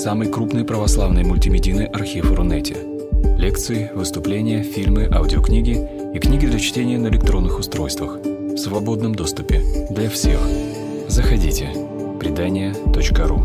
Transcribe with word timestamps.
самый 0.00 0.32
крупный 0.32 0.64
православный 0.64 1.24
мультимедийный 1.24 1.84
архив 1.84 2.32
Рунете. 2.32 2.74
Лекции, 3.36 3.90
выступления, 3.94 4.62
фильмы, 4.62 5.06
аудиокниги 5.12 5.76
и 6.14 6.18
книги 6.18 6.46
для 6.46 6.58
чтения 6.58 6.96
на 6.96 7.08
электронных 7.08 7.58
устройствах 7.58 8.16
в 8.16 8.56
свободном 8.56 9.14
доступе 9.14 9.60
для 9.90 10.08
всех. 10.08 10.40
Заходите. 11.06 11.68
Предания.ру 12.18 13.42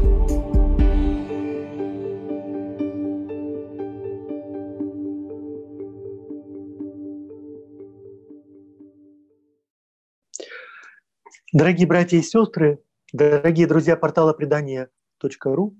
Дорогие 11.52 11.88
братья 11.88 12.17
и 12.17 12.22
сестры, 12.22 12.80
дорогие 13.12 13.67
друзья 13.67 13.98
портала 13.98 14.31
предания.ру, 14.31 15.76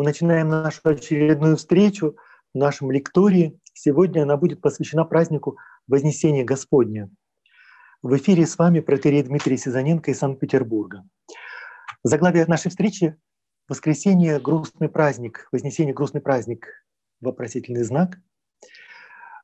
мы 0.00 0.04
начинаем 0.04 0.48
нашу 0.48 0.80
очередную 0.84 1.58
встречу 1.58 2.16
в 2.54 2.58
нашем 2.58 2.90
лектории. 2.90 3.60
Сегодня 3.74 4.22
она 4.22 4.38
будет 4.38 4.62
посвящена 4.62 5.04
празднику 5.04 5.58
Вознесения 5.86 6.42
Господня. 6.42 7.10
В 8.00 8.16
эфире 8.16 8.46
с 8.46 8.56
вами 8.56 8.80
протерей 8.80 9.22
Дмитрий 9.22 9.58
Сизаненко 9.58 10.10
из 10.10 10.18
Санкт-Петербурга. 10.18 11.06
Заглавие 12.02 12.46
нашей 12.46 12.70
встречи– 12.70 13.14
«Воскресенье– 13.68 14.40
грустный 14.40 14.88
праздник», 14.88 15.46
«Вознесение– 15.52 15.92
грустный 15.94 16.22
праздник», 16.22 16.66
вопросительный 17.20 17.82
знак. 17.82 18.20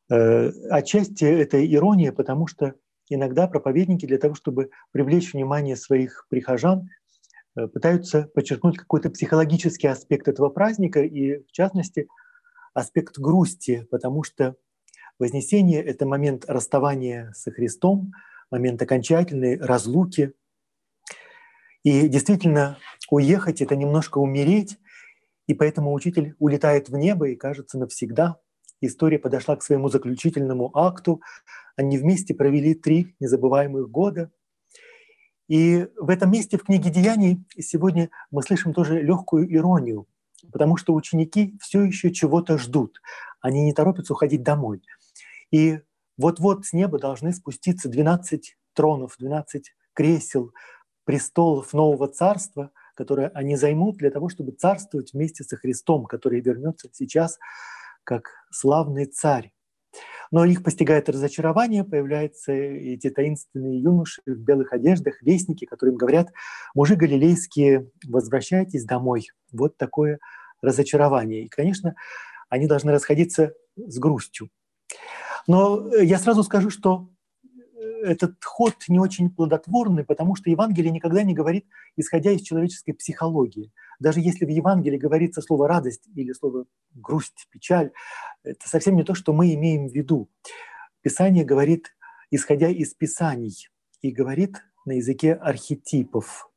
Э, 0.09 0.49
отчасти 0.71 1.25
это 1.25 1.63
ирония, 1.67 2.13
потому 2.13 2.47
что 2.47 2.77
иногда 3.11 3.47
проповедники 3.47 4.07
для 4.07 4.17
того, 4.17 4.35
чтобы 4.35 4.71
привлечь 4.91 5.35
внимание 5.35 5.77
своих 5.77 6.27
прихожан, 6.31 6.89
пытаются 7.73 8.31
подчеркнуть 8.35 8.79
какой-то 8.79 9.11
психологический 9.11 9.89
аспект 9.89 10.29
этого 10.29 10.49
праздника 10.49 11.03
и, 11.03 11.43
в 11.45 11.53
частности, 11.53 12.09
аспект 12.75 13.19
грусти, 13.19 13.87
потому 13.91 14.23
что 14.23 14.57
Вознесение— 15.19 15.83
это 15.85 16.05
момент 16.05 16.45
расставания 16.47 17.33
со 17.35 17.51
Христом, 17.51 18.13
момент 18.51 18.83
окончательной 18.83 19.59
разлуки. 19.59 20.35
И 21.85 22.09
действительно, 22.09 22.77
уехать— 23.11 23.61
это 23.63 23.77
немножко 23.77 24.19
умереть, 24.19 24.79
и 25.47 25.55
поэтому 25.55 25.95
учитель 25.95 26.35
улетает 26.39 26.91
в 26.91 26.97
небо 26.97 27.29
и, 27.29 27.37
кажется, 27.37 27.79
навсегда. 27.79 28.37
История 28.83 29.19
подошла 29.19 29.57
к 29.57 29.63
своему 29.63 29.89
заключительному 29.89 30.71
акту, 30.77 31.23
они 31.77 31.97
вместе 31.97 32.35
провели 32.35 32.75
три 32.75 33.17
незабываемых 33.19 33.91
года. 33.91 34.31
И 35.49 35.89
в 35.97 36.11
этом 36.11 36.33
месте 36.33 36.59
в 36.59 36.65
книге 36.65 36.91
Деяний 36.91 37.45
сегодня 37.59 38.11
мы 38.31 38.43
слышим 38.43 38.75
тоже 38.75 39.01
легкую 39.01 39.53
иронию, 39.53 40.07
потому 40.51 40.77
что 40.77 40.95
ученики 40.95 41.57
все 41.61 41.83
еще 41.83 42.13
чего-то 42.13 42.59
ждут. 42.59 43.01
Они 43.41 43.63
не 43.63 43.73
торопятся 43.73 44.13
уходить 44.13 44.43
домой. 44.43 44.83
И 45.53 45.81
вот-вот 46.17 46.67
с 46.67 46.73
неба 46.73 46.99
должны 46.99 47.33
спуститься 47.33 47.89
12 47.89 48.57
тронов, 48.75 49.17
12 49.19 49.73
кресел, 49.93 50.53
престолов 51.05 51.73
нового 51.73 52.09
царства, 52.09 52.73
которые 52.95 53.29
они 53.29 53.57
займут 53.57 53.99
для 53.99 54.11
того, 54.11 54.29
чтобы 54.29 54.53
царствовать 54.53 55.13
вместе 55.13 55.45
со 55.45 55.57
Христом, 55.57 56.07
который 56.07 56.41
вернется 56.41 56.89
сейчас 56.93 57.39
как 58.03 58.31
славный 58.51 59.05
царь. 59.05 59.53
Но 60.31 60.45
их 60.45 60.63
постигает 60.63 61.09
разочарование, 61.09 61.85
появляются 61.85 62.53
эти 62.53 63.11
таинственные 63.11 63.81
юноши 63.81 64.23
в 64.27 64.39
белых 64.39 64.73
одеждах, 64.73 65.23
вестники, 65.23 65.65
которые 65.65 65.93
им 65.93 65.99
говорят, 65.99 66.29
мужи 66.75 66.97
галилейские, 66.97 67.91
возвращайтесь 68.07 68.85
домой. 68.85 69.29
Вот 69.53 69.77
такое 69.77 70.19
разочарование. 70.63 71.45
И, 71.45 71.49
конечно, 71.49 71.95
они 72.49 72.67
должны 72.67 72.93
расходиться 72.93 73.55
с 73.77 73.99
грустью. 73.99 74.51
Но 75.47 75.95
я 75.95 76.19
сразу 76.19 76.43
скажу, 76.43 76.71
что 76.71 77.09
этот 78.07 78.43
ход 78.45 78.75
не 78.89 78.99
очень 78.99 79.31
плодотворный, 79.31 80.05
потому 80.05 80.37
что 80.37 80.51
Евангелие 80.51 80.91
никогда 80.91 81.23
не 81.23 81.35
говорит, 81.35 81.67
исходя 81.97 82.31
из 82.31 82.43
человеческой 82.43 82.93
психологии. 82.93 83.73
Даже 83.99 84.21
если 84.21 84.45
в 84.45 84.49
Евангелии 84.49 84.99
говорится 84.99 85.43
слово 85.43 85.69
«радость» 85.69 86.09
или 86.15 86.33
слово 86.33 86.67
«грусть», 86.95 87.49
«печаль», 87.51 87.93
это 88.45 88.69
совсем 88.69 88.97
не 88.97 89.05
то, 89.05 89.15
что 89.15 89.33
мы 89.33 89.53
имеем 89.55 89.89
в 89.89 89.95
виду. 89.95 90.29
Писание 91.03 91.45
говорит, 91.45 91.97
исходя 92.31 92.69
из 92.69 92.95
Писаний, 92.95 93.69
и 94.03 94.11
говорит 94.11 94.63
на 94.85 94.93
языке 94.93 95.35
архетипов. 95.35 96.51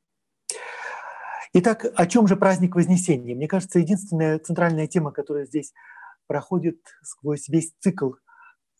Итак, 1.54 1.86
о 1.96 2.06
чем 2.06 2.28
же 2.28 2.36
праздник 2.36 2.76
Вознесения? 2.76 3.36
Мне 3.36 3.48
кажется, 3.48 3.80
единственная 3.80 4.38
центральная 4.38 4.86
тема, 4.86 5.12
которая 5.12 5.46
здесь 5.46 5.74
проходит 6.28 6.80
сквозь 7.02 7.50
весь 7.50 7.74
цикл 7.80 8.12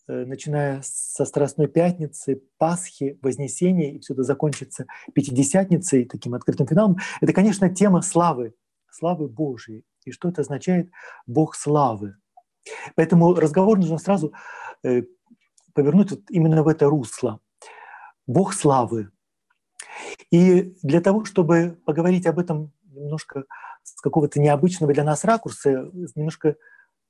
начиная 0.06 0.80
со 0.82 1.24
Страстной 1.24 1.68
Пятницы, 1.68 2.42
Пасхи, 2.58 3.18
Вознесения, 3.22 3.92
и 3.92 4.00
все 4.00 4.14
это 4.14 4.22
закончится 4.22 4.86
Пятидесятницей, 5.14 6.04
таким 6.04 6.34
открытым 6.34 6.66
финалом, 6.66 6.96
это, 7.20 7.32
конечно, 7.32 7.68
тема 7.68 8.02
славы, 8.02 8.54
славы 8.90 9.28
Божией. 9.28 9.84
И 10.04 10.12
что 10.12 10.28
это 10.28 10.40
означает 10.40 10.90
«Бог 11.26 11.54
славы». 11.54 12.16
Поэтому 12.94 13.34
разговор 13.34 13.78
нужно 13.78 13.98
сразу 13.98 14.32
э, 14.82 15.02
повернуть 15.74 16.10
вот 16.10 16.22
именно 16.30 16.62
в 16.62 16.68
это 16.68 16.86
русло. 16.86 17.40
Бог 18.26 18.54
славы. 18.54 19.10
И 20.30 20.74
для 20.82 21.00
того, 21.00 21.24
чтобы 21.24 21.78
поговорить 21.84 22.26
об 22.26 22.38
этом 22.38 22.72
немножко 22.84 23.44
с 23.82 24.00
какого-то 24.00 24.40
необычного 24.40 24.92
для 24.92 25.04
нас 25.04 25.24
ракурса, 25.24 25.90
немножко 26.14 26.56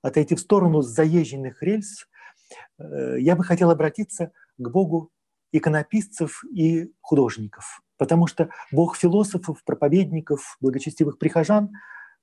отойти 0.02 0.34
в 0.34 0.40
сторону 0.40 0.82
заезженных 0.82 1.62
рельс, 1.62 2.06
Э, 2.06 2.19
я 2.78 3.36
бы 3.36 3.44
хотел 3.44 3.70
обратиться 3.70 4.32
к 4.58 4.68
Богу 4.68 5.10
иконописцев 5.52 6.44
и 6.52 6.92
художников, 7.00 7.82
потому 7.96 8.26
что 8.26 8.50
Бог 8.72 8.96
философов, 8.96 9.62
проповедников, 9.64 10.56
благочестивых 10.60 11.18
прихожан, 11.18 11.70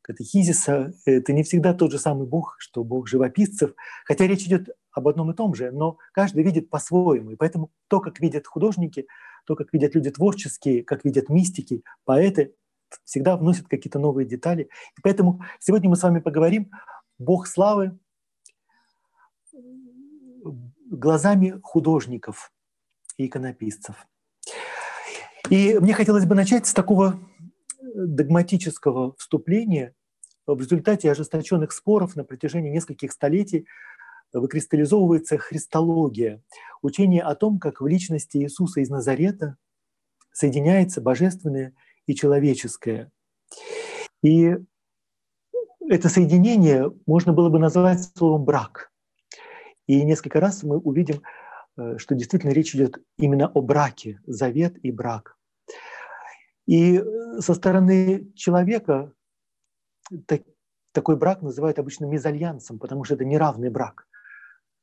катехизиса— 0.02 0.94
это 1.06 1.34
не 1.34 1.44
всегда 1.44 1.74
тот 1.74 1.92
же 1.92 2.00
самый 2.00 2.28
Бог, 2.28 2.56
что 2.60 2.84
Бог 2.84 3.08
живописцев, 3.08 3.74
хотя 4.06 4.26
речь 4.26 4.46
идет 4.46 4.70
об 4.92 5.08
одном 5.08 5.32
и 5.32 5.36
том 5.36 5.54
же, 5.54 5.72
но 5.72 5.98
каждый 6.14 6.44
видит 6.44 6.70
по-своему. 6.70 7.32
И 7.32 7.36
поэтому 7.36 7.72
то, 7.90 8.00
как 8.00 8.20
видят 8.22 8.48
художники, 8.48 9.06
то, 9.46 9.56
как 9.56 9.74
видят 9.74 9.96
люди 9.96 10.10
творческие, 10.10 10.84
как 10.84 11.04
видят 11.04 11.30
мистики, 11.30 11.84
поэты, 12.06 12.56
всегда 13.04 13.36
вносят 13.36 13.68
какие-то 13.68 14.00
новые 14.00 14.26
детали. 14.26 14.70
И 14.98 15.02
поэтому 15.04 15.42
сегодня 15.60 15.90
мы 15.90 15.98
с 15.98 16.04
вами 16.04 16.20
поговорим 16.20 16.72
«Бог 17.20 17.48
славы 17.48 18.00
глазами 20.90 21.60
художников 21.64 22.52
и 23.18 23.28
иконописцев. 23.28 24.08
И 25.50 25.78
мне 25.80 25.94
хотелось 25.94 26.26
бы 26.26 26.36
начать 26.36 26.68
с 26.68 26.74
такого 26.74 27.20
догматического 27.96 29.16
вступления. 29.18 29.94
В 30.46 30.60
результате 30.60 31.12
ожесточенных 31.12 31.72
споров 31.72 32.16
на 32.16 32.24
протяжении 32.24 32.70
нескольких 32.70 33.12
столетий 33.12 33.68
выкристаллизовывается 34.34 35.38
христология, 35.38 36.42
учение 36.82 37.22
о 37.22 37.36
том, 37.36 37.60
как 37.60 37.82
в 37.82 37.88
личности 37.88 38.38
Иисуса 38.38 38.82
из 38.82 38.90
Назарета 38.90 39.58
соединяется 40.32 41.02
божественное 41.02 41.74
и 42.06 42.16
человеческое. 42.16 43.12
И 44.22 44.58
это 45.90 46.10
соединение 46.10 46.92
можно 47.06 47.34
было 47.34 47.50
бы 47.50 47.60
назвать 47.60 48.04
словом 48.16 48.44
«брак». 48.44 48.92
И 49.88 50.04
несколько 50.04 50.40
раз 50.40 50.64
мы 50.64 50.78
увидим, 50.78 51.24
э, 51.78 51.98
что 51.98 52.14
действительно 52.14 52.52
речь 52.52 52.76
идет 52.76 53.02
именно 53.18 53.48
о 53.48 53.62
браке, 53.62 54.22
завет 54.28 54.78
и 54.84 54.92
брак. 54.92 55.38
И 56.66 56.98
э, 56.98 57.40
со 57.40 57.54
стороны 57.54 58.32
человека 58.36 59.14
так, 60.26 60.42
такой 60.92 61.16
брак 61.16 61.42
называют 61.42 61.80
обычно 61.80 62.06
мезальянсом, 62.06 62.80
потому 62.80 63.06
что 63.06 63.16
это 63.16 63.26
неравный 63.26 63.70
брак. 63.70 64.08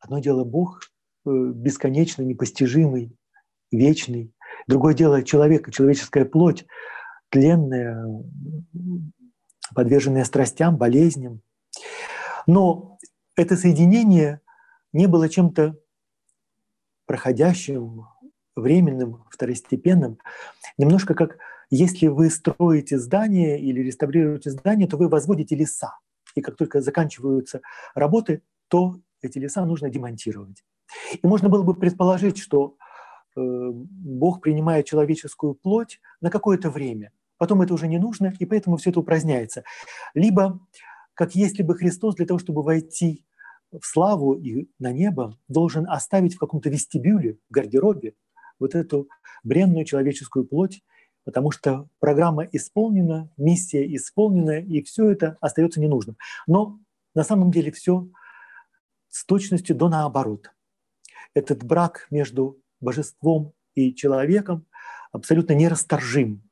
Одно 0.01 0.19
дело 0.19 0.45
Бог 0.45 0.81
э, 1.27 1.31
бесконечный, 1.31 2.25
непостижимый, 2.25 3.15
вечный. 3.71 4.33
Другое 4.67 4.95
дело 4.95 5.23
человек, 5.23 5.71
человеческая 5.71 6.25
плоть, 6.25 6.67
тленная, 7.29 8.07
подверженная 9.75 10.25
страстям, 10.25 10.79
болезням. 10.79 11.43
Но 12.47 12.99
это 13.37 13.57
соединение 13.57 14.41
не 14.95 15.07
было 15.07 15.29
чем-то 15.29 15.77
проходящим, 17.05 18.07
временным, 18.57 19.25
второстепенным. 19.31 20.19
Немножко 20.79 21.15
как 21.15 21.37
если 21.69 22.07
вы 22.07 22.31
строите 22.31 22.99
здание 22.99 23.61
или 23.61 23.81
реставрируете 23.81 24.51
здание, 24.51 24.89
то 24.89 24.97
вы 24.97 25.09
возводите 25.09 25.57
леса. 25.57 25.99
И 26.35 26.41
как 26.41 26.57
только 26.57 26.81
заканчиваются 26.81 27.61
работы, 27.95 28.43
то 28.69 29.01
эти 29.21 29.39
леса 29.39 29.65
нужно 29.67 29.91
демонтировать. 29.91 30.65
И 31.21 31.27
можно 31.27 31.49
было 31.49 31.63
бы 31.63 31.75
предположить, 31.75 32.39
что 32.39 32.77
э, 33.37 33.41
Бог 33.41 34.41
принимает 34.41 34.87
человеческую 34.87 35.55
плоть 35.55 36.01
на 36.21 36.31
какое-то 36.31 36.71
время. 36.71 37.11
Потом 37.39 37.63
это 37.63 37.75
уже 37.75 37.89
не 37.89 37.99
нужно, 37.99 38.33
и 38.39 38.47
поэтому 38.47 38.77
все 38.77 38.91
это 38.91 39.01
упраздняется. 39.01 39.65
Либо 40.15 40.61
как 41.15 41.35
если 41.35 41.63
бы 41.63 41.75
Христос 41.75 42.17
для 42.17 42.27
того, 42.27 42.39
чтобы 42.39 42.63
войти 42.63 43.25
в 43.81 43.87
славу 43.87 44.35
и 44.35 44.69
на 44.79 44.93
небо, 44.93 45.37
должен 45.49 45.89
оставить 45.89 46.35
в 46.35 46.39
каком-то 46.39 46.69
вестибюле, 46.71 47.39
в 47.49 47.53
гардеробе 47.53 48.15
вот 48.59 48.75
эту 48.75 49.09
бренную 49.43 49.85
человеческую 49.85 50.45
плоть, 50.47 50.83
потому 51.25 51.51
что 51.51 51.89
программа 51.99 52.45
исполнена, 52.45 53.31
миссия 53.37 53.85
исполнена, 53.97 54.61
и 54.61 54.83
все 54.83 55.11
это 55.11 55.37
остается 55.41 55.81
ненужным. 55.81 56.17
Но 56.47 56.79
на 57.15 57.25
самом 57.25 57.51
деле 57.51 57.73
все 57.73 58.09
с 59.09 59.25
точностью 59.25 59.77
до 59.77 59.89
наоборот. 59.89 60.51
Этот 61.35 61.65
брак 61.65 62.07
между 62.11 62.61
божеством 62.81 63.53
и 63.75 63.95
человеком 63.95 64.67
абсолютно 65.13 65.55
нерасторжим. 65.55 66.43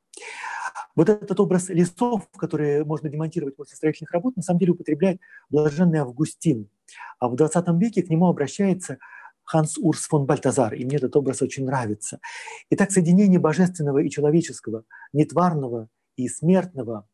Вот 0.95 1.09
этот 1.09 1.39
образ 1.39 1.69
лесов, 1.69 2.27
которые 2.37 2.83
можно 2.85 3.09
демонтировать 3.09 3.55
после 3.55 3.75
строительных 3.75 4.11
работ, 4.11 4.35
на 4.35 4.43
самом 4.43 4.59
деле 4.59 4.73
употребляет 4.73 5.19
блаженный 5.49 5.99
Августин. 5.99 6.69
А 7.19 7.29
в 7.29 7.35
20 7.35 7.65
веке 7.79 8.03
к 8.03 8.09
нему 8.09 8.27
обращается 8.27 8.97
Ханс 9.43 9.77
Урс 9.77 10.07
фон 10.07 10.25
Бальтазар, 10.25 10.73
и 10.73 10.85
мне 10.85 10.97
этот 10.97 11.15
образ 11.15 11.41
очень 11.41 11.65
нравится. 11.65 12.19
Итак, 12.69 12.91
соединение 12.91 13.39
божественного 13.39 13.99
и 13.99 14.09
человеческого, 14.09 14.85
нетварного 15.11 15.89
и 16.15 16.27
смертного 16.27 17.07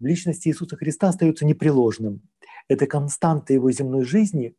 в 0.00 0.06
личности 0.06 0.48
Иисуса 0.48 0.76
Христа 0.76 1.08
остается 1.08 1.44
непреложным. 1.44 2.22
Это 2.68 2.86
константа 2.86 3.52
его 3.52 3.70
земной 3.70 4.04
жизни. 4.04 4.56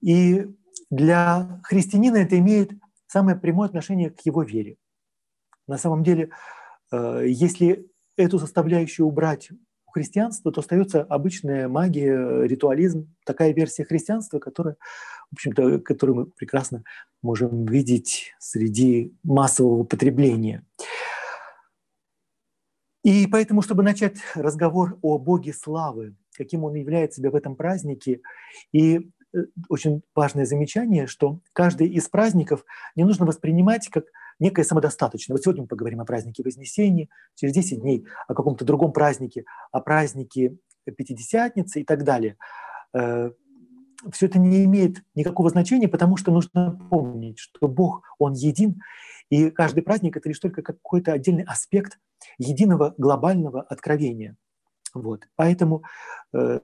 И 0.00 0.46
для 0.90 1.60
христианина 1.64 2.16
это 2.16 2.38
имеет 2.38 2.72
самое 3.06 3.36
прямое 3.36 3.68
отношение 3.68 4.10
к 4.10 4.20
его 4.26 4.42
вере. 4.42 4.76
На 5.66 5.78
самом 5.78 6.02
деле, 6.02 6.30
э, 6.92 7.24
если 7.26 7.88
эту 8.16 8.38
составляющую 8.38 9.06
убрать 9.06 9.50
христианства, 9.94 10.52
то 10.52 10.60
остается 10.60 11.02
обычная 11.02 11.68
магия, 11.68 12.42
ритуализм, 12.46 13.14
такая 13.24 13.54
версия 13.54 13.84
христианства, 13.84 14.38
которая, 14.38 14.76
в 15.30 15.34
общем-то, 15.34 15.78
которую 15.78 16.16
мы 16.16 16.26
прекрасно 16.26 16.84
можем 17.22 17.64
видеть 17.64 18.32
среди 18.38 19.14
массового 19.22 19.84
потребления. 19.84 20.66
И 23.02 23.26
поэтому, 23.26 23.62
чтобы 23.62 23.82
начать 23.82 24.16
разговор 24.34 24.98
о 25.02 25.18
Боге 25.18 25.52
славы, 25.52 26.16
каким 26.36 26.64
Он 26.64 26.74
является 26.74 27.20
себя 27.20 27.30
в 27.30 27.36
этом 27.36 27.54
празднике, 27.54 28.20
и 28.72 29.10
Э, 29.34 29.44
очень 29.68 30.02
важное 30.14 30.44
замечание, 30.44 31.06
что 31.06 31.40
каждый 31.52 31.88
из 31.88 32.08
праздников 32.08 32.64
не 32.94 33.04
нужно 33.04 33.26
воспринимать 33.26 33.88
как 33.88 34.04
некое 34.38 34.64
самодостаточное. 34.64 35.36
Вот 35.36 35.42
сегодня 35.42 35.62
мы 35.62 35.68
поговорим 35.68 36.00
о 36.00 36.04
празднике 36.04 36.42
Вознесения, 36.42 37.08
через 37.34 37.54
10 37.54 37.80
дней 37.80 38.06
о 38.26 38.34
каком-то 38.34 38.64
другом 38.64 38.92
празднике, 38.92 39.44
о 39.72 39.80
празднике 39.80 40.56
Пятидесятницы 40.84 41.80
и 41.80 41.84
так 41.84 42.04
далее. 42.04 42.36
Э, 42.94 43.30
Все 44.12 44.26
это 44.26 44.38
не 44.38 44.64
имеет 44.64 45.02
никакого 45.14 45.48
значения, 45.48 45.88
потому 45.88 46.16
что 46.16 46.30
нужно 46.30 46.78
помнить, 46.90 47.38
что 47.38 47.68
Бог, 47.68 48.02
Он 48.18 48.34
един, 48.34 48.80
и 49.30 49.50
каждый 49.50 49.82
праздник— 49.82 50.16
это 50.18 50.28
лишь 50.28 50.38
только 50.38 50.62
какой-то 50.62 51.12
отдельный 51.12 51.44
аспект 51.44 51.98
единого 52.38 52.94
глобального 52.98 53.62
откровения. 53.62 54.36
Вот. 54.92 55.26
Поэтому 55.36 55.82
э 56.32 56.60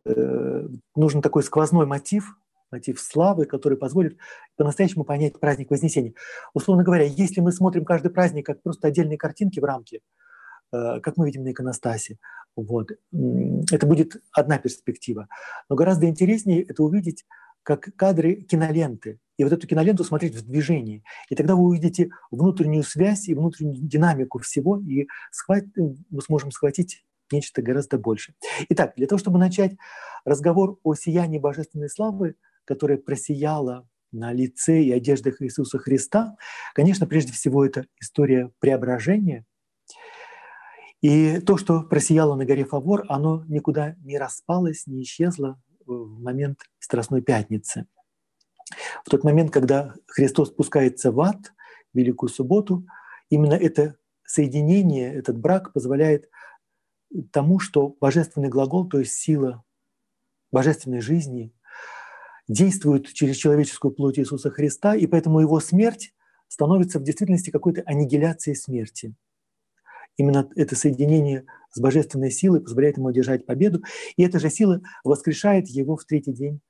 нужен 0.95 1.23
такой 1.23 1.43
сквозной 1.43 1.87
мотив 1.87 2.37
мотив 2.71 3.01
славы, 3.01 3.47
который 3.47 3.79
позволит 3.79 4.17
по-настоящему 4.57 5.05
понять 5.05 5.39
праздник 5.39 5.71
Вознесения. 5.71 6.15
Условно 6.55 6.85
говоря, 6.85 7.05
если 7.05 7.41
мы 7.41 7.53
смотрим 7.53 7.85
каждый 7.85 8.11
праздник 8.11 8.47
как 8.47 8.63
просто 8.63 8.89
отдельные 8.89 9.19
картинки 9.19 9.61
в 9.61 9.65
рамке, 9.65 10.01
э, 10.73 11.01
как 11.01 11.17
мы 11.17 11.27
видим 11.27 11.45
на 11.45 11.53
иконостасе, 11.53 12.19
вот, 12.57 12.91
это 13.71 13.87
будет 13.87 14.17
одна 14.33 14.59
перспектива. 14.59 15.29
Но 15.69 15.77
гораздо 15.77 16.07
интереснее 16.07 16.63
это 16.63 16.83
увидеть 16.83 17.25
как 17.63 17.91
кадры 17.97 18.37
киноленты, 18.37 19.21
и 19.37 19.45
вот 19.45 19.53
эту 19.53 19.67
киноленту 19.67 20.05
смотреть 20.05 20.35
в 20.35 20.47
движении. 20.47 21.05
И 21.29 21.35
тогда 21.35 21.55
вы 21.55 21.63
увидите 21.63 22.11
внутреннюю 22.31 22.83
связь 22.83 23.29
и 23.29 23.35
внутреннюю 23.35 23.77
динамику 23.77 24.39
всего, 24.39 24.79
и 24.79 25.07
схват... 25.31 25.65
мы 25.77 26.21
сможем 26.23 26.51
схватить 26.51 27.05
нечто 27.33 27.63
гораздо 27.63 27.99
больше. 27.99 28.35
Итак, 28.71 28.95
для 28.97 29.07
того, 29.07 29.19
чтобы 29.19 29.39
начать 29.39 29.77
разговор 30.25 30.79
о 30.83 30.95
сиянии 30.95 31.39
божественной 31.39 31.89
славы, 31.89 32.35
которая 32.65 32.99
просияла 32.99 33.89
на 34.13 34.33
лице 34.33 34.83
и 34.83 34.93
одеждах 34.93 35.41
Иисуса 35.41 35.79
Христа, 35.79 36.37
конечно, 36.75 37.07
прежде 37.07 37.33
всего 37.33 37.65
это 37.65 37.87
история 38.01 38.51
преображения. 38.59 39.45
И 41.01 41.41
то, 41.41 41.57
что 41.57 41.83
просияло 41.83 42.35
на 42.35 42.45
горе 42.45 42.65
Фавор, 42.65 43.07
оно 43.09 43.45
никуда 43.49 43.95
не 44.03 44.19
распалось, 44.19 44.87
не 44.87 45.03
исчезло 45.03 45.61
в 45.87 46.21
момент 46.21 46.61
Страстной 46.79 47.23
Пятницы. 47.23 47.87
В 49.05 49.11
тот 49.11 49.25
момент, 49.25 49.51
когда 49.51 49.95
Христос 50.07 50.51
спускается 50.51 51.11
в 51.11 51.21
ад, 51.21 51.53
в 51.93 51.99
Великую 51.99 52.29
Субботу, 52.29 52.87
именно 53.31 53.55
это 53.55 53.97
соединение, 54.25 55.13
этот 55.13 55.39
брак 55.39 55.73
позволяет 55.73 56.29
тому, 57.33 57.59
что 57.59 57.89
божественный 58.01 58.49
глагол, 58.49 58.89
то 58.89 58.99
есть 58.99 59.15
сила 59.15 59.65
божественной 60.53 61.01
жизни, 61.01 61.53
действует 62.51 63.07
через 63.13 63.37
человеческую 63.37 63.93
плоть 63.93 64.19
Иисуса 64.19 64.51
Христа, 64.51 64.97
и 64.97 65.07
поэтому 65.07 65.39
его 65.39 65.61
смерть 65.61 66.13
становится 66.49 66.99
в 66.99 67.05
действительности 67.05 67.51
какой-то 67.51 67.83
аннигиляцией 67.87 68.57
смерти. 68.57 69.15
Именно 70.17 70.51
это 70.57 70.75
соединение 70.75 71.47
с 71.71 71.79
божественной 71.79 72.33
силой 72.33 72.61
позволяет 72.61 72.97
ему 72.97 73.07
одержать 73.07 73.47
победу, 73.47 73.85
и 74.17 74.25
эта 74.25 74.41
же 74.41 74.51
сила 74.51 74.83
воскрешает 75.05 75.69
его 75.69 75.97
в 75.97 76.05
третий 76.05 76.33
день 76.33 76.61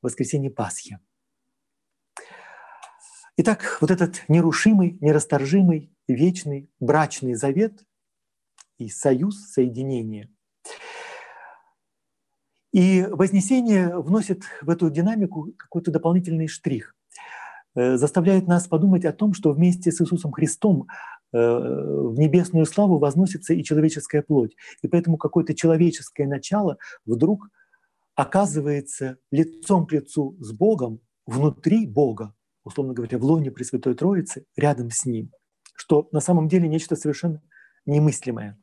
воскресенья 0.00 0.48
Пасхи. 0.48 0.98
Итак, 3.36 3.76
вот 3.82 3.90
этот 3.90 4.24
нерушимый, 4.28 4.96
нерасторжимый, 5.02 5.92
вечный 6.08 6.70
брачный 6.80 7.34
завет 7.34 7.84
и 8.78 8.88
союз, 8.88 9.50
соединение– 9.50 10.30
и 12.78 13.04
Вознесение 13.10 13.98
вносит 13.98 14.44
в 14.62 14.70
эту 14.70 14.88
динамику 14.88 15.52
какой-то 15.56 15.90
дополнительный 15.90 16.46
штрих, 16.46 16.94
э, 17.74 17.96
заставляет 17.96 18.46
нас 18.46 18.68
подумать 18.68 19.04
о 19.04 19.12
том, 19.12 19.34
что 19.34 19.50
вместе 19.50 19.90
с 19.90 20.00
Иисусом 20.00 20.30
Христом 20.30 20.86
э, 21.32 21.36
в 21.36 22.16
небесную 22.16 22.66
славу 22.66 22.98
возносится 22.98 23.52
и 23.52 23.64
человеческая 23.64 24.22
плоть. 24.22 24.54
И 24.82 24.86
поэтому 24.86 25.16
какое-то 25.16 25.56
человеческое 25.56 26.28
начало 26.28 26.78
вдруг 27.04 27.48
оказывается 28.14 29.16
лицом 29.32 29.84
к 29.84 29.90
лицу 29.90 30.36
с 30.38 30.52
Богом, 30.52 31.00
внутри 31.26 31.84
Бога, 31.84 32.32
условно 32.62 32.94
говоря, 32.94 33.18
в 33.18 33.24
лоне 33.24 33.50
Пресвятой 33.50 33.94
Троицы, 33.94 34.44
рядом 34.56 34.92
с 34.92 35.04
Ним, 35.04 35.32
что 35.74 36.08
на 36.12 36.20
самом 36.20 36.46
деле 36.46 36.68
нечто 36.68 36.94
совершенно 36.94 37.42
немыслимое. 37.86 38.56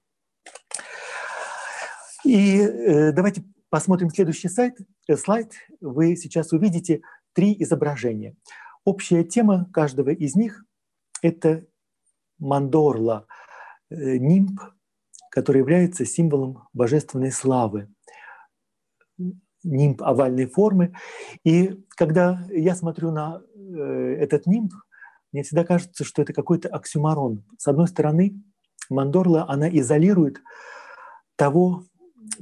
И 2.24 2.60
э, 2.60 3.12
давайте 3.12 3.44
посмотрим 3.76 4.10
следующий 4.10 4.48
сайт, 4.48 4.78
э, 5.10 5.18
слайд, 5.18 5.52
вы 5.82 6.16
сейчас 6.16 6.54
увидите 6.54 7.02
три 7.34 7.54
изображения. 7.62 8.38
Общая 8.86 9.26
тема 9.26 9.70
каждого 9.74 10.12
из 10.12 10.34
них– 10.34 10.64
это 11.22 11.66
мандорла, 12.40 13.28
э, 13.90 14.16
нимб, 14.16 14.62
который 15.30 15.58
является 15.58 16.06
символом 16.06 16.70
божественной 16.72 17.34
славы. 17.34 17.94
Нимб 19.66 20.02
овальной 20.04 20.46
формы. 20.46 20.96
И 21.44 21.78
когда 21.98 22.48
я 22.52 22.76
смотрю 22.76 23.12
на 23.12 23.42
э, 23.56 24.18
этот 24.22 24.46
нимб, 24.46 24.72
мне 25.34 25.44
всегда 25.44 25.66
кажется, 25.66 26.06
что 26.06 26.22
это 26.22 26.32
какой-то 26.32 26.70
оксюмарон. 26.70 27.44
С 27.58 27.68
одной 27.68 27.90
стороны, 27.90 28.42
мандорла, 28.90 29.50
она 29.50 29.68
изолирует 29.68 30.42
того, 31.36 31.84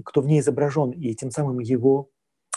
кто 0.03 0.21
в 0.21 0.27
ней 0.27 0.39
изображен, 0.39 0.91
и 0.91 1.13
тем 1.15 1.31
самым 1.31 1.59
его 1.59 2.09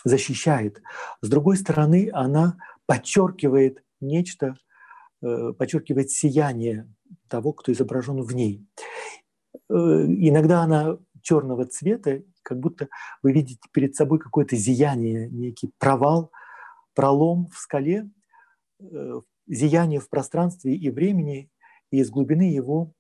защищает. 0.05 0.83
С 1.21 1.29
другой 1.29 1.57
стороны, 1.57 2.11
она 2.13 2.57
подчеркивает 2.87 3.83
нечто, 4.01 4.57
э, 5.23 5.53
подчеркивает 5.53 6.11
сияние 6.11 6.89
того, 7.29 7.53
кто 7.53 7.73
изображен 7.73 8.23
в 8.23 8.35
ней. 8.35 8.67
Э, 9.69 9.75
иногда 9.75 10.63
она 10.63 10.99
черного 11.23 11.67
цвета, 11.67 12.23
как 12.43 12.61
будто 12.61 12.89
вы 13.23 13.33
видите 13.33 13.61
перед 13.73 13.97
собой 13.97 14.21
какое-то 14.21 14.55
зияние, 14.55 15.29
некий 15.29 15.73
провал, 15.79 16.31
пролом 16.95 17.49
в 17.53 17.59
скале, 17.59 18.09
э, 18.81 19.21
зияние 19.49 20.01
в 20.01 20.09
пространстве 20.09 20.75
и 20.75 20.91
времени, 20.91 21.51
и 21.91 21.99
из 21.99 22.11
глубины 22.11 22.53
его 22.53 22.93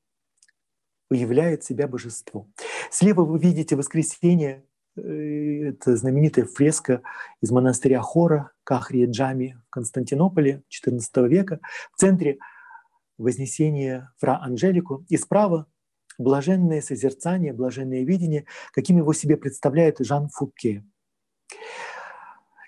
уявляет 1.10 1.64
себя 1.64 1.86
божество. 1.88 2.48
Слева 2.90 3.22
вы 3.22 3.38
видите 3.38 3.76
воскресение, 3.76 4.64
э, 4.96 5.68
это 5.68 5.96
знаменитая 5.96 6.44
фреска 6.44 7.02
из 7.40 7.50
монастыря 7.50 8.00
Хора 8.00 8.52
Кахрия 8.64 9.06
Джами 9.06 9.58
в 9.66 9.70
Константинополе 9.70 10.62
XIV 10.70 11.28
века. 11.28 11.60
В 11.92 11.98
центре 11.98 12.38
Вознесение 13.18 14.10
Фра 14.18 14.38
Анжелику. 14.42 15.04
И 15.08 15.16
справа 15.16 15.66
блаженное 16.18 16.82
созерцание, 16.82 17.52
блаженное 17.52 18.04
видение, 18.04 18.46
каким 18.72 18.98
его 18.98 19.12
себе 19.12 19.36
представляет 19.36 19.96
Жан 20.00 20.28
Фуке. 20.28 20.84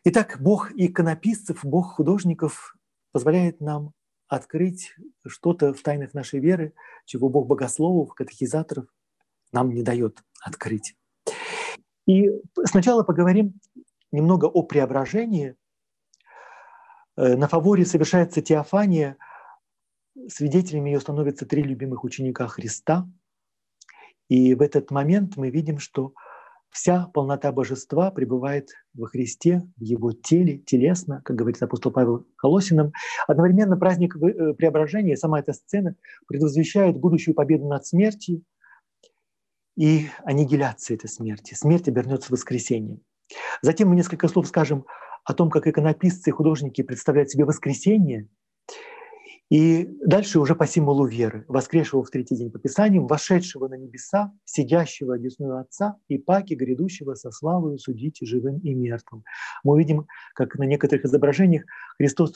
Итак, 0.05 0.39
Бог 0.41 0.71
иконописцев, 0.75 1.65
Бог 1.65 1.97
художников 1.97 2.77
позволяет 3.13 3.61
нам 3.61 3.93
открыть 4.29 4.95
что-то 5.27 5.73
в 5.73 5.83
тайнах 5.83 6.15
нашей 6.15 6.39
веры, 6.39 6.75
чего 7.07 7.29
Бог 7.29 7.47
богословов, 7.47 8.15
катехизаторов 8.15 8.87
нам 9.53 9.71
не 9.71 9.83
дает 9.83 10.23
открыть. 10.41 10.95
И 12.07 12.31
сначала 12.65 13.03
поговорим 13.03 13.59
немного 14.13 14.47
о 14.47 14.63
преображении. 14.63 15.57
Э, 17.17 17.37
на 17.37 17.49
фаворе 17.49 17.85
совершается 17.85 18.43
теофания. 18.43 19.17
Свидетелями 20.29 20.91
ее 20.91 21.01
становятся 21.01 21.47
три 21.47 21.63
любимых 21.63 22.05
ученика 22.05 22.47
Христа. 22.47 23.09
И 24.29 24.55
в 24.55 24.63
этот 24.63 24.91
момент 24.91 25.37
мы 25.37 25.51
видим, 25.51 25.79
что 25.79 26.13
Вся 26.71 27.07
полнота 27.07 27.51
божества 27.51 28.11
пребывает 28.11 28.71
во 28.95 29.07
Христе, 29.07 29.63
в 29.77 29.83
Его 29.83 30.13
теле, 30.13 30.59
телесно, 30.59 31.23
как 31.25 31.37
говорит 31.37 31.63
апостол 31.63 31.91
Павел 31.93 32.27
Колосинам. 32.37 32.93
Одновременно 33.27 33.77
праздник 33.77 34.17
э, 34.17 34.53
преображения, 34.55 35.17
сама 35.17 35.41
эта 35.41 35.53
сцена 35.53 35.97
предвозвещает 36.27 36.99
будущую 36.99 37.35
победу 37.35 37.67
над 37.67 37.87
смертью 37.87 38.43
и 39.77 40.09
аннигиляцию 40.25 40.99
этой 40.99 41.09
смерти. 41.09 41.55
Смерть 41.55 41.89
обернется 41.89 42.33
воскресением. 42.33 43.01
Затем 43.63 43.89
мы 43.89 43.97
несколько 43.97 44.29
слов 44.29 44.47
скажем 44.47 44.85
о 45.25 45.35
том, 45.35 45.51
как 45.51 45.67
иконописцы 45.67 46.31
и 46.31 46.33
художники 46.33 46.83
представляют 46.83 47.31
себе 47.31 47.45
воскресение– 47.45 48.29
и 49.51 49.89
дальше 50.05 50.41
уже 50.41 50.55
по 50.55 50.67
символу 50.67 51.07
веры, 51.07 51.45
воскресшего 51.49 52.05
в 52.05 52.11
третий 52.11 52.37
день 52.37 52.51
по 52.51 52.59
Писаниям, 52.59 53.07
вошедшего 53.07 53.69
на 53.69 53.75
небеса, 53.75 54.33
сидящего 54.45 55.15
одесную 55.15 55.59
Отца 55.59 55.97
и 56.09 56.19
паки, 56.19 56.55
грядущего 56.55 57.15
со 57.15 57.31
славою 57.31 57.79
судить 57.79 58.19
живым 58.21 58.59
и 58.59 58.75
мертвым. 58.75 59.25
Мы 59.65 59.75
увидим, 59.75 60.07
как 60.35 60.57
на 60.57 60.65
некоторых 60.65 61.07
изображениях 61.07 61.65
Христос 61.97 62.35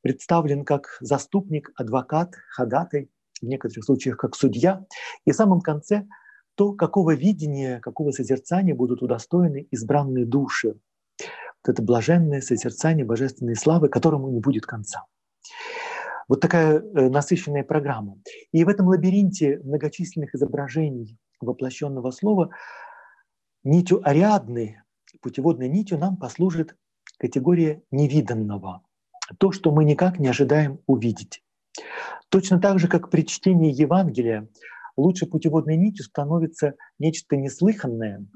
представлен 0.00 0.64
как 0.64 0.96
заступник, 1.00 1.70
адвокат, 1.76 2.34
ходатай, 2.50 3.10
в 3.42 3.44
некоторых 3.44 3.84
случаях 3.84 4.16
как 4.16 4.34
судья. 4.34 4.86
И 5.26 5.32
в 5.32 5.34
самом 5.34 5.60
конце 5.60 6.06
то, 6.54 6.72
какого 6.72 7.14
видения, 7.14 7.80
какого 7.80 8.12
созерцания 8.12 8.74
будут 8.74 9.02
удостоены 9.02 9.66
избранные 9.70 10.24
души. 10.24 10.78
Вот 11.18 11.74
это 11.74 11.82
блаженное 11.82 12.40
созерцание 12.40 13.04
божественной 13.04 13.56
славы, 13.56 13.88
которому 13.88 14.30
не 14.30 14.40
будет 14.40 14.64
конца. 14.64 15.04
Вот 16.28 16.40
такая 16.40 16.80
э, 16.80 17.08
насыщенная 17.08 17.62
программа. 17.62 18.18
И 18.52 18.64
в 18.64 18.68
этом 18.68 18.88
лабиринте 18.88 19.60
многочисленных 19.62 20.34
изображений 20.34 21.18
воплощенного 21.40 22.10
слова 22.10 22.50
нитью 23.62 24.00
Ариадны, 24.06 24.82
путеводной 25.20 25.68
нитью 25.68 25.98
нам 25.98 26.16
послужит 26.16 26.76
категория 27.18 27.82
невиданного. 27.90 28.82
То, 29.38 29.52
что 29.52 29.70
мы 29.70 29.84
никак 29.84 30.18
не 30.18 30.28
ожидаем 30.28 30.80
увидеть. 30.86 31.42
Точно 32.28 32.60
так 32.60 32.78
же, 32.78 32.88
как 32.88 33.10
при 33.10 33.22
чтении 33.22 33.72
Евангелия 33.72 34.48
лучшей 34.96 35.28
путеводной 35.28 35.76
нитью 35.76 36.04
становится 36.04 36.74
нечто 36.98 37.36
неслыханное. 37.36 38.26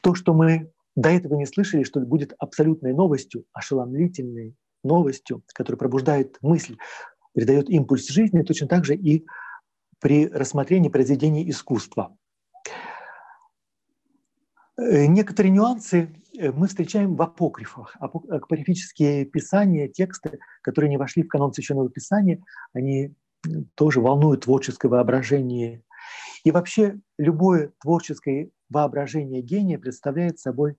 То, 0.00 0.14
что 0.14 0.32
мы 0.32 0.72
до 0.96 1.10
этого 1.10 1.34
не 1.34 1.46
слышали, 1.46 1.82
что 1.82 2.00
будет 2.00 2.34
абсолютной 2.38 2.94
новостью, 2.94 3.44
ошеломительной, 3.52 4.54
новостью, 4.82 5.42
которая 5.54 5.78
пробуждает 5.78 6.38
мысль, 6.42 6.76
придает 7.34 7.68
импульс 7.70 8.08
жизни, 8.08 8.42
точно 8.42 8.68
так 8.68 8.84
же 8.84 8.94
и 8.94 9.26
при 10.00 10.28
рассмотрении 10.28 10.88
произведений 10.88 11.48
искусства. 11.48 12.16
Э, 14.78 15.06
некоторые 15.06 15.52
нюансы 15.52 16.14
э, 16.38 16.52
мы 16.52 16.68
встречаем 16.68 17.16
в 17.16 17.22
апокрифах. 17.22 17.96
Апокрифические 17.98 19.24
писания, 19.24 19.88
тексты, 19.88 20.38
которые 20.62 20.90
не 20.90 20.96
вошли 20.96 21.24
в 21.24 21.28
канон 21.28 21.52
Священного 21.52 21.90
Писания, 21.90 22.42
они 22.72 23.14
тоже 23.74 24.00
волнуют 24.00 24.44
творческое 24.44 24.88
воображение. 24.88 25.82
И 26.44 26.50
вообще 26.50 26.98
любое 27.18 27.72
творческое 27.80 28.50
воображение 28.68 29.42
гения 29.42 29.78
представляет 29.78 30.38
собой 30.38 30.76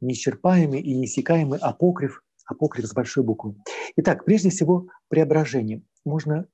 неисчерпаемый 0.00 0.80
и 0.80 0.94
неиссякаемый 0.94 1.58
апокриф 1.58 2.22
апокриф 2.52 2.86
с 2.86 2.94
большой 2.94 3.24
буквы. 3.24 3.56
Итак, 3.96 4.24
прежде 4.24 4.50
всего, 4.50 4.88
преображение. 5.08 5.82
Можно 6.04 6.46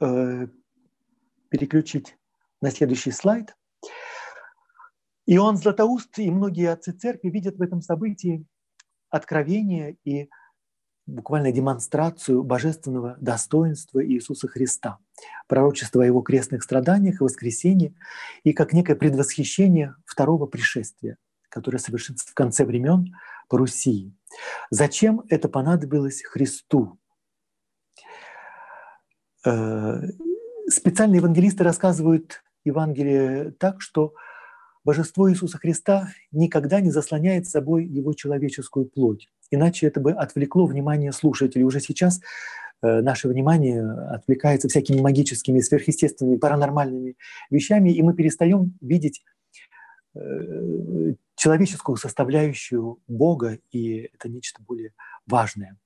э, 0.00 0.46
переключить 1.48 2.16
на 2.60 2.70
следующий 2.70 3.10
слайд. 3.10 3.54
Иоанн 5.26 5.56
Златоуст 5.56 6.18
и 6.18 6.30
многие 6.30 6.70
отцы 6.70 6.92
церкви 6.92 7.30
видят 7.30 7.56
в 7.56 7.62
этом 7.62 7.80
событии 7.80 8.46
откровение 9.10 9.96
и 10.04 10.28
буквально 11.06 11.52
демонстрацию 11.52 12.42
божественного 12.42 13.16
достоинства 13.20 14.04
Иисуса 14.04 14.48
Христа, 14.48 14.98
пророчество 15.46 16.02
о 16.02 16.06
его 16.06 16.20
крестных 16.20 16.62
страданиях 16.62 17.20
и 17.20 17.24
воскресении, 17.24 17.94
и 18.42 18.52
как 18.52 18.72
некое 18.72 18.96
предвосхищение 18.96 19.94
второго 20.04 20.46
пришествия, 20.46 21.16
которое 21.48 21.78
совершится 21.78 22.28
в 22.28 22.34
конце 22.34 22.64
времен 22.64 23.14
по 23.48 23.58
Руси. 23.58 24.15
Зачем 24.70 25.22
это 25.28 25.48
понадобилось 25.48 26.22
Христу? 26.22 26.98
Э, 29.44 30.02
специальные 30.68 31.18
евангелисты 31.18 31.64
рассказывают 31.64 32.42
Евангелие 32.64 33.52
так, 33.58 33.80
что 33.80 34.14
божество 34.84 35.30
Иисуса 35.30 35.58
Христа 35.58 36.08
никогда 36.32 36.80
не 36.80 36.90
заслоняет 36.90 37.46
собой 37.46 37.84
его 37.84 38.12
человеческую 38.12 38.86
плоть. 38.86 39.28
Иначе 39.50 39.86
это 39.86 40.00
бы 40.00 40.12
отвлекло 40.12 40.66
внимание 40.66 41.12
слушателей. 41.12 41.64
Уже 41.64 41.80
сейчас 41.80 42.20
э, 42.82 43.00
наше 43.00 43.28
внимание 43.28 43.88
отвлекается 43.88 44.68
всякими 44.68 45.00
магическими, 45.00 45.60
сверхъестественными, 45.60 46.36
паранормальными 46.36 47.16
вещами, 47.50 47.90
и 47.90 48.02
мы 48.02 48.14
перестаем 48.14 48.76
видеть 48.80 49.22
э, 50.16 51.14
человеческую 51.36 51.96
составляющую 51.96 52.98
Бога, 53.06 53.58
и 53.70 54.10
это 54.12 54.28
нечто 54.28 54.62
более 54.62 54.92
важное. 55.26 55.78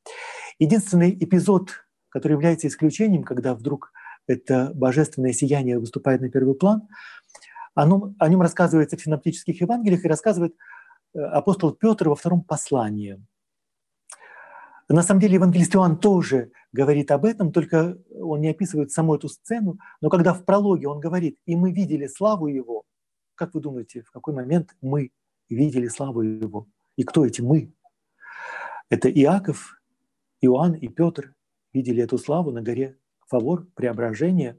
Единственный 0.59 1.13
эпизод, 1.13 1.73
который 2.09 2.33
является 2.33 2.69
исключением, 2.69 3.25
когда 3.25 3.55
вдруг 3.55 3.93
это 4.27 4.73
божественное 4.75 5.33
сияние 5.33 5.79
выступает 5.79 6.21
на 6.21 6.31
первый 6.31 6.55
план, 6.55 6.89
оно, 7.75 8.15
о 8.19 8.29
нем 8.29 8.43
рассказывается 8.43 8.97
в 8.97 9.03
синоптических 9.03 9.61
Евангелиях 9.61 10.05
и 10.05 10.09
рассказывает 10.09 10.55
э, 11.15 11.21
апостол 11.21 11.73
Петр 11.73 12.09
во 12.09 12.15
втором 12.15 12.43
послании. 12.43 13.25
На 14.89 15.03
самом 15.03 15.21
деле 15.21 15.35
евангелист 15.35 15.75
Иоанн 15.77 15.99
тоже 15.99 16.51
говорит 16.73 17.13
об 17.13 17.25
этом, 17.25 17.53
только 17.53 17.97
он 18.21 18.41
не 18.41 18.51
описывает 18.51 18.91
саму 18.91 19.15
эту 19.15 19.29
сцену, 19.29 19.79
но 20.01 20.09
когда 20.09 20.35
в 20.35 20.45
прологе 20.45 20.89
он 20.89 20.99
говорит 20.99 21.39
«и 21.47 21.55
мы 21.55 21.73
видели 21.73 22.09
славу 22.09 22.49
Его», 22.49 22.83
как 23.37 23.55
вы 23.55 23.61
думаете, 23.61 24.03
в 24.03 24.11
какой 24.11 24.35
момент 24.35 24.75
мы 24.81 25.13
видели 25.51 25.89
славу 25.89 26.23
Его. 26.23 26.67
И 26.97 27.05
кто 27.05 27.27
эти 27.27 27.41
мы? 27.41 27.73
Это 28.89 29.11
Иаков, 29.11 29.81
Иоанн 30.41 30.75
и 30.75 30.89
Петр 30.89 31.35
видели 31.73 32.03
эту 32.03 32.19
славу 32.19 32.51
на 32.51 32.63
горе 32.63 32.99
Фавор, 33.29 33.67
преображение. 33.75 34.59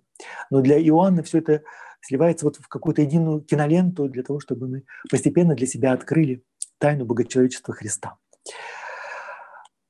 Но 0.50 0.62
для 0.62 0.82
Иоанна 0.82 1.24
все 1.24 1.40
это 1.40 1.64
сливается 2.02 2.46
вот 2.46 2.58
в 2.58 2.68
какую-то 2.68 3.02
единую 3.02 3.42
киноленту 3.42 4.08
для 4.08 4.24
того, 4.24 4.40
чтобы 4.40 4.68
мы 4.68 4.84
постепенно 5.10 5.56
для 5.56 5.68
себя 5.68 5.94
открыли 5.94 6.44
тайну 6.78 7.06
богочеловечества 7.06 7.74
Христа. 7.74 8.18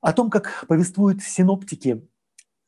О 0.00 0.12
том, 0.12 0.30
как 0.30 0.66
повествуют 0.66 1.22
синоптики, 1.22 2.06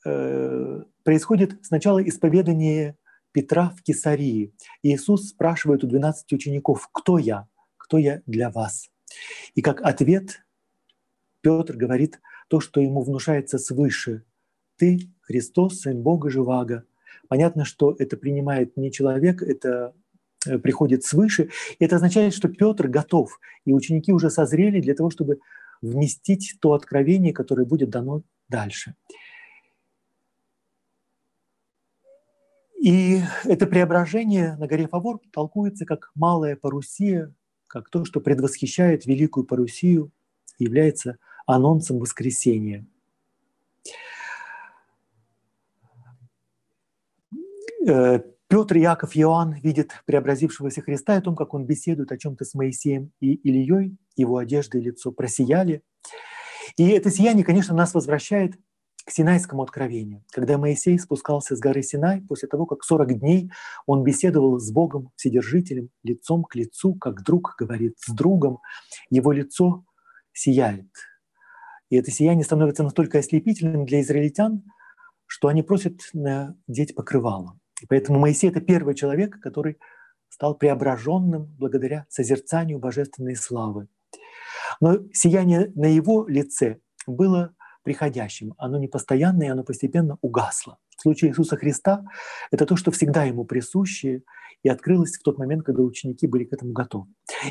э, 0.06 0.82
происходит 1.02 1.58
сначала 1.64 2.02
исповедание 2.06 2.96
Петра 3.32 3.70
в 3.70 3.82
Кесарии. 3.82 4.54
Иисус 4.82 5.30
спрашивает 5.30 5.82
у 5.82 5.88
12 5.88 6.32
учеников, 6.32 6.88
кто 6.92 7.18
я? 7.18 7.48
Кто 7.84 7.98
я 7.98 8.22
для 8.24 8.50
вас. 8.50 8.90
И 9.54 9.60
как 9.60 9.82
ответ 9.82 10.42
Петр 11.42 11.76
говорит 11.76 12.20
то, 12.48 12.58
что 12.60 12.80
ему 12.80 13.02
внушается 13.02 13.58
свыше. 13.58 14.24
Ты 14.76 15.10
Христос, 15.20 15.80
Сын 15.80 16.02
Бога 16.02 16.30
Живаго. 16.30 16.84
Понятно, 17.28 17.66
что 17.66 17.94
это 17.98 18.16
принимает 18.16 18.78
не 18.78 18.90
человек, 18.90 19.42
это 19.42 19.94
э, 20.46 20.58
приходит 20.58 21.04
свыше. 21.04 21.50
И 21.78 21.84
это 21.84 21.96
означает, 21.96 22.32
что 22.32 22.48
Петр 22.48 22.88
готов, 22.88 23.38
и 23.66 23.74
ученики 23.74 24.12
уже 24.12 24.30
созрели 24.30 24.80
для 24.80 24.94
того, 24.94 25.10
чтобы 25.10 25.40
вместить 25.82 26.56
то 26.60 26.72
откровение, 26.72 27.34
которое 27.34 27.66
будет 27.66 27.90
дано 27.90 28.22
дальше. 28.48 28.94
И 32.80 33.20
это 33.44 33.66
преображение 33.66 34.56
на 34.56 34.66
горе 34.66 34.88
Фавор 34.88 35.20
толкуется 35.32 35.84
как 35.84 36.10
малая 36.14 36.56
парусия 36.56 37.34
как 37.74 37.90
то, 37.90 38.04
что 38.04 38.20
предвосхищает 38.20 39.04
Великую 39.04 39.44
Парусию, 39.44 40.12
является 40.60 41.18
анонсом 41.44 41.98
воскресения. 41.98 42.86
Э, 47.84 48.20
Петр, 48.46 48.76
Яков, 48.76 49.16
Иоанн 49.16 49.54
видят 49.54 49.90
преобразившегося 50.06 50.82
Христа 50.82 51.16
и 51.16 51.18
о 51.18 51.20
том, 51.20 51.34
как 51.34 51.52
он 51.52 51.66
беседует 51.66 52.12
о 52.12 52.16
чем-то 52.16 52.44
с 52.44 52.54
Моисеем 52.54 53.10
и 53.18 53.34
Ильей, 53.34 53.96
его 54.14 54.36
одежда 54.36 54.78
и 54.78 54.82
лицо 54.82 55.10
просияли. 55.10 55.82
И 56.76 56.88
это 56.90 57.10
сияние, 57.10 57.44
конечно, 57.44 57.74
нас 57.74 57.92
возвращает 57.92 58.54
к 59.04 59.10
Синайскому 59.10 59.62
откровению, 59.62 60.24
когда 60.32 60.56
Моисей 60.56 60.98
спускался 60.98 61.56
с 61.56 61.60
горы 61.60 61.82
Синай 61.82 62.22
после 62.22 62.48
того, 62.48 62.64
как 62.64 62.82
40 62.82 63.18
дней 63.18 63.50
он 63.86 64.02
беседовал 64.02 64.58
с 64.58 64.70
Богом, 64.72 65.10
Вседержителем, 65.16 65.90
лицом 66.02 66.44
к 66.44 66.54
лицу, 66.54 66.94
как 66.94 67.22
друг 67.22 67.54
говорит 67.58 67.98
с 67.98 68.10
другом, 68.12 68.60
его 69.10 69.32
лицо 69.32 69.84
сияет. 70.32 70.90
И 71.90 71.96
это 71.96 72.10
сияние 72.10 72.44
становится 72.44 72.82
настолько 72.82 73.18
ослепительным 73.18 73.84
для 73.84 74.00
израильтян, 74.00 74.64
что 75.26 75.48
они 75.48 75.62
просят 75.62 76.00
надеть 76.14 76.94
покрывало. 76.94 77.58
И 77.82 77.86
поэтому 77.86 78.18
Моисей— 78.18 78.50
это 78.50 78.60
первый 78.60 78.94
человек, 78.94 79.38
который 79.40 79.78
стал 80.28 80.56
преображенным 80.56 81.44
благодаря 81.58 82.06
созерцанию 82.08 82.78
божественной 82.78 83.36
славы. 83.36 83.88
Но 84.80 84.98
сияние 85.12 85.70
на 85.74 85.86
его 85.86 86.26
лице 86.26 86.78
было 87.06 87.54
приходящим, 87.84 88.54
оно 88.58 88.78
не 88.78 88.88
постоянное, 88.88 89.52
оно 89.52 89.62
постепенно 89.62 90.18
угасло. 90.22 90.78
В 90.96 91.02
случае 91.02 91.30
Иисуса 91.30 91.56
Христа 91.56 92.04
это 92.50 92.66
то, 92.66 92.76
что 92.76 92.90
всегда 92.90 93.24
ему 93.24 93.44
присуще 93.44 94.22
и 94.62 94.68
открылось 94.68 95.16
в 95.16 95.22
тот 95.22 95.38
момент, 95.38 95.64
когда 95.64 95.82
ученики 95.82 96.26
были 96.26 96.44
к 96.44 96.52
этому 96.52 96.72
готовы. 96.72 97.06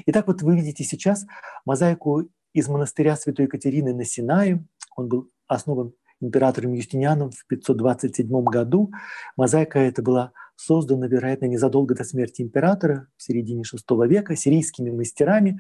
Итак, 0.07 0.27
вот 0.27 0.41
вы 0.41 0.55
видите 0.55 0.83
сейчас 0.83 1.25
мозаику 1.65 2.27
из 2.53 2.67
монастыря 2.67 3.15
Святой 3.15 3.45
Екатерины 3.45 3.93
на 3.93 4.03
Синае. 4.03 4.65
Он 4.95 5.07
был 5.07 5.29
основан 5.47 5.93
императором 6.19 6.73
Юстинианом 6.73 7.31
в 7.31 7.45
527 7.47 8.27
году. 8.43 8.91
Мозаика 9.37 9.79
эта 9.79 10.01
была 10.01 10.31
создана, 10.55 11.07
вероятно, 11.07 11.45
незадолго 11.45 11.95
до 11.95 12.03
смерти 12.03 12.41
императора 12.41 13.07
в 13.17 13.23
середине 13.23 13.63
VI 13.63 14.07
века 14.07 14.35
сирийскими 14.35 14.89
мастерами. 14.89 15.59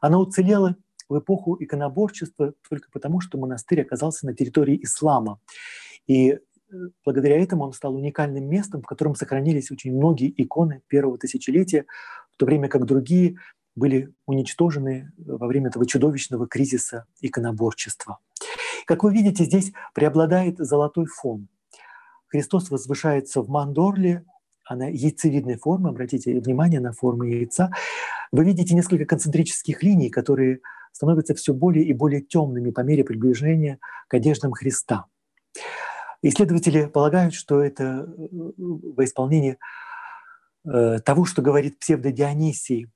Она 0.00 0.18
уцелела 0.18 0.76
в 1.08 1.18
эпоху 1.18 1.56
иконоборчества 1.60 2.54
только 2.68 2.90
потому, 2.90 3.20
что 3.20 3.38
монастырь 3.38 3.82
оказался 3.82 4.26
на 4.26 4.34
территории 4.34 4.80
ислама. 4.82 5.38
И 6.06 6.30
э, 6.30 6.38
благодаря 7.04 7.40
этому 7.40 7.64
он 7.64 7.72
стал 7.72 7.94
уникальным 7.94 8.48
местом, 8.48 8.82
в 8.82 8.86
котором 8.86 9.14
сохранились 9.14 9.70
очень 9.70 9.94
многие 9.94 10.32
иконы 10.42 10.82
первого 10.88 11.18
тысячелетия, 11.18 11.86
в 12.32 12.36
то 12.36 12.46
время 12.46 12.68
как 12.68 12.84
другие 12.84 13.36
были 13.76 14.12
уничтожены 14.26 15.12
во 15.18 15.46
время 15.46 15.68
этого 15.68 15.86
чудовищного 15.86 16.46
кризиса 16.46 17.06
иконоборчества. 17.20 18.18
Как 18.86 19.02
вы 19.02 19.12
видите, 19.12 19.44
здесь 19.44 19.72
преобладает 19.94 20.58
золотой 20.58 21.06
фон. 21.06 21.48
Христос 22.28 22.70
возвышается 22.70 23.42
в 23.42 23.48
мандорле, 23.48 24.24
она 24.64 24.86
яйцевидной 24.86 25.56
формы, 25.56 25.90
обратите 25.90 26.40
внимание 26.40 26.80
на 26.80 26.92
форму 26.92 27.24
яйца. 27.24 27.70
Вы 28.32 28.44
видите 28.44 28.74
несколько 28.74 29.04
концентрических 29.04 29.82
линий, 29.82 30.10
которые 30.10 30.60
становятся 30.92 31.34
все 31.34 31.52
более 31.52 31.84
и 31.84 31.92
более 31.92 32.20
темными 32.20 32.70
по 32.70 32.80
мере 32.80 33.04
приближения 33.04 33.78
к 34.08 34.14
одеждам 34.14 34.52
Христа. 34.52 35.06
Исследователи 36.22 36.86
полагают, 36.86 37.34
что 37.34 37.60
это 37.60 37.84
э, 37.84 38.06
во 38.56 39.04
исполнении 39.04 39.58
э, 40.64 41.00
того, 41.00 41.26
что 41.26 41.42
говорит 41.42 41.78
псевдодионисий, 41.78 42.90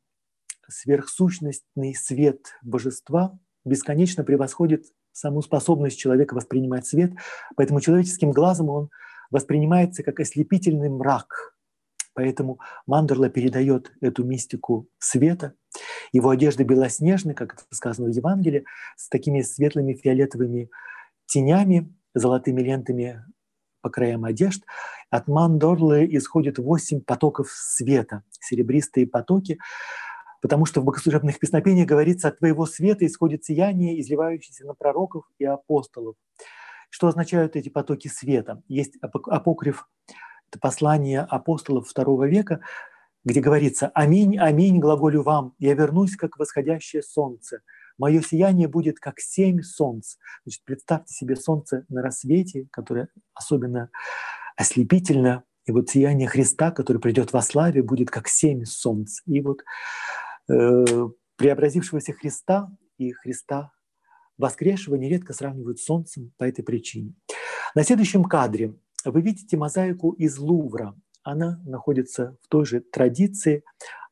сверхсущностный 0.68 1.94
свет 1.94 2.40
божества 2.62 3.38
бесконечно 3.64 4.24
превосходит 4.24 4.86
саму 5.12 5.42
способность 5.42 5.98
человека 5.98 6.34
воспринимать 6.34 6.86
свет, 6.86 7.12
поэтому 7.56 7.80
человеческим 7.80 8.30
глазом 8.30 8.68
он 8.70 8.90
воспринимается 9.30 10.02
как 10.02 10.20
ослепительный 10.20 10.88
мрак. 10.88 11.54
Поэтому 12.18 12.58
Мандерла 12.84 13.28
передает 13.28 13.92
эту 14.00 14.24
мистику 14.24 14.88
света. 14.98 15.54
Его 16.10 16.30
одежда 16.30 16.64
белоснежны, 16.64 17.32
как 17.32 17.54
это 17.54 17.62
сказано 17.70 18.08
в 18.08 18.12
Евангелии, 18.12 18.64
с 18.96 19.08
такими 19.08 19.40
светлыми 19.42 19.94
фиолетовыми 19.94 20.68
тенями, 21.26 21.94
золотыми 22.14 22.60
лентами 22.60 23.24
по 23.82 23.90
краям 23.90 24.24
одежд. 24.24 24.64
От 25.10 25.28
Мандорлы 25.28 26.08
исходит 26.10 26.58
восемь 26.58 27.02
потоков 27.02 27.52
света, 27.52 28.24
серебристые 28.40 29.06
потоки, 29.06 29.60
потому 30.42 30.66
что 30.66 30.80
в 30.80 30.84
богослужебных 30.86 31.38
песнопениях 31.38 31.86
говорится, 31.86 32.26
от 32.26 32.38
твоего 32.40 32.66
света 32.66 33.06
исходит 33.06 33.44
сияние, 33.44 34.00
изливающееся 34.00 34.66
на 34.66 34.74
пророков 34.74 35.22
и 35.38 35.44
апостолов. 35.44 36.16
Что 36.90 37.06
означают 37.06 37.54
эти 37.54 37.68
потоки 37.68 38.08
света? 38.08 38.60
Есть 38.66 38.96
апокриф, 39.00 39.86
это 40.50 40.58
послание 40.58 41.20
апостолов 41.20 41.88
второго 41.88 42.26
века, 42.26 42.60
где 43.24 43.40
говорится 43.40 43.88
«Аминь, 43.88 44.38
аминь, 44.38 44.78
глаголю 44.78 45.22
вам, 45.22 45.54
я 45.58 45.74
вернусь, 45.74 46.16
как 46.16 46.38
восходящее 46.38 47.02
солнце, 47.02 47.60
мое 47.98 48.22
сияние 48.22 48.68
будет, 48.68 48.98
как 48.98 49.20
семь 49.20 49.62
солнц». 49.62 50.16
Значит, 50.44 50.64
представьте 50.64 51.14
себе 51.14 51.36
солнце 51.36 51.84
на 51.88 52.02
рассвете, 52.02 52.68
которое 52.70 53.08
особенно 53.34 53.90
ослепительно, 54.56 55.44
и 55.66 55.72
вот 55.72 55.90
сияние 55.90 56.28
Христа, 56.28 56.70
который 56.70 56.98
придет 56.98 57.32
во 57.32 57.42
славе, 57.42 57.82
будет 57.82 58.10
как 58.10 58.26
семь 58.26 58.64
солнц. 58.64 59.20
И 59.26 59.42
вот 59.42 59.62
э, 60.48 61.08
преобразившегося 61.36 62.14
Христа 62.14 62.70
и 62.96 63.12
Христа 63.12 63.72
воскресшего 64.38 64.94
нередко 64.94 65.34
сравнивают 65.34 65.78
с 65.78 65.84
солнцем 65.84 66.32
по 66.38 66.44
этой 66.44 66.62
причине. 66.62 67.14
На 67.74 67.84
следующем 67.84 68.24
кадре 68.24 68.74
вы 69.10 69.20
видите 69.22 69.56
мозаику 69.56 70.12
из 70.12 70.38
Лувра. 70.38 70.94
Она 71.22 71.60
находится 71.64 72.36
в 72.42 72.48
той 72.48 72.64
же 72.64 72.80
традиции, 72.80 73.62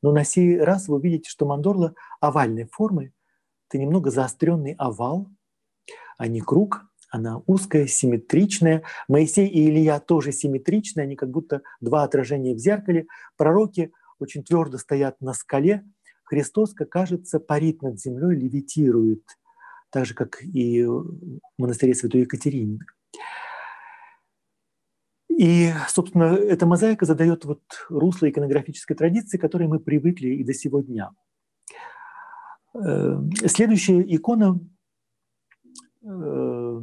но 0.03 0.13
на 0.13 0.25
сей 0.25 0.61
раз 0.61 0.89
вы 0.89 0.97
увидите, 0.97 1.31
что 1.31 1.47
мандорла 1.47 1.95
овальной 2.21 2.69
формы. 2.71 3.13
Это 3.69 3.79
немного 3.79 4.11
заостренный 4.11 4.75
овал, 4.79 5.29
а 6.19 6.27
не 6.27 6.41
круг. 6.41 6.87
Она 7.11 7.41
узкая, 7.47 7.87
симметричная. 7.87 8.83
Моисей 9.09 9.47
и 9.49 9.69
Илья 9.69 10.01
тоже 10.01 10.33
симметричные, 10.33 11.05
они 11.05 11.17
как 11.17 11.31
будто 11.31 11.63
два 11.81 12.03
отражения 12.03 12.55
в 12.55 12.59
зеркале. 12.59 13.07
Пророки 13.37 13.93
очень 14.19 14.45
твердо 14.45 14.79
стоят 14.79 15.21
на 15.21 15.33
скале. 15.33 15.85
Христос, 16.25 16.75
как 16.75 16.91
кажется, 16.91 17.39
парит 17.39 17.83
над 17.83 18.01
землей, 18.01 18.37
левитирует, 18.37 19.23
так 19.91 20.07
же, 20.07 20.15
как 20.15 20.43
и 20.43 20.85
в 20.85 21.19
монастыре 21.57 21.95
Святой 21.95 22.23
Екатерины. 22.23 22.81
И, 25.37 25.71
собственно, 25.89 26.35
эта 26.35 26.65
мозаика 26.67 27.05
задает 27.05 27.45
вот 27.45 27.61
русло 27.91 28.29
иконографической 28.29 28.97
традиции, 28.97 29.37
к 29.37 29.41
которой 29.41 29.69
мы 29.69 29.79
привыкли 29.79 30.29
и 30.29 30.45
до 30.45 30.55
сегодня. 30.55 31.11
Э, 32.75 33.21
следующая 33.47 34.01
икона 34.03 34.59
э, 36.03 36.81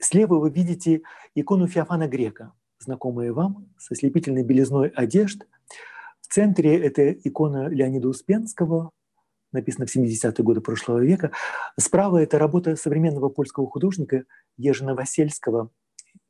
Слева 0.00 0.38
вы 0.40 0.50
видите 0.50 1.02
икону 1.34 1.68
Феофана 1.68 2.08
Грека, 2.08 2.52
знакомая 2.78 3.32
вам, 3.32 3.68
со 3.78 3.94
слепительной 3.94 4.42
белизной 4.42 4.88
одежд. 4.88 5.46
В 6.22 6.26
центре 6.32 6.80
это 6.80 7.12
икона 7.12 7.68
Леонида 7.68 8.08
Успенского, 8.08 8.90
написано 9.52 9.86
в 9.86 9.94
70-е 9.94 10.44
годы 10.44 10.60
прошлого 10.60 11.04
века. 11.04 11.32
Справа 11.78 12.18
это 12.18 12.38
работа 12.38 12.76
современного 12.76 13.28
польского 13.28 13.68
художника 13.68 14.24
Ежина 14.56 14.94
Васильского, 14.94 15.70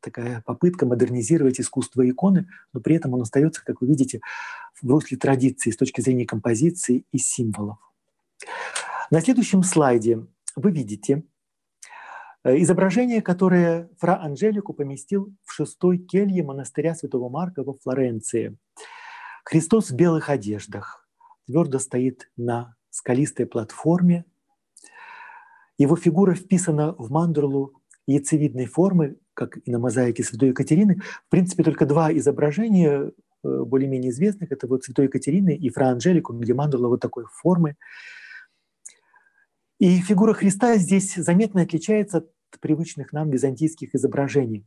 такая 0.01 0.43
попытка 0.45 0.87
модернизировать 0.87 1.61
искусство 1.61 2.09
иконы, 2.09 2.49
но 2.73 2.81
при 2.81 2.97
этом 2.97 3.15
он 3.15 3.23
остается, 3.23 3.65
как 3.65 3.81
вы 3.81 3.89
видите, 3.89 4.21
в 4.81 4.89
русле 4.91 5.17
традиции 5.17 5.71
с 5.71 5.77
точки 5.77 6.01
зрения 6.01 6.27
композиции 6.27 7.05
и 7.13 7.19
символов. 7.19 7.79
На 9.11 9.21
следующем 9.21 9.63
слайде 9.63 10.27
вы 10.57 10.71
видите 10.71 11.25
э, 12.45 12.57
изображение, 12.63 13.23
которое 13.23 13.91
фра 13.99 14.21
Анжелику 14.23 14.73
поместил 14.73 15.35
в 15.45 15.53
шестой 15.53 15.99
келье 15.99 16.43
монастыря 16.43 16.95
Святого 16.95 17.29
Марка 17.29 17.63
во 17.63 17.75
Флоренции. 17.75 18.57
Христос 19.45 19.91
в 19.91 19.97
белых 19.97 20.29
одеждах 20.29 21.09
твердо 21.47 21.79
стоит 21.79 22.31
на 22.37 22.77
скалистой 22.91 23.47
платформе. 23.47 24.25
Его 25.79 25.97
фигура 25.97 26.35
вписана 26.35 26.95
в 26.99 27.11
мандрлу 27.11 27.81
яйцевидной 28.07 28.67
формы, 28.67 29.17
как 29.35 29.59
и 29.65 29.71
на 29.71 29.79
мозаике 29.79 30.23
Святой 30.23 30.51
Екатерины. 30.51 31.01
В 31.27 31.31
принципе, 31.31 31.63
только 31.63 31.87
два 31.87 32.13
изображения 32.13 33.11
э, 33.11 33.11
более-менее 33.43 34.11
известных. 34.11 34.53
Это 34.53 34.67
вот 34.67 34.85
Святой 34.85 35.07
Екатерины 35.07 35.57
и 35.57 35.71
Фра 35.71 35.87
Анжелику, 35.87 36.33
где 36.35 36.53
мандула 36.53 36.89
вот 36.89 37.01
такой 37.01 37.25
формы. 37.33 37.77
И 39.79 40.01
фигура 40.01 40.35
Христа 40.35 40.77
здесь 40.77 41.15
заметно 41.15 41.63
отличается 41.63 42.19
от 42.19 42.31
привычных 42.61 43.13
нам 43.13 43.31
византийских 43.31 43.95
изображений. 43.95 44.67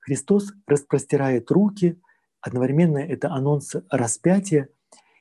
Христос 0.00 0.52
распростирает 0.66 1.50
руки, 1.50 2.00
одновременно 2.40 2.98
это 2.98 3.30
анонс 3.30 3.74
распятия, 3.90 4.68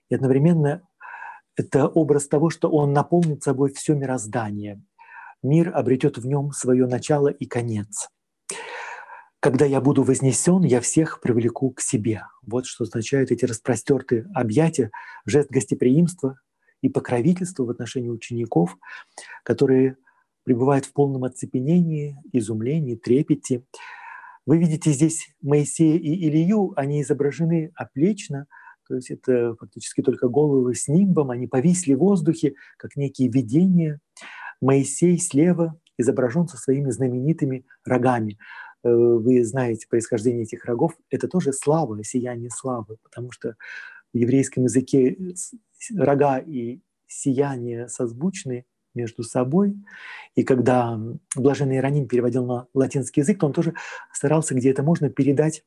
и 0.09 0.15
одновременно 0.15 0.87
это 1.55 1.87
образ 1.87 2.27
того, 2.27 2.49
что 2.49 2.69
он 2.69 2.93
наполнит 2.93 3.43
собой 3.43 3.71
все 3.73 3.93
мироздание. 3.95 4.81
Мир 5.43 5.75
обретет 5.75 6.17
в 6.17 6.25
нем 6.25 6.51
свое 6.51 6.87
начало 6.87 7.27
и 7.27 7.45
конец. 7.45 8.09
когда 9.39 9.65
я 9.65 9.81
буду 9.81 10.03
вознесен, 10.03 10.63
я 10.63 10.79
всех 10.79 11.19
привлеку 11.19 11.71
к 11.71 11.81
себе. 11.81 12.23
Вот 12.43 12.65
что 12.65 12.85
означают 12.85 13.29
эти 13.29 13.43
распростертые 13.43 14.25
объятия, 14.33 14.89
жест 15.25 15.49
гостеприимства 15.51 16.39
и 16.81 16.87
покровительства 16.87 17.65
в 17.65 17.69
отношении 17.69 18.07
учеников, 18.07 18.77
которые 19.43 19.97
пребывают 20.45 20.85
в 20.85 20.93
полном 20.93 21.25
оцепенении, 21.25 22.17
изумлении, 22.31 22.95
трепете. 22.95 23.65
Вы 24.45 24.59
видите 24.59 24.91
здесь 24.91 25.27
Моисея 25.41 25.97
и 25.97 26.27
Илью, 26.27 26.71
они 26.77 27.01
изображены 27.01 27.73
оплечно, 27.75 28.47
то 28.87 28.95
есть 28.95 29.11
это 29.11 29.55
фактически 29.55 30.01
только 30.01 30.27
головы 30.27 30.75
с 30.75 30.87
нимбом, 30.87 31.31
они 31.31 31.47
повисли 31.47 31.93
в 31.93 31.99
воздухе, 31.99 32.55
как 32.77 32.95
некие 32.95 33.29
видения. 33.29 33.99
Моисей 34.61 35.19
слева 35.19 35.79
изображен 35.97 36.47
со 36.47 36.57
своими 36.57 36.89
знаменитыми 36.89 37.65
рогами. 37.85 38.37
Э, 38.83 38.89
вы 38.93 39.43
знаете 39.43 39.87
происхождение 39.87 40.43
этих 40.43 40.65
рогов, 40.65 40.93
это 41.09 41.27
тоже 41.27 41.53
слава, 41.53 42.03
сияние 42.03 42.49
славы, 42.49 42.97
потому 43.03 43.31
что 43.31 43.55
в 44.13 44.17
еврейском 44.17 44.63
языке 44.63 45.17
рога 45.95 46.37
и 46.37 46.81
сияние 47.07 47.87
созвучны 47.87 48.65
между 48.93 49.23
собой. 49.23 49.75
И 50.35 50.43
когда 50.43 50.99
блаженный 51.35 51.75
Иероним 51.75 52.07
переводил 52.07 52.45
на 52.45 52.67
латинский 52.73 53.21
язык, 53.21 53.39
то 53.39 53.47
он 53.47 53.53
тоже 53.53 53.73
старался, 54.11 54.53
где 54.53 54.69
это 54.69 54.83
можно, 54.83 55.09
передать 55.09 55.63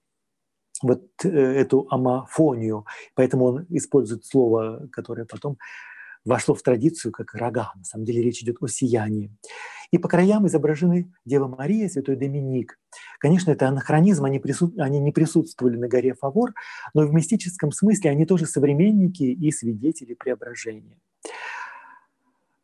вот 0.83 1.03
э, 1.25 1.29
эту 1.29 1.87
амофонию. 1.91 2.87
Поэтому 3.15 3.45
он 3.47 3.67
использует 3.69 4.25
слово, 4.25 4.89
которое 4.93 5.25
потом 5.25 5.59
вошло 6.25 6.55
в 6.55 6.63
традицию 6.63 7.13
как 7.13 7.35
рога. 7.35 7.73
На 7.77 7.85
самом 7.85 8.05
деле 8.05 8.23
речь 8.23 8.43
идет 8.43 8.57
о 8.61 8.67
сиянии. 8.67 9.31
И 9.93 9.99
по 9.99 10.09
краям 10.09 10.47
изображены 10.47 11.13
Дева 11.25 11.47
Мария, 11.47 11.89
Святой 11.89 12.17
Доминик. 12.17 12.79
Конечно, 13.21 13.53
это 13.53 13.69
анахронизм, 13.69 14.25
они, 14.25 14.41
присут... 14.41 14.79
они 14.79 14.99
не 14.99 15.13
присутствовали 15.13 15.77
на 15.77 15.89
горе 15.89 16.15
Фавор, 16.15 16.53
но 16.93 17.07
в 17.07 17.13
мистическом 17.13 17.71
смысле 17.71 18.11
они 18.11 18.27
тоже 18.27 18.47
современники 18.47 19.23
и 19.23 19.53
свидетели 19.53 20.15
преображения. 20.15 20.99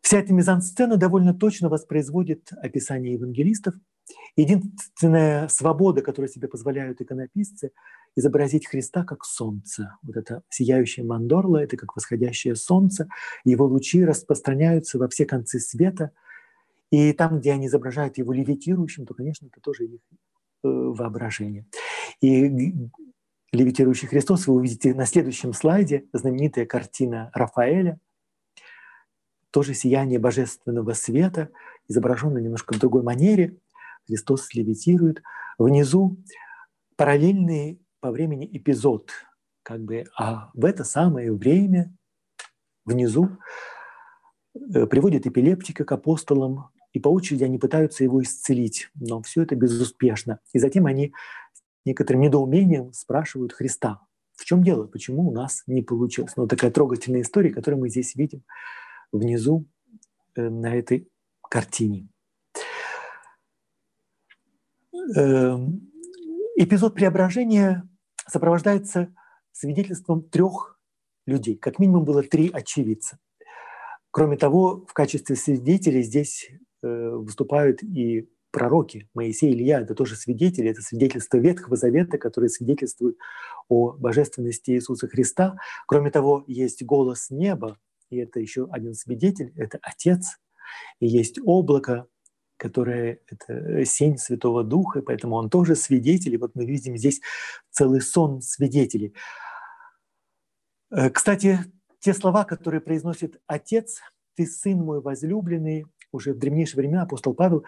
Вся 0.00 0.18
эта 0.18 0.34
мизансцена 0.34 0.96
довольно 0.96 1.32
точно 1.32 1.68
воспроизводит 1.68 2.50
описание 2.60 3.14
евангелистов. 3.14 3.74
Единственная 4.36 5.48
свобода, 5.48 6.02
которую 6.02 6.30
себе 6.30 6.48
позволяют 6.48 7.00
иконописцы, 7.00 7.72
изобразить 8.16 8.66
Христа 8.66 9.04
как 9.04 9.24
солнце. 9.24 9.96
Вот 10.02 10.16
это 10.16 10.42
сияющее 10.48 11.04
мандорло, 11.04 11.58
это 11.58 11.76
как 11.76 11.94
восходящее 11.94 12.56
солнце. 12.56 13.08
Его 13.44 13.66
лучи 13.66 14.04
распространяются 14.04 14.98
во 14.98 15.08
все 15.08 15.26
концы 15.26 15.60
света. 15.60 16.12
И 16.90 17.12
там, 17.12 17.40
где 17.40 17.52
они 17.52 17.66
изображают 17.66 18.18
его 18.18 18.32
левитирующим, 18.32 19.06
то, 19.06 19.14
конечно, 19.14 19.46
это 19.46 19.60
тоже 19.60 19.84
их 19.84 20.00
э, 20.62 20.68
воображение. 20.68 21.66
И 22.20 22.74
левитирующий 23.52 24.08
Христос 24.08 24.46
вы 24.46 24.54
увидите 24.54 24.94
на 24.94 25.06
следующем 25.06 25.52
слайде, 25.52 26.06
знаменитая 26.12 26.66
картина 26.66 27.30
Рафаэля, 27.34 27.98
тоже 29.50 29.74
сияние 29.74 30.18
божественного 30.18 30.94
света, 30.94 31.50
изображено 31.86 32.38
немножко 32.38 32.74
в 32.74 32.78
другой 32.78 33.02
манере. 33.02 33.56
Христос 34.06 34.52
левитирует. 34.54 35.22
Внизу 35.58 36.18
параллельный 36.96 37.80
по 38.00 38.10
времени 38.10 38.48
эпизод, 38.52 39.10
как 39.62 39.82
бы, 39.82 40.04
а 40.18 40.50
в 40.54 40.64
это 40.64 40.84
самое 40.84 41.32
время 41.32 41.94
внизу 42.84 43.28
э, 44.54 44.86
приводит 44.86 45.26
эпилептика 45.26 45.84
к 45.84 45.92
апостолам, 45.92 46.70
и 46.92 47.00
по 47.00 47.08
очереди 47.08 47.44
они 47.44 47.58
пытаются 47.58 48.04
его 48.04 48.22
исцелить, 48.22 48.90
но 48.94 49.22
все 49.22 49.42
это 49.42 49.56
безуспешно. 49.56 50.40
И 50.52 50.58
затем 50.58 50.86
они 50.86 51.14
некоторым 51.84 52.22
недоумением 52.22 52.92
спрашивают 52.92 53.52
Христа, 53.52 54.00
в 54.34 54.44
чем 54.44 54.62
дело, 54.62 54.86
почему 54.86 55.28
у 55.28 55.32
нас 55.32 55.62
не 55.66 55.82
получилось. 55.82 56.32
Ну, 56.36 56.46
такая 56.46 56.70
трогательная 56.70 57.22
история, 57.22 57.50
которую 57.50 57.80
мы 57.80 57.88
здесь 57.88 58.14
видим 58.14 58.42
внизу 59.12 59.66
э, 60.34 60.48
на 60.48 60.74
этой 60.74 61.08
картине. 61.48 62.08
Эм, 65.16 65.90
эпизод 66.56 66.94
преображения 66.94 67.88
сопровождается 68.28 69.12
свидетельством 69.50 70.22
трех 70.22 70.78
людей. 71.26 71.56
Как 71.56 71.78
минимум 71.78 72.04
было 72.04 72.22
три 72.22 72.50
очевидца. 72.50 73.18
Кроме 74.10 74.36
того, 74.36 74.86
в 74.86 74.92
качестве 74.92 75.36
свидетелей 75.36 76.02
здесь 76.02 76.50
э, 76.82 77.10
выступают 77.10 77.82
и 77.82 78.28
пророки 78.52 79.08
Моисей 79.14 79.50
и 79.50 79.54
Илья. 79.54 79.80
Это 79.80 79.94
тоже 79.94 80.14
свидетели, 80.14 80.70
это 80.70 80.82
свидетельство 80.82 81.38
Ветхого 81.38 81.76
Завета, 81.76 82.18
которые 82.18 82.50
свидетельствуют 82.50 83.16
о 83.68 83.92
божественности 83.92 84.72
Иисуса 84.72 85.08
Христа. 85.08 85.56
Кроме 85.88 86.10
того, 86.10 86.44
есть 86.46 86.84
голос 86.84 87.30
неба, 87.30 87.78
и 88.10 88.18
это 88.18 88.38
еще 88.38 88.68
один 88.70 88.94
свидетель, 88.94 89.52
это 89.56 89.78
Отец. 89.82 90.38
И 91.00 91.06
есть 91.06 91.38
облако, 91.42 92.06
которое— 92.62 93.18
это 93.26 93.84
сень 93.84 94.18
Святого 94.18 94.62
Духа, 94.62 95.02
поэтому 95.02 95.34
он 95.34 95.50
тоже 95.50 95.74
свидетель. 95.74 96.34
И 96.34 96.36
вот 96.36 96.52
мы 96.54 96.64
видим 96.64 96.96
здесь 96.96 97.20
целый 97.72 98.00
сон 98.00 98.40
свидетелей. 98.40 99.16
Э, 100.92 101.10
кстати, 101.10 101.58
те 101.98 102.14
слова, 102.14 102.44
которые 102.44 102.80
произносит 102.80 103.40
Отец, 103.48 104.00
«Ты 104.36 104.46
сын 104.46 104.78
мой 104.78 105.00
возлюбленный», 105.00 105.86
уже 106.12 106.34
в 106.34 106.38
древнейшие 106.38 106.76
времена 106.76 107.02
апостол 107.02 107.34
Павел 107.34 107.64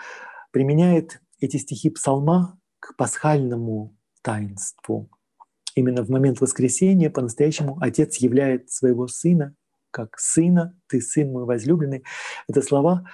применяет 0.52 1.20
эти 1.40 1.57
стихи 1.57 1.90
псалма 1.90 2.57
к 2.78 2.94
пасхальному 2.96 3.96
таинству. 4.22 5.11
Именно 5.74 6.04
в 6.04 6.09
момент 6.09 6.40
воскресения 6.40 7.11
по-настоящему 7.11 7.78
Отец 7.80 8.18
являет 8.18 8.70
своего 8.70 9.09
Сына 9.09 9.57
как 9.90 10.18
«сына», 10.18 10.76
«ты 10.88 11.00
сын 11.00 11.33
мой 11.33 11.44
возлюбленный». 11.44 12.04
Это 12.48 12.62
слова, 12.62 13.04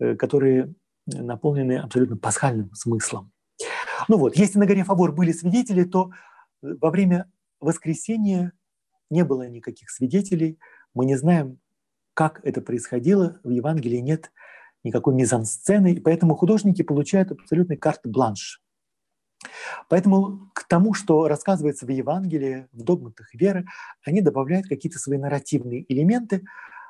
э, 0.00 0.16
которые 0.16 0.74
наполнены 1.16 1.78
абсолютно 1.78 2.16
пасхальным 2.16 2.72
смыслом. 2.74 3.32
Ну 4.08 4.18
вот, 4.18 4.36
если 4.36 4.58
на 4.58 4.66
горе 4.66 4.84
Фавор 4.84 5.12
были 5.12 5.32
свидетели, 5.32 5.84
то 5.84 6.10
э, 6.62 6.74
во 6.80 6.90
время 6.90 7.30
воскресения 7.60 8.52
не 9.10 9.24
было 9.24 9.48
никаких 9.48 9.90
свидетелей. 9.90 10.58
Мы 10.94 11.06
не 11.06 11.16
знаем, 11.16 11.58
как 12.14 12.40
это 12.44 12.60
происходило. 12.60 13.40
В 13.42 13.50
Евангелии 13.50 13.98
нет 13.98 14.30
никакой 14.84 15.14
мизансцены, 15.14 15.94
и 15.94 16.00
поэтому 16.00 16.36
художники 16.36 16.82
получают 16.82 17.32
абсолютный 17.32 17.76
карт-бланш. 17.76 18.62
Поэтому 19.88 20.50
к 20.54 20.66
тому, 20.66 20.94
что 20.94 21.28
рассказывается 21.28 21.86
в 21.86 21.90
Евангелии, 21.90 22.68
в 22.72 22.82
догматах 22.82 23.32
веры, 23.34 23.66
они 24.04 24.20
добавляют 24.20 24.66
какие-то 24.66 24.98
свои 24.98 25.18
нарративные 25.18 25.84
элементы, 25.92 26.44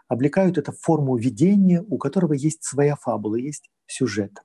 облекают 0.08 0.58
это 0.58 0.72
в 0.72 0.80
форму 0.80 1.16
видения, 1.16 1.82
у 1.86 1.98
которого 1.98 2.32
есть 2.32 2.64
своя 2.64 2.96
фабула, 2.96 3.36
есть 3.36 3.70
сюжет. 3.86 4.42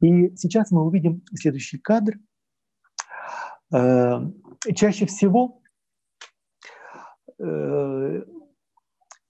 И 0.00 0.36
сейчас 0.36 0.70
мы 0.70 0.84
увидим 0.84 1.24
следующий 1.34 1.78
кадр. 1.78 2.18
Э, 3.74 4.20
чаще 4.74 5.06
всего 5.06 5.60
э, 7.38 8.22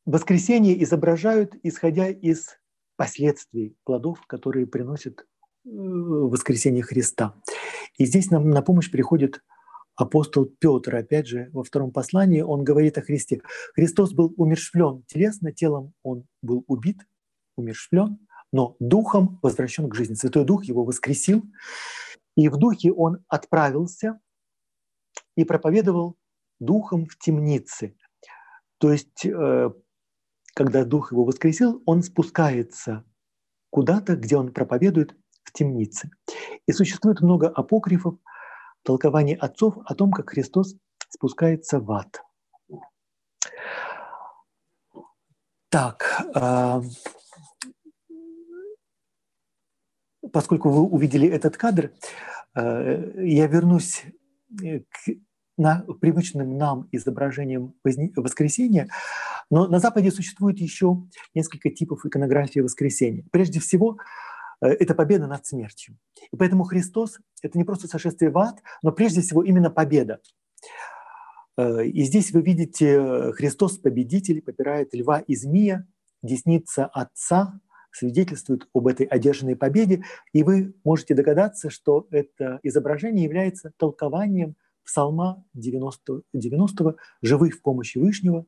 воскресенье 0.04 0.82
изображают, 0.82 1.54
исходя 1.62 2.08
из 2.08 2.58
последствий 2.96 3.76
плодов, 3.84 4.26
которые 4.26 4.66
приносит 4.66 5.20
э, 5.20 5.24
воскресение 5.64 6.82
Христа. 6.82 7.34
И 7.96 8.04
здесь 8.04 8.30
нам 8.30 8.50
на 8.50 8.62
помощь 8.62 8.90
приходит 8.90 9.42
апостол 9.98 10.46
Петр, 10.46 10.94
опять 10.94 11.26
же, 11.26 11.50
во 11.52 11.64
втором 11.64 11.90
послании, 11.90 12.40
он 12.40 12.62
говорит 12.62 12.96
о 12.98 13.02
Христе. 13.02 13.42
Христос 13.74 14.12
был 14.12 14.32
умершвлен 14.36 15.02
телесно, 15.08 15.52
телом 15.52 15.92
он 16.04 16.24
был 16.40 16.64
убит, 16.68 17.00
умершвлен, 17.56 18.18
но 18.52 18.76
духом 18.78 19.40
возвращен 19.42 19.88
к 19.90 19.94
жизни. 19.96 20.14
Святой 20.14 20.44
Дух 20.44 20.64
его 20.64 20.84
воскресил, 20.84 21.42
и 22.36 22.48
в 22.48 22.56
духе 22.56 22.92
он 22.92 23.24
отправился 23.26 24.20
и 25.36 25.44
проповедовал 25.44 26.16
духом 26.60 27.06
в 27.06 27.18
темнице. 27.18 27.96
То 28.78 28.92
есть, 28.92 29.26
э, 29.26 29.70
когда 30.54 30.84
Дух 30.84 31.10
его 31.10 31.24
воскресил, 31.24 31.82
он 31.86 32.04
спускается 32.04 33.04
куда-то, 33.70 34.14
где 34.14 34.36
он 34.36 34.52
проповедует 34.52 35.16
в 35.42 35.52
темнице. 35.52 36.10
И 36.66 36.72
существует 36.72 37.20
много 37.20 37.48
апокрифов, 37.48 38.14
толкований 38.82 39.34
отцов 39.34 39.74
о 39.84 39.94
том, 39.94 40.10
как 40.12 40.30
Христос 40.30 40.76
спускается 41.08 41.80
в 41.80 41.90
ад. 41.92 42.22
Так, 45.70 46.22
а, 46.34 46.82
поскольку 50.32 50.70
вы 50.70 50.82
увидели 50.82 51.28
этот 51.28 51.56
кадр, 51.56 51.92
а, 52.54 53.12
я 53.18 53.46
вернусь 53.46 54.04
э, 54.62 54.80
к 54.80 55.94
привычным 56.00 56.56
нам 56.56 56.88
изображениям 56.92 57.74
воскресения, 57.84 58.88
но 59.50 59.66
на 59.66 59.78
Западе 59.78 60.10
существует 60.10 60.58
еще 60.58 61.02
несколько 61.34 61.70
типов 61.70 62.06
иконографии 62.06 62.60
воскресения. 62.60 63.24
Прежде 63.30 63.60
всего, 63.60 63.98
это 64.60 64.94
победа 64.94 65.26
над 65.26 65.46
смертью. 65.46 65.96
И 66.32 66.36
поэтому 66.36 66.64
Христос– 66.64 67.18
это 67.42 67.56
не 67.58 67.64
просто 67.64 67.88
сошествие 67.88 68.30
в 68.30 68.38
ад, 68.38 68.62
но 68.82 68.92
прежде 68.92 69.20
всего 69.20 69.42
именно 69.42 69.70
победа. 69.70 70.20
И 71.58 72.04
здесь 72.04 72.32
вы 72.32 72.42
видите, 72.42 73.32
Христос 73.32 73.78
победитель, 73.78 74.42
попирает 74.42 74.94
льва 74.94 75.18
и 75.20 75.34
змея, 75.34 75.86
десница 76.22 76.86
Отца 76.86 77.60
свидетельствует 77.90 78.68
об 78.72 78.86
этой 78.86 79.06
одержанной 79.06 79.56
победе, 79.56 80.04
и 80.32 80.42
вы 80.42 80.74
можете 80.84 81.14
догадаться, 81.14 81.70
что 81.70 82.06
это 82.10 82.60
изображение 82.62 83.24
является 83.24 83.72
толкованием 83.76 84.56
Псалма 84.84 85.44
90, 85.54 86.22
90 86.32 86.96
«Живых 87.22 87.56
в 87.56 87.62
помощи 87.62 87.98
Вышнего», 87.98 88.46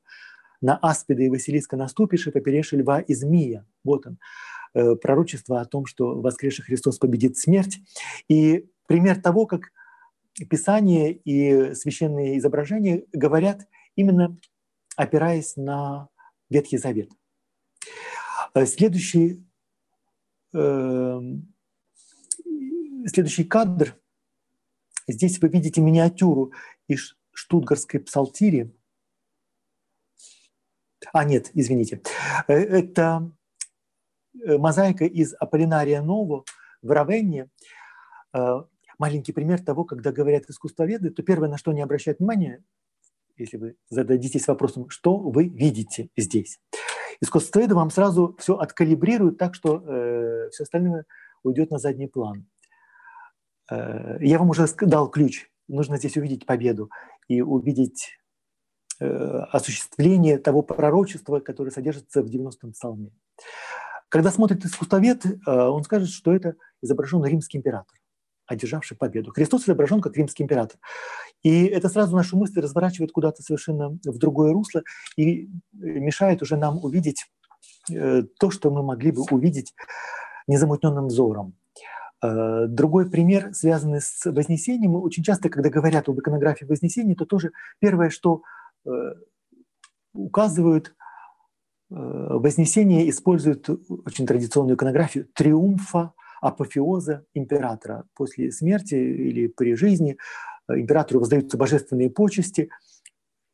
на 0.63 0.77
аспида 0.77 1.23
и 1.23 1.31
Василиска 1.31 1.77
наступишь 1.77 2.27
и 2.27 2.31
поперешь 2.31 2.73
льва 2.73 3.01
и 3.01 3.15
змея. 3.15 3.65
Вот 3.83 4.07
он, 4.07 4.15
э, 4.15 4.17
пророчество 4.73 5.61
о 5.61 5.65
том, 5.65 5.87
что 5.87 6.21
воскресший 6.21 6.65
Христос 6.65 6.99
победит 6.99 7.37
смерть. 7.37 7.79
И 8.29 8.69
пример 8.87 9.21
того, 9.21 9.47
как 9.47 9.73
Писание 10.49 11.13
и 11.13 11.75
священные 11.75 12.39
изображения 12.39 13.05
говорят 13.13 13.67
именно 13.97 14.37
опираясь 14.97 15.57
на 15.57 16.09
Ветхий 16.49 16.79
Завет. 16.79 17.11
Э, 18.55 18.67
следующий, 18.67 19.45
э, 20.53 21.21
следующий 23.07 23.45
кадр. 23.45 23.97
Здесь 25.09 25.41
вы 25.41 25.49
видите 25.49 25.81
миниатюру 25.81 26.53
из 26.87 27.17
штутгарской 27.33 28.01
псалтири. 28.01 28.75
А, 31.13 31.25
нет, 31.25 31.51
извините. 31.55 32.03
Э, 32.47 32.55
это 32.55 33.33
э, 33.33 33.40
мозаика 34.35 35.05
из 35.05 35.35
Аполлинария 35.39 36.03
Ново 36.03 36.45
в 36.83 36.91
Равенне. 36.91 37.49
Маленький 38.99 39.33
пример 39.33 39.63
того, 39.63 39.85
когда 39.85 40.13
говорят 40.13 40.45
искусствоведы, 40.49 41.11
то 41.11 41.23
первое, 41.23 41.49
на 41.49 41.57
что 41.57 41.71
они 41.71 41.81
обращают 41.81 42.19
внимание, 42.19 42.63
если 43.39 43.57
вы 43.57 43.77
зададитесь 43.89 44.47
вопросом, 44.47 44.91
что 44.91 45.17
вы 45.17 45.49
видите 45.49 46.11
здесь. 46.17 46.61
Искусствоведы 47.21 47.75
вам 47.75 47.91
сразу 47.91 48.37
все 48.39 48.57
откалибрируют 48.57 49.39
так, 49.39 49.55
что 49.55 49.83
э, 49.83 50.51
все 50.51 50.65
остальное 50.65 51.05
уйдет 51.43 51.71
на 51.71 51.79
задний 51.79 52.09
план. 52.09 52.47
Э, 53.71 54.19
я 54.21 54.39
вам 54.39 54.51
уже 54.51 54.67
дал 54.83 55.11
ключ. 55.11 55.51
Нужно 55.69 55.97
здесь 55.97 56.17
увидеть 56.17 56.47
победу 56.47 56.91
и 57.29 57.43
увидеть 57.43 58.19
э, 59.01 59.07
осуществление 59.07 60.39
того 60.39 60.63
пророчества, 60.63 61.41
которое 61.41 61.71
содержится 61.71 62.23
в 62.23 62.27
90-м 62.27 62.73
псалме. 62.73 63.13
Когда 64.11 64.31
смотрит 64.31 64.65
искусствовед, 64.67 65.25
э, 65.25 65.31
он 65.47 65.83
скажет, 65.85 66.11
что 66.11 66.35
это 66.35 66.57
изображен 66.83 67.25
римский 67.25 67.57
император 67.57 67.97
одержавший 68.51 68.97
победу. 68.97 69.31
Христос 69.31 69.63
изображен 69.63 70.01
как 70.01 70.17
римский 70.17 70.43
император. 70.43 70.79
И 71.43 71.67
это 71.67 71.89
сразу 71.89 72.17
нашу 72.17 72.37
мысль 72.37 72.61
разворачивает 72.61 73.13
куда-то 73.13 73.43
совершенно 73.43 73.91
в 73.91 74.19
другое 74.19 74.53
русло 74.53 74.83
и 75.17 75.49
мешает 75.73 76.43
уже 76.43 76.57
нам 76.57 76.85
увидеть 76.85 77.31
э, 77.91 78.25
то, 78.41 78.51
что 78.51 78.71
мы 78.71 78.83
могли 78.83 79.13
бы 79.13 79.23
увидеть 79.31 79.73
незамутненным 80.49 81.07
взором. 81.07 81.55
Э, 82.23 82.67
другой 82.67 83.09
пример, 83.09 83.55
связанный 83.55 84.01
с 84.01 84.25
Вознесением. 84.25 84.97
Очень 84.97 85.23
часто, 85.23 85.49
когда 85.49 85.71
говорят 85.71 86.09
об 86.09 86.19
иконографии 86.19 86.65
Вознесения, 86.65 87.15
то 87.15 87.27
тоже 87.27 87.53
первое, 87.79 88.11
что 88.11 88.43
э, 88.85 88.91
указывают, 90.13 90.95
Вознесение 91.91 93.11
использует 93.11 93.69
очень 93.69 94.25
традиционную 94.25 94.77
иконографию 94.77 95.27
триумфа 95.35 96.13
апофеоза 96.41 97.25
императора. 97.35 98.05
После 98.15 98.51
смерти 98.51 98.95
или 98.95 99.47
при 99.47 99.75
жизни 99.75 100.17
э, 100.69 100.81
императору 100.81 101.21
воздаются 101.21 101.57
божественные 101.57 102.11
почести. 102.11 102.71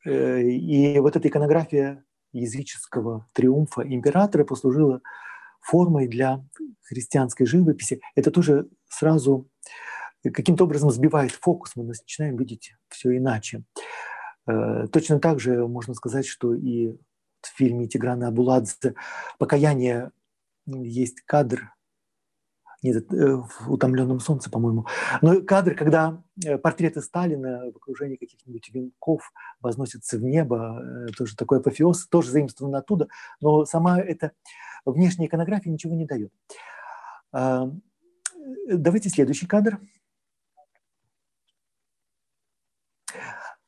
Э, 0.04 0.42
и 0.42 0.98
вот 1.00 1.16
эта 1.16 1.28
иконография 1.28 2.04
языческого 2.32 3.26
триумфа 3.32 3.82
императора 3.82 4.44
послужила 4.44 5.00
формой 5.60 6.06
для 6.06 6.44
христианской 6.82 7.46
живописи. 7.46 8.00
Это 8.14 8.30
тоже 8.30 8.68
сразу 8.88 9.48
каким-то 10.22 10.64
образом 10.64 10.90
сбивает 10.90 11.32
фокус, 11.32 11.72
мы 11.76 11.84
начинаем 11.84 12.36
видеть 12.36 12.74
все 12.88 13.16
иначе. 13.16 13.64
Э, 14.46 14.86
точно 14.92 15.18
так 15.18 15.40
же 15.40 15.66
можно 15.66 15.94
сказать, 15.94 16.26
что 16.26 16.54
и 16.54 16.96
в 17.46 17.56
фильме 17.56 17.86
Тиграна 17.86 18.28
Абуладзе 18.28 18.94
«Покаяние» 19.38 20.10
есть 20.66 21.20
кадр, 21.22 21.72
нет, 22.82 23.12
э, 23.12 23.36
в 23.36 23.72
«Утомленном 23.72 24.20
солнце», 24.20 24.50
по-моему. 24.50 24.86
Но 25.22 25.40
кадр, 25.42 25.74
когда 25.74 26.22
э, 26.44 26.58
портреты 26.58 27.00
Сталина 27.00 27.70
в 27.72 27.76
окружении 27.76 28.16
каких-нибудь 28.16 28.68
венков 28.72 29.32
возносятся 29.60 30.18
в 30.18 30.22
небо, 30.22 30.82
э, 30.82 31.06
тоже 31.16 31.36
такой 31.36 31.58
апофеоз, 31.58 32.06
тоже 32.08 32.30
заимствован 32.30 32.74
оттуда, 32.74 33.08
но 33.40 33.64
сама 33.64 34.00
эта 34.00 34.32
внешняя 34.84 35.26
иконография 35.26 35.70
ничего 35.70 35.94
не 35.94 36.06
дает. 36.06 36.32
Давайте 38.68 39.08
следующий 39.08 39.46
кадр– 39.46 39.80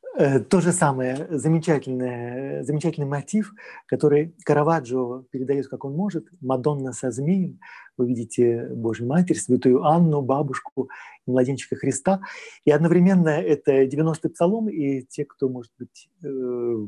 Э, 0.03 0.08
то 0.19 0.59
же 0.59 0.73
самое, 0.73 1.27
замечательный, 1.29 2.61
замечательный 2.65 3.07
мотив, 3.07 3.53
который 3.85 4.35
Караваджо 4.43 5.23
передает, 5.31 5.69
как 5.69 5.85
он 5.85 5.93
может. 5.93 6.27
Мадонна 6.41 6.91
со 6.91 7.09
змеем. 7.09 7.59
Вы 7.95 8.07
видите 8.07 8.67
Божью 8.75 9.07
Матерь, 9.07 9.37
Святую 9.37 9.85
Анну, 9.85 10.21
бабушку, 10.21 10.89
младенчика 11.25 11.77
Христа. 11.77 12.19
И 12.65 12.71
одновременно 12.71 13.29
это 13.29 13.85
90-й 13.85 14.29
псалом, 14.29 14.67
и 14.67 15.03
те, 15.03 15.23
кто, 15.23 15.47
может 15.47 15.71
быть, 15.79 16.09
э, 16.21 16.87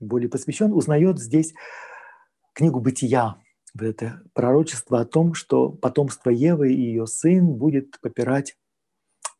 более 0.00 0.30
посвящен, 0.30 0.72
узнает 0.72 1.18
здесь 1.18 1.52
книгу 2.54 2.80
«Бытия», 2.80 3.36
это 3.78 4.22
пророчество 4.32 5.00
о 5.00 5.04
том, 5.04 5.34
что 5.34 5.68
потомство 5.68 6.30
Евы 6.30 6.72
и 6.72 6.80
ее 6.80 7.06
сын 7.06 7.46
будет 7.46 8.00
попирать 8.00 8.56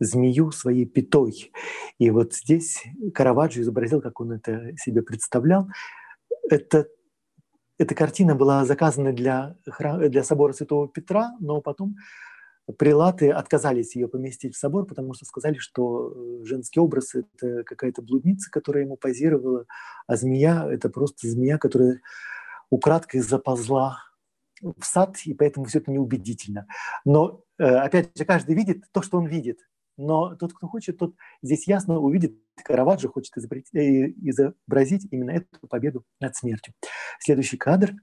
змею 0.01 0.51
своей 0.51 0.87
пятой. 0.87 1.53
И 1.99 2.11
вот 2.11 2.35
здесь 2.35 2.83
Караваджо 3.15 3.61
изобразил, 3.61 4.01
как 4.01 4.21
он 4.21 4.33
это 4.33 4.77
себе 4.77 5.03
представлял. 5.03 5.69
Это, 6.51 6.87
эта 7.79 7.95
картина 7.95 8.35
была 8.35 8.65
заказана 8.65 9.13
для, 9.13 9.57
храм, 9.67 10.01
для 10.11 10.23
собора 10.23 10.53
Святого 10.53 10.89
Петра, 10.89 11.35
но 11.41 11.61
потом 11.61 11.97
прилаты 12.79 13.31
отказались 13.31 13.95
ее 13.95 14.09
поместить 14.09 14.55
в 14.55 14.59
собор, 14.59 14.87
потому 14.87 15.15
что 15.15 15.25
сказали, 15.25 15.57
что 15.59 16.13
э, 16.13 16.45
женский 16.45 16.81
образ– 16.81 17.15
это 17.15 17.63
какая-то 17.63 18.03
блудница, 18.03 18.51
которая 18.51 18.85
ему 18.85 18.97
позировала, 18.97 19.67
а 20.07 20.17
змея– 20.17 20.67
это 20.71 20.89
просто 20.89 21.29
змея, 21.29 21.59
которая 21.59 22.01
украдкой 22.71 23.21
заползла 23.21 23.99
в 24.61 24.85
сад, 24.85 25.17
и 25.25 25.35
поэтому 25.35 25.67
все 25.67 25.79
это 25.79 25.91
неубедительно. 25.91 26.67
Но, 27.05 27.45
э, 27.59 27.65
опять 27.65 28.17
же, 28.17 28.25
каждый 28.25 28.55
видит 28.57 28.85
то, 28.93 29.03
что 29.03 29.19
он 29.19 29.27
видит. 29.27 29.61
Но 29.97 30.35
тот, 30.37 30.53
кто 30.53 30.69
хочет, 30.69 30.99
тот 30.99 31.15
здесь 31.43 31.67
ясно 31.67 31.99
увидит, 31.99 32.39
Караваджо 32.65 33.09
хочет 33.09 33.37
изобразить, 33.37 33.75
э, 33.75 34.11
изобразить 34.23 35.07
именно 35.11 35.31
эту 35.31 35.67
победу 35.69 36.05
над 36.21 36.37
смертью. 36.37 36.75
Следующий 37.19 37.57
кадр. 37.57 37.95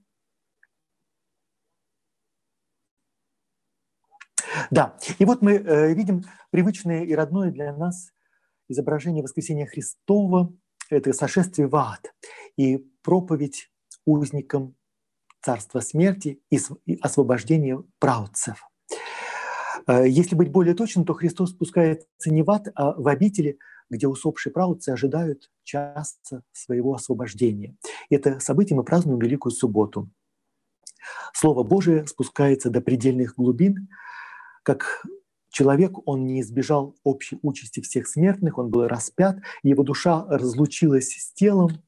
Да, 4.72 4.98
и 5.20 5.26
вот 5.26 5.42
мы 5.42 5.54
э, 5.54 5.94
видим 5.94 6.24
привычное 6.52 7.04
и 7.04 7.14
родное 7.14 7.52
для 7.52 7.76
нас 7.76 8.12
изображение 8.70 9.24
воскресения 9.24 9.66
Христова, 9.66 10.54
это 10.90 11.14
сошествие 11.14 11.68
в 11.68 11.76
ад 11.76 12.14
и 12.58 12.78
проповедь 13.04 13.72
узникам 14.06 14.76
царства 15.42 15.80
смерти 15.80 16.42
и 16.50 16.60
освобождение 17.02 17.84
Э, 18.00 18.73
если 19.88 20.36
быть 20.36 20.52
более 20.52 20.76
точным, 20.76 21.06
то 21.06 21.14
Христос 21.14 21.52
спускается 21.52 22.08
не 22.26 22.44
в 22.44 22.52
ад, 22.52 22.68
а 22.76 22.94
в 22.94 23.08
обители, 23.08 23.58
где 23.90 24.08
усопшие 24.08 24.52
правоцы 24.52 24.90
ожидают 24.90 25.52
часа 25.64 26.42
своего 26.52 26.94
освобождения. 26.94 27.76
Это 28.10 28.40
событие 28.40 28.76
мы 28.76 28.84
празднуем 28.84 29.20
Великую 29.20 29.52
Субботу. 29.52 30.10
Слово 31.34 31.64
Божие 31.64 32.08
спускается 32.08 32.70
до 32.70 32.82
предельных 32.82 33.36
глубин, 33.36 33.90
как 34.64 35.04
человек, 35.50 35.92
он 36.08 36.26
не 36.26 36.42
избежал 36.42 36.96
общей 37.04 37.38
участи 37.42 37.82
всех 37.82 38.08
смертных, 38.08 38.58
он 38.58 38.70
был 38.70 38.88
распят, 38.88 39.38
его 39.62 39.84
душа 39.84 40.26
разлучилась 40.28 41.10
с 41.10 41.34
телом, 41.34 41.84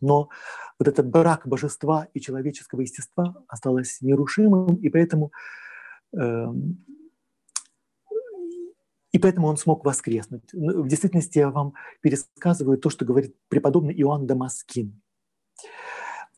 но 0.00 0.28
вот 0.78 0.88
этот 0.88 1.08
брак 1.08 1.46
божества 1.46 2.08
и 2.12 2.20
человеческого 2.20 2.80
естества 2.80 3.36
осталось 3.48 3.98
нерушимым, 4.00 4.74
и 4.76 4.88
поэтому 4.88 5.32
эм, 6.12 6.84
и 9.12 9.18
поэтому 9.18 9.46
он 9.46 9.56
смог 9.56 9.84
воскреснуть. 9.84 10.52
В 10.52 10.88
действительности 10.88 11.38
я 11.38 11.50
вам 11.50 11.74
пересказываю 12.00 12.78
то, 12.78 12.90
что 12.90 13.04
говорит 13.04 13.36
преподобный 13.48 13.94
Иоанн 13.94 14.26
Дамаскин. 14.26 15.00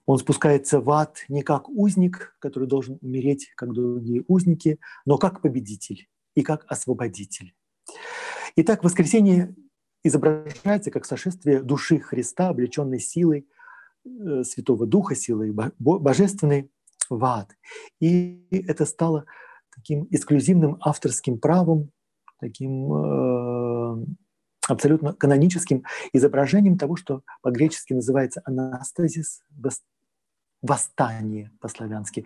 Он 0.06 0.18
спускается 0.18 0.80
в 0.80 0.90
ад 0.90 1.24
не 1.28 1.42
как 1.42 1.68
узник, 1.68 2.36
который 2.40 2.68
должен 2.68 2.98
умереть, 3.00 3.50
как 3.56 3.72
другие 3.72 4.24
узники, 4.28 4.78
но 5.06 5.16
как 5.16 5.40
победитель 5.40 6.08
и 6.34 6.42
как 6.42 6.66
освободитель. 6.68 7.54
Итак, 8.56 8.84
воскресение 8.84 9.54
изображается 10.02 10.90
как 10.90 11.06
сошествие 11.06 11.62
души 11.62 11.98
Христа, 12.00 12.48
облеченной 12.48 13.00
силой 13.00 13.48
э, 14.04 14.42
Святого 14.44 14.86
Духа, 14.86 15.14
силой 15.14 15.52
божественной 15.78 16.70
в 17.08 17.24
ад. 17.24 17.56
И 18.00 18.46
это 18.50 18.84
стало 18.84 19.24
таким 19.74 20.06
эксклюзивным 20.10 20.76
авторским 20.80 21.38
правом, 21.38 21.90
таким 22.40 22.92
э, 22.92 24.06
абсолютно 24.68 25.12
каноническим 25.12 25.84
изображением 26.12 26.78
того, 26.78 26.96
что 26.96 27.22
по-гречески 27.42 27.92
называется 27.92 28.42
анастазис, 28.44 29.42
восстание 30.62 31.50
по-славянски, 31.60 32.24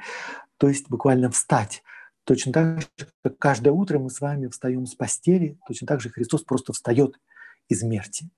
то 0.59 0.69
есть 0.69 0.89
буквально 0.89 1.31
встать. 1.31 1.83
Точно 2.25 2.53
так 2.53 2.81
же, 2.81 2.87
как 3.25 3.39
каждое 3.39 3.71
утро 3.71 3.99
мы 3.99 4.11
с 4.11 4.21
вами 4.21 4.49
встаем 4.49 4.87
с 4.87 4.95
постели, 4.95 5.59
точно 5.67 5.87
так 5.87 6.01
же 6.01 6.11
Христос 6.11 6.45
просто 6.45 6.73
встает 6.73 7.19
из 7.69 7.81
смерти. 7.81 8.29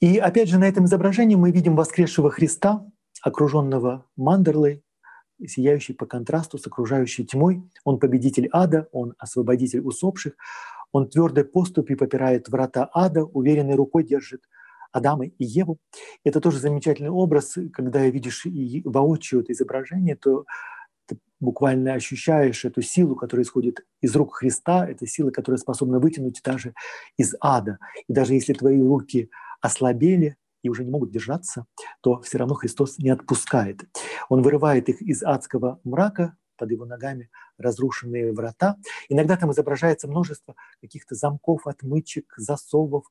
И 0.00 0.18
опять 0.18 0.48
же 0.48 0.58
на 0.58 0.64
этом 0.64 0.86
изображении 0.86 1.34
мы 1.34 1.50
видим 1.50 1.76
воскресшего 1.76 2.30
Христа, 2.30 2.86
окруженного 3.20 4.06
мандерлой, 4.16 4.83
сияющий 5.48 5.94
по 5.94 6.06
контрасту 6.06 6.58
с 6.58 6.66
окружающей 6.66 7.24
тьмой. 7.24 7.62
Он 7.84 7.98
победитель 7.98 8.48
ада, 8.52 8.88
он 8.92 9.14
освободитель 9.18 9.80
усопших, 9.80 10.34
он 10.92 11.08
твердой 11.08 11.44
поступью 11.44 11.98
попирает 11.98 12.48
врата 12.48 12.88
ада, 12.92 13.24
уверенной 13.24 13.74
рукой 13.74 14.04
держит 14.04 14.42
Адама 14.92 15.26
и 15.26 15.44
Еву. 15.44 15.78
Это 16.22 16.40
тоже 16.40 16.60
замечательный 16.60 17.10
образ, 17.10 17.58
когда 17.72 18.06
видишь 18.06 18.46
и 18.46 18.80
воочию 18.84 19.40
это 19.40 19.52
изображение, 19.52 20.14
то 20.14 20.44
ты 21.06 21.18
буквально 21.40 21.94
ощущаешь 21.94 22.64
эту 22.64 22.80
силу, 22.80 23.16
которая 23.16 23.44
исходит 23.44 23.84
из 24.00 24.14
рук 24.14 24.36
Христа, 24.36 24.88
это 24.88 25.06
сила, 25.06 25.30
которая 25.30 25.58
способна 25.58 25.98
вытянуть 25.98 26.40
даже 26.44 26.74
из 27.18 27.34
ада. 27.40 27.78
И 28.06 28.12
даже 28.12 28.34
если 28.34 28.52
твои 28.52 28.80
руки 28.80 29.30
ослабели, 29.60 30.36
и 30.64 30.68
уже 30.68 30.82
не 30.82 30.90
могут 30.90 31.12
держаться, 31.12 31.66
то 32.00 32.20
все 32.22 32.38
равно 32.38 32.54
Христос 32.54 32.98
не 32.98 33.10
отпускает. 33.10 33.84
Он 34.28 34.42
вырывает 34.42 34.88
их 34.88 35.00
из 35.02 35.22
адского 35.22 35.78
мрака, 35.84 36.36
под 36.56 36.70
его 36.70 36.84
ногами 36.84 37.30
разрушенные 37.58 38.32
врата. 38.32 38.76
Иногда 39.08 39.36
там 39.36 39.52
изображается 39.52 40.08
множество 40.08 40.54
каких-то 40.80 41.14
замков, 41.14 41.66
отмычек, 41.66 42.32
засовов, 42.36 43.04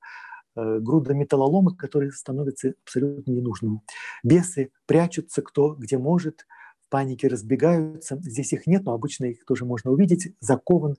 э, 0.56 0.80
груда 0.80 1.14
металлолома, 1.14 1.76
которые 1.76 2.12
становятся 2.12 2.74
абсолютно 2.86 3.32
ненужными. 3.32 3.82
Бесы 4.24 4.72
прячутся 4.86 5.42
кто 5.42 5.76
где 5.76 5.98
может, 5.98 6.46
в 6.86 6.90
панике 6.90 7.28
разбегаются. 7.28 8.18
Здесь 8.22 8.54
их 8.54 8.68
нет, 8.68 8.86
но 8.86 8.94
обычно 8.94 9.26
их 9.26 9.46
тоже 9.46 9.66
можно 9.66 9.92
увидеть. 9.92 10.36
Закован 10.40 10.96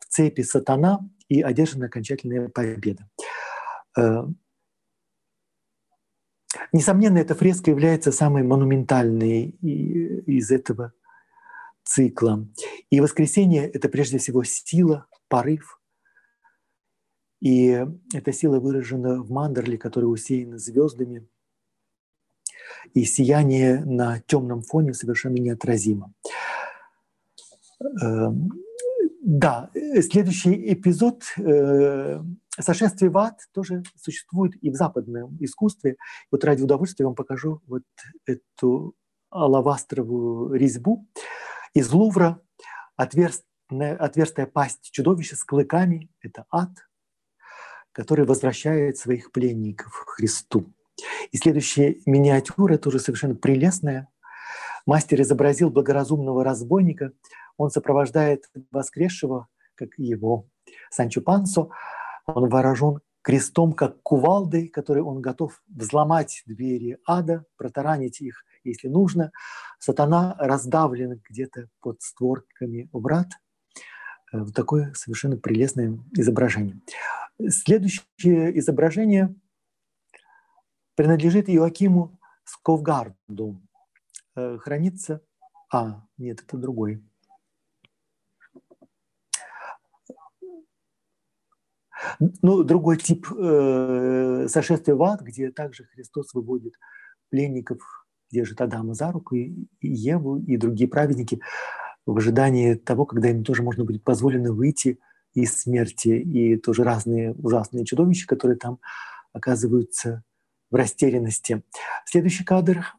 в 0.00 0.06
цепи 0.06 0.42
сатана 0.42 1.00
и 1.28 1.42
одержана 1.42 1.86
окончательная 1.86 2.48
победа. 2.48 3.08
Э, 6.54 6.58
Несомненно, 6.72 7.18
эта 7.18 7.34
фреска 7.34 7.70
является 7.70 8.12
самой 8.12 8.42
монументальной 8.42 9.50
из 9.60 10.50
этого 10.50 10.92
цикла. 11.84 12.46
И 12.90 13.00
воскресенье— 13.00 13.68
это 13.74 13.88
прежде 13.88 14.18
всего 14.18 14.44
сила, 14.44 15.06
порыв. 15.28 15.80
И 17.40 17.86
эта 18.12 18.32
сила 18.32 18.60
выражена 18.60 19.22
в 19.22 19.30
мандерле, 19.30 19.78
который 19.78 20.06
усеян 20.06 20.58
звездами. 20.58 21.26
И 22.94 23.04
сияние 23.04 23.84
на 23.84 24.20
темном 24.20 24.62
фоне 24.62 24.92
совершенно 24.92 25.36
неотразимо. 25.36 26.12
Эм, 28.02 28.50
да, 29.22 29.70
следующий 30.00 30.72
эпизод 30.72 31.22
э, 31.38 32.20
Сошествие 32.60 33.10
в 33.10 33.18
ад 33.18 33.40
тоже 33.52 33.82
существует 33.96 34.54
и 34.62 34.70
в 34.70 34.74
западном 34.74 35.36
искусстве. 35.40 35.96
Вот 36.30 36.44
ради 36.44 36.62
удовольствия 36.62 37.04
я 37.04 37.08
вам 37.08 37.14
покажу 37.14 37.62
вот 37.66 37.84
эту 38.26 38.94
алавастровую 39.30 40.54
резьбу 40.54 41.06
из 41.74 41.92
Лувра. 41.92 42.40
Отверстная, 42.96 43.96
отверстая 43.96 44.46
пасть 44.46 44.90
чудовища 44.90 45.36
с 45.36 45.44
клыками– 45.44 46.10
это 46.20 46.46
ад, 46.50 46.70
который 47.92 48.26
возвращает 48.26 48.98
своих 48.98 49.30
пленников 49.30 49.92
Христу. 50.06 50.72
И 51.30 51.36
следующая 51.36 52.00
миниатюра 52.06 52.76
тоже 52.76 52.98
совершенно 52.98 53.36
прелестная. 53.36 54.08
Мастер 54.84 55.20
изобразил 55.20 55.70
благоразумного 55.70 56.42
разбойника. 56.42 57.12
Он 57.56 57.70
сопровождает 57.70 58.50
воскресшего, 58.72 59.46
как 59.74 59.90
его 59.96 60.48
Санчо 60.90 61.20
Пансо, 61.20 61.70
он 62.34 62.48
вооружен 62.48 63.00
крестом, 63.22 63.72
как 63.72 64.02
кувалдой, 64.02 64.68
который 64.68 65.02
он 65.02 65.20
готов 65.20 65.62
взломать 65.68 66.42
двери 66.46 66.98
ада, 67.06 67.44
протаранить 67.56 68.20
их, 68.20 68.44
если 68.64 68.88
нужно. 68.88 69.32
Сатана 69.78 70.34
раздавлен 70.38 71.20
где-то 71.28 71.68
под 71.80 72.00
створками 72.02 72.88
врат. 72.92 73.28
Э, 74.32 74.40
вот 74.40 74.54
такое 74.54 74.92
совершенно 74.94 75.36
прелестное 75.36 75.98
изображение. 76.12 76.80
Следующее 77.48 78.58
изображение 78.58 79.34
принадлежит 80.94 81.48
Иоакиму 81.48 82.18
Сковгарду. 82.44 83.60
Э, 84.36 84.58
хранится... 84.58 85.22
А, 85.70 86.02
нет, 86.16 86.42
это 86.42 86.56
другой. 86.56 87.04
Ну, 92.42 92.62
другой 92.62 92.96
тип 92.96 93.26
э, 93.30 94.46
сошествия 94.48 94.94
в 94.94 95.02
ад, 95.02 95.22
где 95.22 95.50
также 95.50 95.84
Христос 95.84 96.34
выводит 96.34 96.74
пленников, 97.30 97.78
держит 98.30 98.60
Адама 98.60 98.94
за 98.94 99.10
руку, 99.12 99.34
и, 99.34 99.66
и 99.80 99.88
Еву, 99.88 100.38
и 100.38 100.56
другие 100.56 100.88
праведники 100.88 101.40
в 102.06 102.16
ожидании 102.16 102.74
того, 102.74 103.04
когда 103.04 103.30
им 103.30 103.44
тоже 103.44 103.62
можно 103.62 103.84
будет 103.84 104.04
позволено 104.04 104.52
выйти 104.52 104.98
из 105.34 105.60
смерти, 105.62 106.08
и 106.08 106.56
тоже 106.56 106.84
разные 106.84 107.32
ужасные 107.34 107.84
чудовища, 107.84 108.26
которые 108.26 108.56
там 108.56 108.78
оказываются 109.32 110.24
в 110.70 110.74
растерянности. 110.74 111.62
Следующий 112.06 112.44
кадр. 112.44 112.94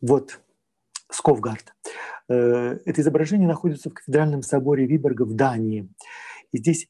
Вот 0.00 0.40
Сковгард. 1.10 1.74
Э, 2.30 2.78
это 2.84 3.00
изображение 3.00 3.48
находится 3.48 3.90
в 3.90 3.94
кафедральном 3.94 4.42
соборе 4.42 4.86
Виборга 4.86 5.24
в 5.24 5.34
Дании. 5.34 5.88
И 6.52 6.58
здесь 6.58 6.88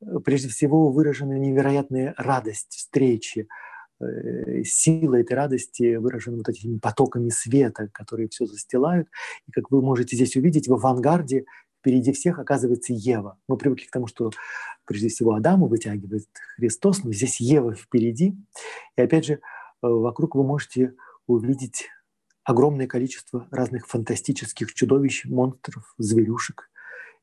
э, 0.00 0.18
прежде 0.24 0.48
всего 0.48 0.90
выражена 0.90 1.38
невероятная 1.38 2.14
радость 2.16 2.72
встречи, 2.74 3.48
э, 4.00 4.62
сила 4.64 5.16
этой 5.16 5.34
радости 5.34 5.96
выражена 5.96 6.38
вот 6.38 6.48
этими 6.48 6.78
потоками 6.78 7.28
света, 7.28 7.88
которые 7.92 8.28
все 8.30 8.46
застилают. 8.46 9.08
И 9.46 9.52
как 9.52 9.70
вы 9.70 9.82
можете 9.82 10.16
здесь 10.16 10.36
увидеть, 10.36 10.68
в 10.68 10.72
авангарде 10.72 11.44
впереди 11.80 12.12
всех 12.12 12.38
оказывается 12.38 12.94
Ева. 12.94 13.38
Мы 13.46 13.58
привыкли 13.58 13.84
к 13.84 13.90
тому, 13.90 14.06
что 14.06 14.30
прежде 14.86 15.08
всего 15.08 15.34
Адаму 15.34 15.66
вытягивает 15.66 16.26
Христос, 16.56 17.04
но 17.04 17.12
здесь 17.12 17.40
Ева 17.40 17.74
впереди. 17.74 18.34
И 18.96 19.02
опять 19.02 19.26
же, 19.26 19.40
вокруг 19.82 20.34
вы 20.34 20.44
можете 20.44 20.94
увидеть 21.26 21.86
огромное 22.48 22.86
количество 22.86 23.46
разных 23.50 23.86
фантастических 23.86 24.72
чудовищ, 24.72 25.26
монстров, 25.26 25.94
зверюшек 25.98 26.70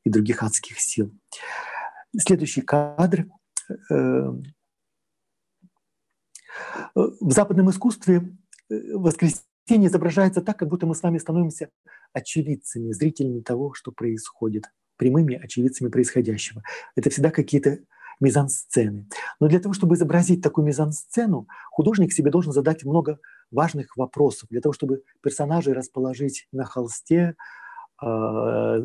и 0.04 0.10
других 0.10 0.44
адских 0.44 0.78
сил. 0.78 1.12
Следующий 2.16 2.60
кадр. 2.60 3.26
Э, 3.90 4.30
в 6.94 7.32
западном 7.32 7.70
искусстве 7.70 8.36
э, 8.70 8.74
воскресенье 8.94 9.88
изображается 9.88 10.42
так, 10.42 10.60
как 10.60 10.68
будто 10.68 10.86
мы 10.86 10.94
с 10.94 11.02
вами 11.02 11.18
становимся 11.18 11.70
очевидцами, 12.12 12.92
зрителями 12.92 13.40
того, 13.40 13.74
что 13.74 13.90
происходит, 13.90 14.66
прямыми 14.96 15.34
очевидцами 15.34 15.88
происходящего. 15.88 16.62
Это 16.94 17.10
всегда 17.10 17.32
какие-то 17.32 17.80
мизансцены. 18.20 19.06
Но 19.40 19.48
для 19.48 19.60
того, 19.60 19.74
чтобы 19.74 19.94
изобразить 19.94 20.42
такую 20.42 20.66
мизансцену, 20.66 21.46
художник 21.70 22.12
себе 22.12 22.30
должен 22.30 22.52
задать 22.52 22.84
много 22.84 23.18
важных 23.50 23.96
вопросов 23.96 24.48
для 24.50 24.60
того, 24.60 24.72
чтобы 24.72 25.02
персонажей 25.22 25.72
расположить 25.72 26.46
на 26.52 26.64
холсте, 26.64 27.36
а, 27.98 28.78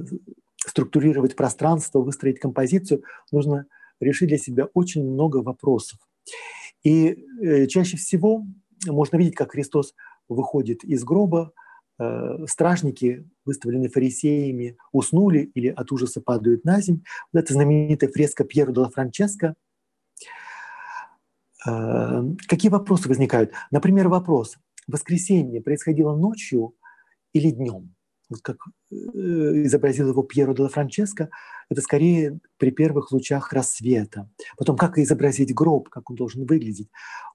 структурировать 0.58 1.36
пространство, 1.36 2.00
выстроить 2.00 2.40
композицию, 2.40 3.04
нужно 3.32 3.66
решить 4.00 4.30
для 4.30 4.38
себя 4.38 4.68
очень 4.74 5.04
много 5.04 5.38
вопросов. 5.38 6.00
И 6.84 7.26
э, 7.42 7.68
чаще 7.68 7.98
всего 7.98 8.46
можно 8.88 9.18
видеть, 9.18 9.36
как 9.36 9.52
Христос 9.52 9.94
выходит 10.28 10.84
из 10.84 11.04
гроба, 11.04 11.52
стражники, 12.48 13.30
выставленные 13.46 13.90
фарисеями, 13.90 14.78
уснули 14.92 15.52
или 15.54 15.68
от 15.68 15.92
ужаса 15.92 16.22
падают 16.22 16.66
на 16.66 16.82
землю. 16.82 17.04
Вот 17.32 17.44
это 17.44 17.54
знаменитая 17.54 18.10
фреска 18.10 18.44
Пьеро 18.44 18.72
де 18.72 18.90
Франческо. 18.90 19.56
Э, 21.68 22.24
какие 22.48 22.72
вопросы 22.72 23.08
возникают? 23.08 23.52
Например, 23.72 24.08
вопрос, 24.08 24.58
воскресенье 24.88 25.62
происходило 25.62 26.16
ночью 26.16 26.76
или 27.34 27.52
днем? 27.52 27.94
Вот 28.30 28.42
как 28.42 28.58
э, 28.68 28.72
изобразил 28.92 30.10
его 30.10 30.24
Пьеро 30.24 30.54
де 30.54 30.68
Франческо, 30.68 31.30
это 31.70 31.82
скорее 31.82 32.40
при 32.58 32.72
первых 32.72 33.12
лучах 33.12 33.54
рассвета. 33.54 34.30
Потом, 34.58 34.76
как 34.76 34.98
изобразить 34.98 35.54
гроб, 35.54 35.90
как 35.90 36.10
он 36.10 36.18
должен 36.18 36.46
выглядеть? 36.46 36.90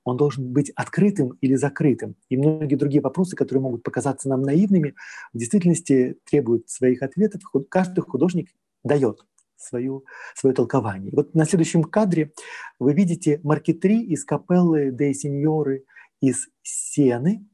Он 0.05 0.17
должен 0.17 0.53
быть 0.53 0.71
открытым 0.77 1.31
или 1.41 1.55
закрытым? 1.55 2.17
И 2.29 2.37
многие 2.37 2.77
другие 2.77 3.01
вопросы, 3.01 3.35
которые 3.35 3.63
могут 3.63 3.83
показаться 3.83 4.29
нам 4.29 4.43
наивными, 4.43 4.95
в 5.33 5.39
действительности 5.39 6.19
требуют 6.25 6.69
своих 6.69 7.03
ответов. 7.03 7.41
Каждый 7.71 8.03
художник 8.03 8.51
дает 8.85 9.25
свою, 9.57 10.05
свое 10.35 10.55
толкование. 10.55 11.11
Вот 11.13 11.35
на 11.35 11.45
следующем 11.45 11.83
кадре 11.83 12.33
вы 12.79 12.93
видите 12.93 13.41
маркетри 13.43 14.03
из 14.03 14.25
капеллы 14.25 14.91
де 14.91 15.15
Синьоры 15.15 15.85
из 16.21 16.49
Сены. 16.63 17.47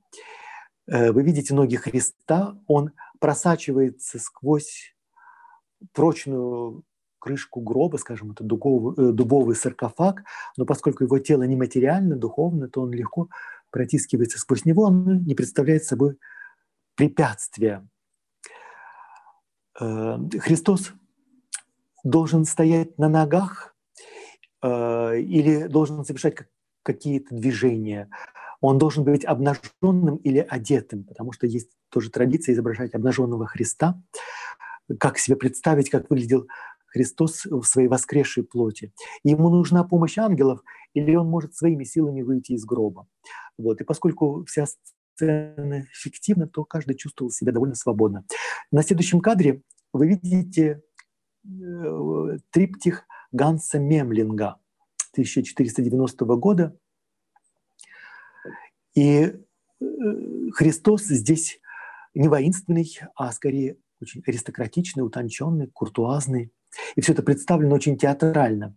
Э, 0.86 1.12
вы 1.12 1.22
видите 1.22 1.54
ноги 1.54 1.76
Христа, 1.76 2.58
он 2.66 2.92
просачивается 3.22 4.18
сквозь 4.18 4.96
прочную 5.92 6.82
крышку 7.20 7.60
гроба, 7.60 7.96
скажем, 7.98 8.32
это 8.32 8.42
дубовый, 8.42 8.96
э, 8.96 9.12
дубовый 9.12 9.54
саркофаг, 9.54 10.24
но 10.56 10.66
поскольку 10.66 11.04
его 11.04 11.20
тело 11.20 11.44
нематериально, 11.44 12.16
духовно, 12.16 12.68
то 12.68 12.82
он 12.82 12.90
легко 12.90 13.28
протискивается 13.70 14.40
сквозь 14.40 14.64
него, 14.64 14.82
он 14.82 15.22
не 15.22 15.36
представляет 15.36 15.84
собой 15.84 16.18
препятствия. 16.96 17.86
Э, 19.80 20.16
Христос 20.40 20.92
должен 22.02 22.44
стоять 22.44 22.98
на 22.98 23.08
ногах 23.08 23.76
э, 24.62 25.20
или 25.20 25.68
должен 25.68 26.04
совершать 26.04 26.38
какие-то 26.82 27.36
движения. 27.36 28.10
Он 28.62 28.78
должен 28.78 29.04
быть 29.04 29.26
обнаженным 29.26 30.16
или 30.16 30.38
одетым, 30.38 31.04
потому 31.04 31.32
что 31.32 31.46
есть 31.46 31.70
тоже 31.90 32.10
традиция 32.10 32.54
изображать 32.54 32.94
обнаженного 32.94 33.46
Христа. 33.46 34.02
Как 34.98 35.18
себе 35.18 35.36
представить, 35.36 35.90
как 35.90 36.08
выглядел 36.08 36.48
Христос 36.86 37.44
в 37.44 37.64
своей 37.64 37.88
воскресшей 37.88 38.44
плоти. 38.44 38.92
Ему 39.22 39.50
нужна 39.50 39.84
помощь 39.84 40.16
ангелов, 40.16 40.60
или 40.94 41.14
он 41.14 41.28
может 41.28 41.54
своими 41.54 41.84
силами 41.84 42.22
выйти 42.22 42.52
из 42.52 42.64
гроба. 42.64 43.06
Вот. 43.58 43.80
И 43.80 43.84
поскольку 43.84 44.44
вся 44.46 44.66
сцена 45.14 45.84
фиктивна, 45.92 46.46
то 46.46 46.64
каждый 46.64 46.96
чувствовал 46.96 47.30
себя 47.30 47.52
довольно 47.52 47.74
свободно. 47.74 48.24
На 48.70 48.82
следующем 48.82 49.20
кадре 49.20 49.62
вы 49.92 50.08
видите 50.08 50.82
Э, 51.44 52.38
триптих 52.50 53.04
Ганса 53.32 53.78
Мемлинга 53.78 54.60
1490 55.12 56.24
года. 56.36 56.76
И 58.94 59.22
э, 59.24 59.34
Христос 60.52 61.04
здесь 61.04 61.60
не 62.14 62.28
воинственный, 62.28 62.98
а 63.14 63.32
скорее 63.32 63.76
очень 64.00 64.22
аристократичный, 64.26 65.04
утонченный, 65.04 65.68
куртуазный. 65.68 66.52
И 66.96 67.00
все 67.00 67.12
это 67.12 67.22
представлено 67.22 67.74
очень 67.74 67.96
театрально. 67.96 68.76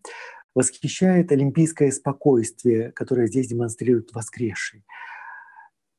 Восхищает 0.54 1.32
олимпийское 1.32 1.92
спокойствие, 1.92 2.92
которое 2.92 3.28
здесь 3.28 3.48
демонстрирует 3.48 4.14
воскресший. 4.14 4.86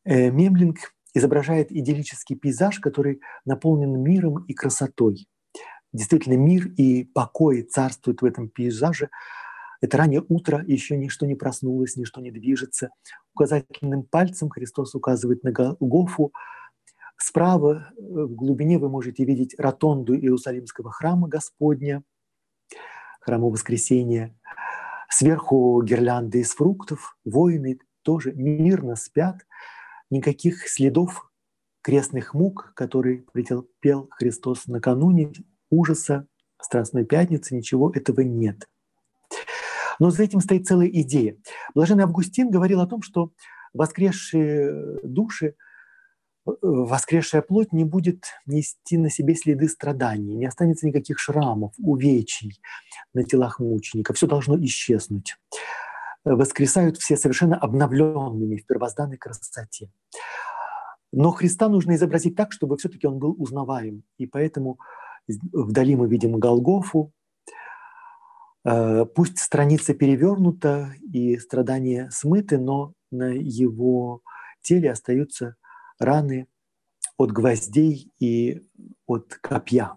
Э, 0.04 0.30
Мемлинг 0.30 0.94
изображает 1.14 1.72
идиллический 1.72 2.36
пейзаж, 2.36 2.78
который 2.80 3.20
наполнен 3.44 4.02
миром 4.02 4.44
и 4.44 4.54
красотой 4.54 5.26
действительно 5.96 6.34
мир 6.34 6.68
и 6.76 7.04
покой 7.04 7.62
царствуют 7.62 8.22
в 8.22 8.24
этом 8.24 8.48
пейзаже. 8.48 9.10
Это 9.86 9.98
раннее 9.98 10.24
утро, 10.28 10.64
еще 10.66 10.96
ничто 10.96 11.26
не 11.26 11.36
проснулось, 11.36 11.94
ничто 11.94 12.20
не 12.20 12.32
движется. 12.32 12.90
Указательным 13.34 14.02
пальцем 14.02 14.50
Христос 14.50 14.96
указывает 14.96 15.44
на 15.44 15.52
Гофу. 15.52 16.32
Справа 17.16 17.92
э, 17.96 18.02
в 18.02 18.34
глубине 18.34 18.78
вы 18.78 18.88
можете 18.88 19.24
видеть 19.24 19.54
ротонду 19.58 20.16
Иерусалимского 20.16 20.90
храма 20.90 21.28
Господня, 21.28 22.02
храма 23.20 23.46
Воскресения. 23.46 24.36
Сверху 25.08 25.80
гирлянды 25.84 26.40
из 26.40 26.50
фруктов, 26.50 27.16
воины 27.24 27.78
тоже 28.02 28.32
мирно 28.32 28.96
спят. 28.96 29.46
Никаких 30.10 30.68
следов 30.68 31.30
крестных 31.82 32.34
мук, 32.34 32.72
которые 32.74 33.24
претерпел 33.32 34.08
Христос 34.10 34.66
накануне, 34.66 35.32
ужаса, 35.70 36.26
Страстной 36.60 37.04
Пятницы, 37.04 37.54
ничего 37.54 37.92
этого 37.92 38.22
нет. 38.22 38.66
Но 39.98 40.10
за 40.10 40.22
этим 40.22 40.40
стоит 40.40 40.66
целая 40.66 40.88
идея. 40.88 41.36
Блаженный 41.74 42.04
Августин 42.04 42.50
говорил 42.50 42.80
о 42.80 42.86
том, 42.86 43.02
что 43.02 43.32
воскресшие 43.72 44.98
души, 45.02 45.54
воскресшая 46.44 47.42
плоть 47.42 47.72
не 47.72 47.84
будет 47.84 48.24
нести 48.46 48.96
на 48.98 49.10
себе 49.10 49.34
следы 49.34 49.68
страданий, 49.68 50.36
не 50.36 50.46
останется 50.46 50.86
никаких 50.86 51.18
шрамов, 51.18 51.72
увечий 51.78 52.60
на 53.14 53.24
телах 53.24 53.58
мучеников. 53.58 54.16
Все 54.16 54.26
должно 54.26 54.58
исчезнуть. 54.64 55.36
Воскресают 56.24 56.96
все 56.98 57.16
совершенно 57.16 57.56
обновленными 57.56 58.56
в 58.56 58.66
первозданной 58.66 59.16
красоте. 59.16 59.90
Но 61.12 61.30
Христа 61.30 61.68
нужно 61.68 61.94
изобразить 61.94 62.36
так, 62.36 62.52
чтобы 62.52 62.76
все-таки 62.76 63.06
он 63.06 63.18
был 63.18 63.34
узнаваем. 63.38 64.02
И 64.18 64.26
поэтому 64.26 64.78
Вдали 65.28 65.96
мы 65.96 66.08
видим 66.08 66.38
Голгофу. 66.38 67.12
Э, 68.66 69.04
пусть 69.04 69.38
страница 69.38 69.94
перевернута 69.94 70.92
и 71.12 71.38
страдания 71.38 72.10
смыты, 72.10 72.58
но 72.58 72.94
на 73.12 73.30
его 73.30 74.22
теле 74.60 74.90
остаются 74.90 75.54
раны 76.00 76.48
от 77.16 77.30
гвоздей 77.30 78.12
и 78.18 78.66
от 79.06 79.34
копья. 79.40 79.96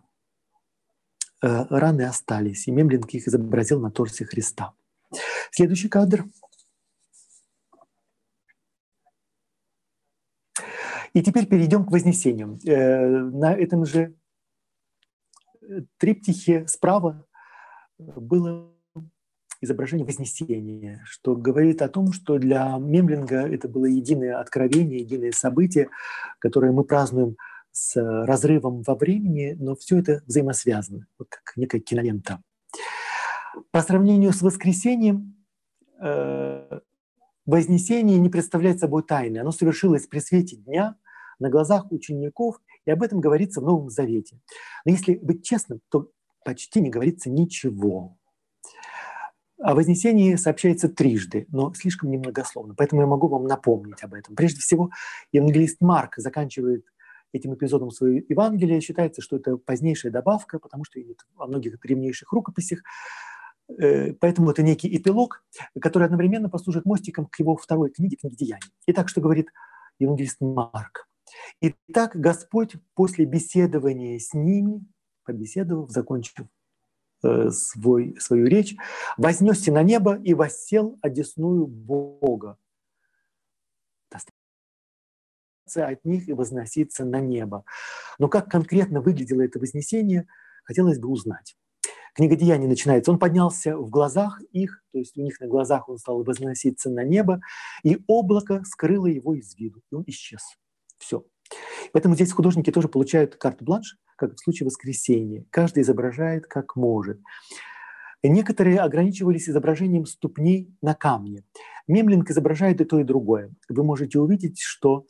Э, 1.41 1.65
раны 1.69 2.03
остались, 2.03 2.67
и 2.67 2.71
Мемлинг 2.71 3.09
их 3.09 3.27
изобразил 3.27 3.79
на 3.79 3.89
торсе 3.89 4.25
Христа. 4.25 4.73
Следующий 5.49 5.89
кадр. 5.89 6.25
И 11.13 11.23
теперь 11.23 11.47
перейдем 11.47 11.85
к 11.85 11.91
Вознесению. 11.91 12.59
Э, 12.67 13.07
на 13.07 13.55
этом 13.55 13.83
же 13.83 14.13
триптихе 15.97 16.67
справа 16.67 17.25
было 17.99 18.71
изображение 19.61 20.05
Вознесения, 20.05 21.01
что 21.05 21.35
говорит 21.35 21.81
о 21.81 21.89
том, 21.89 22.13
что 22.13 22.37
для 22.37 22.77
Мемлинга 22.77 23.47
это 23.47 23.67
было 23.67 23.85
единое 23.85 24.39
откровение, 24.39 24.99
единое 24.99 25.31
событие, 25.31 25.89
которое 26.39 26.71
мы 26.71 26.83
празднуем 26.83 27.35
с 27.71 27.95
разрывом 28.25 28.83
во 28.83 28.95
времени, 28.95 29.55
но 29.59 29.75
все 29.75 29.99
это 29.99 30.23
взаимосвязано, 30.25 31.07
вот 31.17 31.27
как 31.29 31.55
некая 31.55 31.81
кинолента. 31.81 32.41
По 33.71 33.81
сравнению 33.81 34.31
с 34.31 34.41
воскресением, 34.41 35.35
э, 36.01 36.79
Вознесение 37.45 38.19
не 38.19 38.29
представляет 38.29 38.79
собой 38.79 39.01
тайны. 39.01 39.39
Оно 39.39 39.51
совершилось 39.51 40.05
при 40.05 40.19
свете 40.19 40.55
дня 40.55 40.95
на 41.39 41.49
глазах 41.49 41.91
учеников 41.91 42.61
и 42.85 42.91
об 42.91 43.01
этом 43.01 43.21
говорится 43.21 43.59
в 43.59 43.63
Новом 43.63 43.89
Завете. 43.89 44.39
Но 44.85 44.91
если 44.91 45.15
быть 45.15 45.43
честным, 45.43 45.79
то 45.89 46.11
почти 46.43 46.81
не 46.81 46.89
говорится 46.89 47.29
ничего. 47.29 48.17
О 49.61 49.75
Вознесении 49.75 50.35
сообщается 50.35 50.87
трижды, 50.87 51.45
но 51.49 51.73
слишком 51.73 52.09
немногословно, 52.11 52.75
поэтому 52.75 53.01
я 53.01 53.07
могу 53.07 53.27
вам 53.27 53.45
напомнить 53.45 54.01
об 54.03 54.13
этом. 54.13 54.35
Прежде 54.35 54.61
всего, 54.61 54.89
евангелист 55.33 55.81
Марк 55.81 56.15
заканчивает 56.15 56.85
этим 57.33 57.53
эпизодом 57.53 57.91
свое 57.91 58.23
Евангелие. 58.27 58.81
Считается, 58.81 59.21
что 59.21 59.35
это 59.37 59.57
позднейшая 59.57 60.11
добавка, 60.11 60.59
потому 60.59 60.83
что 60.85 60.99
во 61.35 61.47
многих 61.47 61.79
древнейших 61.79 62.31
рукописях 62.31 62.79
э, 63.67 64.13
Поэтому 64.13 64.49
это 64.49 64.63
некий 64.63 64.95
эпилог, 64.95 65.43
который 65.79 66.05
одновременно 66.05 66.49
послужит 66.49 66.85
мостиком 66.85 67.27
к 67.27 67.37
его 67.39 67.55
второй 67.55 67.91
книге, 67.91 68.15
книге 68.15 68.35
Деяний. 68.35 68.71
Итак, 68.87 69.09
что 69.09 69.21
говорит 69.21 69.49
евангелист 69.99 70.37
Марк? 70.39 71.07
И 71.61 71.75
так 71.93 72.15
Господь 72.15 72.75
после 72.95 73.25
беседования 73.25 74.17
с 74.17 74.33
ними, 74.33 74.85
побеседовав, 75.29 75.91
закончив 75.91 76.47
э, 77.23 77.51
свой, 77.51 78.15
свою 78.19 78.47
речь, 78.47 78.75
вознесся 79.17 79.71
на 79.71 79.83
небо 79.83 80.15
и 80.15 80.33
воссел 80.33 80.97
одесную 81.01 81.67
Бога. 81.67 82.57
от 85.75 86.03
них 86.03 86.27
и 86.27 86.33
возноситься 86.33 87.05
на 87.05 87.21
небо. 87.21 87.63
Но 88.17 88.27
как 88.27 88.49
конкретно 88.49 89.01
выглядело 89.01 89.41
это 89.41 89.59
вознесение, 89.59 90.27
хотелось 90.63 90.97
бы 90.97 91.09
узнать. 91.09 91.55
Книга 92.15 92.35
Деяний 92.35 92.67
начинается. 92.67 93.11
Он 93.11 93.19
поднялся 93.19 93.77
в 93.77 93.91
глазах 93.91 94.41
их, 94.51 94.83
то 94.91 94.97
есть 94.97 95.15
у 95.15 95.21
них 95.21 95.39
на 95.39 95.47
глазах 95.47 95.87
он 95.89 95.99
стал 95.99 96.23
возноситься 96.23 96.89
на 96.89 97.03
небо, 97.03 97.39
и 97.83 97.99
облако 98.07 98.63
скрыло 98.65 99.05
его 99.05 99.35
из 99.35 99.55
виду, 99.55 99.83
и 99.91 99.95
он 99.95 100.03
исчез. 100.07 100.41
Все. 100.97 101.23
Поэтому 101.93 102.15
здесь 102.15 102.31
художники 102.31 102.71
тоже 102.71 102.87
получают 102.87 103.35
карт-бланш, 103.35 103.97
как 104.15 104.35
в 104.35 104.39
случае 104.39 104.67
воскресения. 104.67 105.45
Каждый 105.49 105.83
изображает 105.83 106.45
как 106.45 106.75
может. 106.75 107.19
Некоторые 108.21 108.79
ограничивались 108.79 109.49
изображением 109.49 110.05
ступней 110.05 110.75
на 110.81 110.93
камне. 110.93 111.43
Мемлинг 111.87 112.29
изображает 112.29 112.81
и 112.81 112.85
то, 112.85 112.99
и 112.99 113.03
другое. 113.03 113.51
Вы 113.69 113.83
можете 113.83 114.19
увидеть, 114.19 114.59
что 114.59 115.05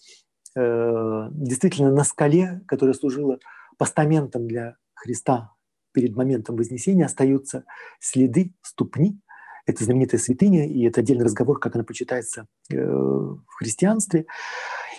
э, 0.55 1.27
действительно 1.31 1.91
на 1.91 2.03
скале, 2.03 2.61
которая 2.67 2.93
служила 2.93 3.39
постаментом 3.77 4.47
для 4.47 4.75
Христа 4.93 5.53
перед 5.91 6.15
моментом 6.15 6.55
Вознесения, 6.55 7.05
остаются 7.05 7.65
следы 7.99 8.53
ступни. 8.61 9.19
Это 9.65 9.83
знаменитая 9.83 10.19
святыня, 10.19 10.67
и 10.67 10.83
это 10.83 11.01
отдельный 11.01 11.25
разговор, 11.25 11.59
как 11.59 11.75
она 11.75 11.83
почитается 11.83 12.45
э, 12.71 12.75
в 12.75 13.55
христианстве. 13.57 14.27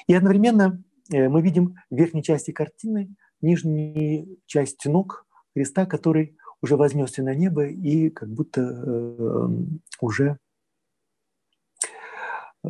И 0.09 0.15
одновременно 0.15 0.83
мы 1.11 1.43
видим 1.43 1.77
в 1.91 1.97
верхней 1.97 2.23
части 2.23 2.51
картины 2.51 3.15
нижнюю 3.41 4.39
часть 4.47 4.85
ног 4.87 5.27
Христа, 5.55 5.87
который 5.87 6.37
уже 6.63 6.77
вознесся 6.77 7.23
на 7.23 7.35
небо 7.35 7.67
и 7.67 8.11
как 8.11 8.29
будто 8.29 8.61
э, 8.61 9.49
уже 10.01 10.39
э, 12.65 12.69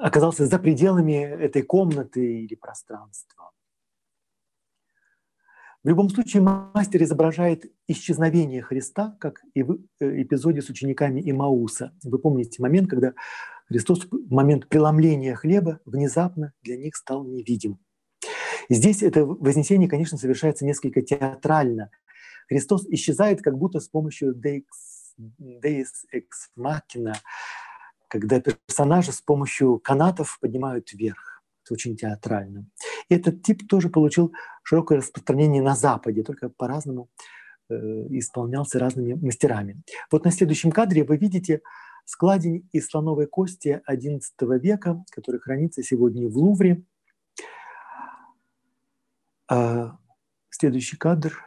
оказался 0.00 0.46
за 0.46 0.58
пределами 0.58 1.24
этой 1.24 1.62
комнаты 1.62 2.42
или 2.44 2.54
пространства. 2.54 3.50
В 5.84 5.88
любом 5.88 6.10
случае, 6.10 6.42
мастер 6.42 7.02
изображает 7.02 7.64
исчезновение 7.88 8.62
Христа, 8.62 9.16
как 9.18 9.40
и 9.54 9.64
в 9.64 9.78
э, 9.98 10.22
эпизоде 10.22 10.62
с 10.62 10.68
учениками 10.68 11.20
Имауса. 11.28 11.92
Вы 12.04 12.18
помните 12.18 12.62
момент, 12.62 12.88
когда 12.88 13.14
Христос 13.72 14.04
в 14.04 14.30
момент 14.30 14.68
преломления 14.68 15.34
хлеба 15.34 15.80
внезапно 15.86 16.52
для 16.62 16.76
них 16.76 16.94
стал 16.94 17.24
невидим. 17.24 17.78
Здесь 18.68 19.02
это 19.02 19.24
вознесение, 19.24 19.88
конечно, 19.88 20.18
совершается 20.18 20.66
несколько 20.66 21.00
театрально. 21.00 21.90
Христос 22.48 22.86
исчезает 22.90 23.40
как 23.40 23.56
будто 23.56 23.80
с 23.80 23.88
помощью 23.88 24.34
Deus 24.34 25.88
Ex 26.14 26.24
Machina, 26.58 27.14
когда 28.08 28.40
персонажи 28.40 29.10
с 29.10 29.22
помощью 29.22 29.78
канатов 29.78 30.38
поднимают 30.40 30.92
вверх. 30.92 31.42
Это 31.64 31.72
очень 31.72 31.96
театрально. 31.96 32.66
И 33.08 33.14
этот 33.14 33.42
тип 33.42 33.66
тоже 33.66 33.88
получил 33.88 34.34
широкое 34.64 34.98
распространение 34.98 35.62
на 35.62 35.74
Западе, 35.74 36.22
только 36.22 36.50
по-разному 36.50 37.08
э, 37.70 37.74
исполнялся 38.10 38.78
разными 38.78 39.14
мастерами. 39.14 39.82
Вот 40.10 40.26
на 40.26 40.30
следующем 40.30 40.72
кадре 40.72 41.04
вы 41.04 41.16
видите 41.16 41.62
складень 42.04 42.68
из 42.72 42.88
слоновой 42.88 43.26
кости 43.26 43.82
XI 43.88 44.20
века, 44.58 45.04
который 45.10 45.40
хранится 45.40 45.82
сегодня 45.82 46.28
в 46.28 46.36
Лувре. 46.36 46.84
А 49.48 49.98
следующий 50.50 50.96
кадр. 50.96 51.38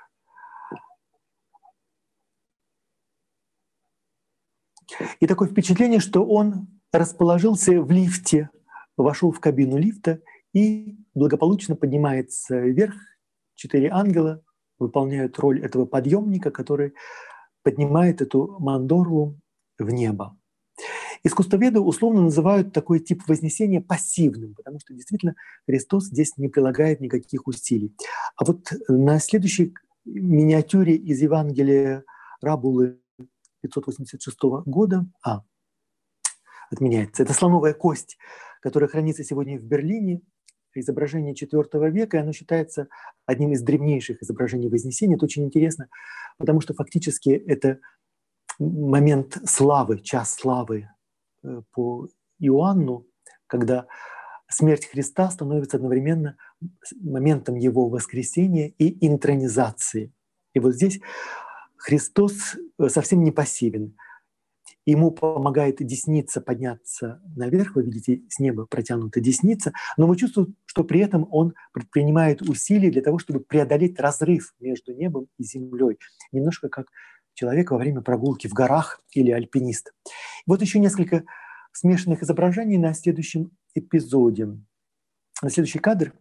И 5.19 5.27
такое 5.27 5.47
впечатление, 5.47 5.99
что 5.99 6.25
он 6.25 6.67
расположился 6.91 7.81
в 7.81 7.91
лифте, 7.91 8.49
вошел 8.97 9.31
в 9.31 9.39
кабину 9.39 9.77
лифта 9.77 10.21
и 10.53 10.97
благополучно 11.13 11.75
поднимается 11.75 12.59
вверх. 12.59 12.95
Четыре 13.55 13.89
ангела 13.89 14.41
выполняют 14.79 15.39
роль 15.39 15.63
этого 15.63 15.85
подъемника, 15.85 16.51
который 16.51 16.93
поднимает 17.63 18.21
эту 18.21 18.57
мандорлу 18.59 19.39
в 19.79 19.89
небо. 19.89 20.37
Искусствоведы 21.25 21.79
условно 21.79 22.21
называют 22.21 22.71
такой 22.71 22.99
тип 22.99 23.23
вознесения 23.27 23.81
пассивным, 23.81 24.53
потому 24.53 24.79
что 24.79 24.93
действительно 24.93 25.33
Христос 25.67 26.05
здесь 26.05 26.37
не 26.37 26.49
прилагает 26.49 27.01
никаких 27.01 27.47
усилий. 27.47 27.95
А 28.35 28.45
вот 28.45 28.71
на 28.87 29.17
следующей 29.17 29.73
миниатюре 30.05 30.93
из 30.95 31.19
Евангелия 31.23 32.03
Рабулы 32.41 32.99
586 33.61 34.37
года, 34.67 35.07
а, 35.23 35.41
отменяется, 36.69 37.23
это 37.23 37.33
слоновая 37.33 37.73
кость, 37.73 38.19
которая 38.61 38.87
хранится 38.87 39.23
сегодня 39.23 39.57
в 39.57 39.63
Берлине, 39.63 40.21
изображение 40.75 41.33
IV 41.33 41.89
века, 41.89 42.17
и 42.17 42.19
оно 42.19 42.33
считается 42.33 42.87
одним 43.25 43.53
из 43.53 43.63
древнейших 43.63 44.21
изображений 44.21 44.69
Вознесения. 44.69 45.15
Это 45.15 45.25
очень 45.25 45.45
интересно, 45.45 45.87
потому 46.37 46.61
что 46.61 46.75
фактически 46.75 47.29
это 47.29 47.79
момент 48.59 49.39
славы, 49.45 50.01
час 50.01 50.35
славы 50.35 50.87
по 51.71 52.07
Иоанну, 52.39 53.05
когда 53.47 53.87
смерть 54.47 54.85
Христа 54.85 55.29
становится 55.29 55.77
одновременно 55.77 56.37
моментом 57.01 57.55
его 57.55 57.89
воскресения 57.89 58.73
и 58.77 59.05
интронизации. 59.05 60.13
И 60.53 60.59
вот 60.59 60.75
здесь 60.75 60.99
Христос 61.77 62.55
э, 62.79 62.89
совсем 62.89 63.23
не 63.23 63.31
пассивен. 63.31 63.95
Ему 64.87 65.09
помогает 65.09 65.77
десница 65.79 66.41
подняться 66.41 67.19
наверх, 67.35 67.75
вы 67.75 67.83
видите, 67.83 68.21
с 68.29 68.39
неба 68.39 68.67
протянута 68.67 69.19
десница, 69.19 69.73
но 69.97 70.05
мы 70.05 70.15
чувствуем, 70.15 70.55
что 70.65 70.83
при 70.83 70.99
этом 70.99 71.27
он 71.31 71.55
предпринимает 71.73 72.43
усилия 72.43 72.91
для 72.91 73.01
того, 73.01 73.17
чтобы 73.17 73.39
преодолеть 73.39 73.99
разрыв 73.99 74.53
между 74.59 74.93
небом 74.93 75.27
и 75.39 75.43
землей. 75.43 75.97
Немножко 76.31 76.69
как 76.69 76.87
человек 77.35 77.71
во 77.71 77.77
время 77.77 78.01
прогулки 78.01 78.47
в 78.47 78.53
горах 78.53 79.01
или 79.11 79.31
альпинист. 79.31 79.93
Вот 80.47 80.61
еще 80.61 80.79
несколько 80.79 81.23
смешанных 81.71 82.23
изображений 82.23 82.77
на 82.77 82.93
следующем 82.93 83.51
эпизоде. 83.75 84.57
На 85.41 85.49
следующий 85.49 85.79
кадр 85.79 86.13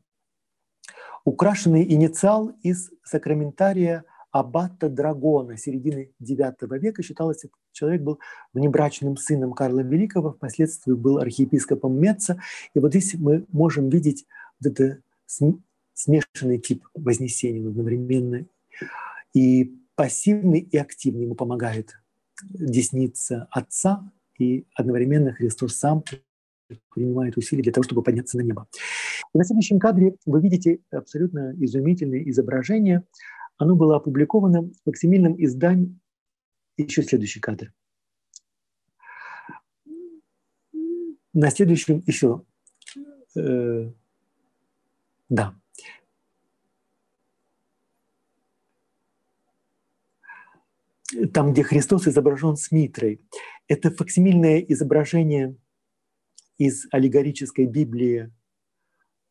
украшенный 1.24 1.84
инициал 1.84 2.48
из 2.62 2.90
сакраментария 3.02 4.04
аббата 4.32 4.88
Драгона 4.88 5.56
середины 5.56 6.10
IX 6.20 6.56
века. 6.78 7.02
Считалось, 7.04 7.38
что 7.38 7.48
человек 7.70 8.02
был 8.02 8.18
внебрачным 8.52 9.16
сыном 9.16 9.52
Карла 9.52 9.80
Великого, 9.80 10.32
впоследствии 10.32 10.92
был 10.92 11.18
архиепископом 11.18 11.98
Меца. 11.98 12.40
И 12.74 12.80
вот 12.80 12.90
здесь 12.90 13.14
мы 13.14 13.46
можем 13.52 13.88
видеть 13.88 14.26
вот 14.60 14.72
это 14.72 15.00
смешанный 15.94 16.58
тип 16.58 16.84
вознесения 16.94 17.68
одновременно. 17.68 18.44
И 19.34 19.78
пассивный 19.94 20.60
и 20.60 20.76
активный 20.76 21.24
ему 21.24 21.34
помогает 21.34 21.94
десница 22.42 23.48
Отца, 23.50 24.10
и 24.38 24.66
одновременно 24.74 25.32
Христос 25.32 25.76
сам 25.76 26.02
принимает 26.90 27.36
усилия 27.36 27.62
для 27.62 27.72
того, 27.72 27.84
чтобы 27.84 28.02
подняться 28.02 28.36
на 28.36 28.42
небо. 28.42 28.66
И 29.34 29.38
на 29.38 29.44
следующем 29.44 29.78
кадре 29.78 30.16
вы 30.26 30.40
видите 30.40 30.80
абсолютно 30.90 31.54
изумительное 31.56 32.22
изображение. 32.30 33.04
Оно 33.56 33.76
было 33.76 33.96
опубликовано 33.96 34.62
в 34.62 34.72
факсимильном 34.84 35.34
издании. 35.42 35.98
Еще 36.76 37.02
следующий 37.02 37.40
кадр. 37.40 37.72
На 41.32 41.50
следующем 41.50 42.02
еще. 42.06 42.44
Э, 43.36 43.90
да. 45.28 45.54
Там, 51.32 51.52
где 51.52 51.62
Христос 51.62 52.06
изображен 52.08 52.56
с 52.56 52.70
митрой. 52.70 53.20
Это 53.68 53.90
факсимильное 53.90 54.58
изображение 54.60 55.56
из 56.58 56.86
аллегорической 56.90 57.66
Библии, 57.66 58.32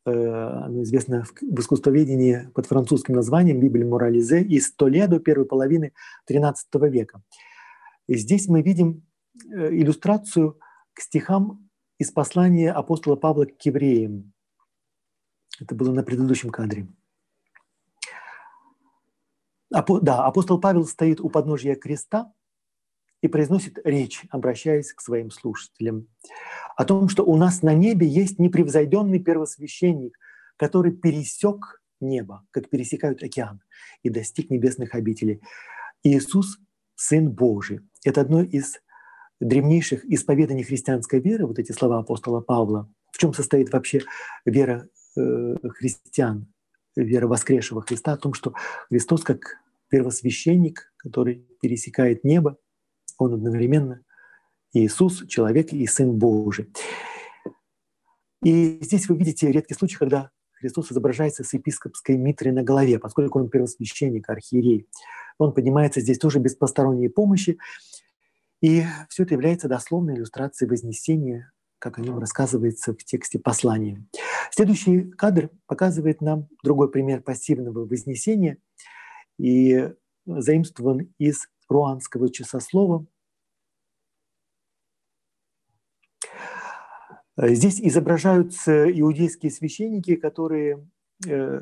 э, 0.05 0.11
оно 0.11 0.84
известно 0.84 1.23
в 1.23 1.59
искусствоведении 1.59 2.49
под 2.53 2.65
французским 2.65 3.15
названием 3.15 3.59
Библия 3.59 3.86
Морализе 3.86 4.41
из 4.41 4.73
Толедо 4.73 5.19
первой 5.19 5.45
половины 5.45 5.93
XIII 6.29 6.53
века. 6.89 7.21
И 8.07 8.15
здесь 8.15 8.47
мы 8.47 8.61
видим 8.61 9.05
э, 9.45 9.69
иллюстрацию 9.69 10.59
к 10.93 11.01
стихам 11.01 11.69
из 11.97 12.11
послания 12.11 12.71
апостола 12.71 13.15
Павла 13.15 13.45
к 13.45 13.61
евреям. 13.65 14.34
Это 15.59 15.75
было 15.75 15.93
на 15.93 16.03
предыдущем 16.03 16.49
кадре. 16.49 16.88
Да, 19.74 20.26
апостол 20.26 20.59
Павел 20.59 20.86
стоит 20.86 21.19
у 21.19 21.30
подножия 21.30 21.76
креста 21.76 22.32
и 23.21 23.28
произносит 23.28 23.80
речь, 23.84 24.24
обращаясь 24.30 24.93
к 24.93 25.01
своим 25.01 25.32
слушателям, 25.32 26.07
о 26.76 26.86
том, 26.86 27.09
что 27.09 27.24
у 27.24 27.38
нас 27.38 27.63
на 27.63 27.74
небе 27.74 28.05
есть 28.05 28.38
непревзойденный 28.38 29.19
первосвященник, 29.19 30.17
который 30.57 30.91
пересек 30.91 31.82
небо, 31.99 32.45
как 32.51 32.69
пересекают 32.69 33.24
океан, 33.24 33.61
и 34.03 34.09
достиг 34.09 34.51
небесных 34.51 34.93
обителей. 34.93 35.41
Иисус– 36.03 36.59
Сын 36.95 37.32
Божий. 37.32 37.80
Это 38.05 38.21
одно 38.21 38.43
из 38.43 38.80
древнейших 39.39 40.05
исповеданий 40.05 40.63
христианской 40.63 41.19
веры, 41.19 41.47
вот 41.47 41.57
эти 41.57 41.71
слова 41.71 41.99
апостола 41.99 42.41
Павла. 42.41 42.89
В 43.11 43.17
чем 43.17 43.34
состоит 43.34 43.74
вообще 43.74 44.01
вера 44.45 44.88
э, 45.17 45.55
христиан, 45.69 46.53
вера 46.96 47.28
воскресшего 47.28 47.82
Христа, 47.82 48.14
о 48.14 48.18
том, 48.18 48.34
что 48.34 48.54
Христос 48.89 49.24
как 49.24 49.58
первосвященник, 49.89 50.94
который 50.98 51.48
пересекает 51.62 52.24
небо, 52.24 52.58
он 53.18 53.34
одновременно 53.34 54.04
Иисус, 54.74 55.26
человек 55.28 55.72
и 55.72 55.86
Сын 55.86 56.12
Божий. 56.12 56.72
И 58.44 58.80
здесь 58.82 59.08
вы 59.08 59.18
видите 59.18 59.52
редкий 59.52 59.74
случай, 59.74 59.98
когда 59.98 60.32
Христос 60.54 60.91
изображается 60.91 61.44
с 61.44 61.54
епископской 61.54 62.18
митрой 62.18 62.52
на 62.52 62.64
голове, 62.64 62.98
поскольку 62.98 63.39
он 63.39 63.50
первосвященник, 63.50 64.30
архиерей. 64.30 64.88
Он 65.38 65.54
поднимается 65.54 66.02
здесь 66.02 66.18
тоже 66.18 66.39
без 66.39 66.56
посторонней 66.56 67.10
помощи. 67.10 67.58
И 68.62 68.84
все 69.10 69.24
это 69.24 69.34
является 69.34 69.68
дословной 69.68 70.16
иллюстрацией 70.16 70.70
Вознесения, 70.70 71.52
как 71.84 71.99
о 71.99 72.01
нем 72.01 72.17
рассказывается 72.17 72.93
в 72.93 73.03
тексте 73.03 73.39
послания. 73.39 74.05
Следующий 74.51 75.11
кадр 75.11 75.49
показывает 75.65 76.21
нам 76.21 76.47
другой 76.63 76.89
пример 76.89 77.21
пассивного 77.21 77.86
Вознесения 77.86 78.57
и 79.38 79.91
заимствован 80.25 81.13
из 81.17 81.49
руанского 81.67 82.31
часослова. 82.31 83.05
Здесь 87.36 87.81
изображаются 87.81 88.89
иудейские 88.89 89.51
священники, 89.51 90.15
которые 90.15 90.88
э, 91.27 91.59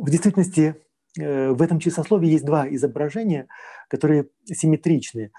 в 0.00 0.10
действительности 0.10 0.76
э, 1.18 1.50
в 1.50 1.60
этом 1.60 1.80
часослове 1.80 2.28
есть 2.28 2.44
два 2.44 2.68
изображения, 2.68 3.48
которые 3.88 4.28
симметричны. 4.44 5.32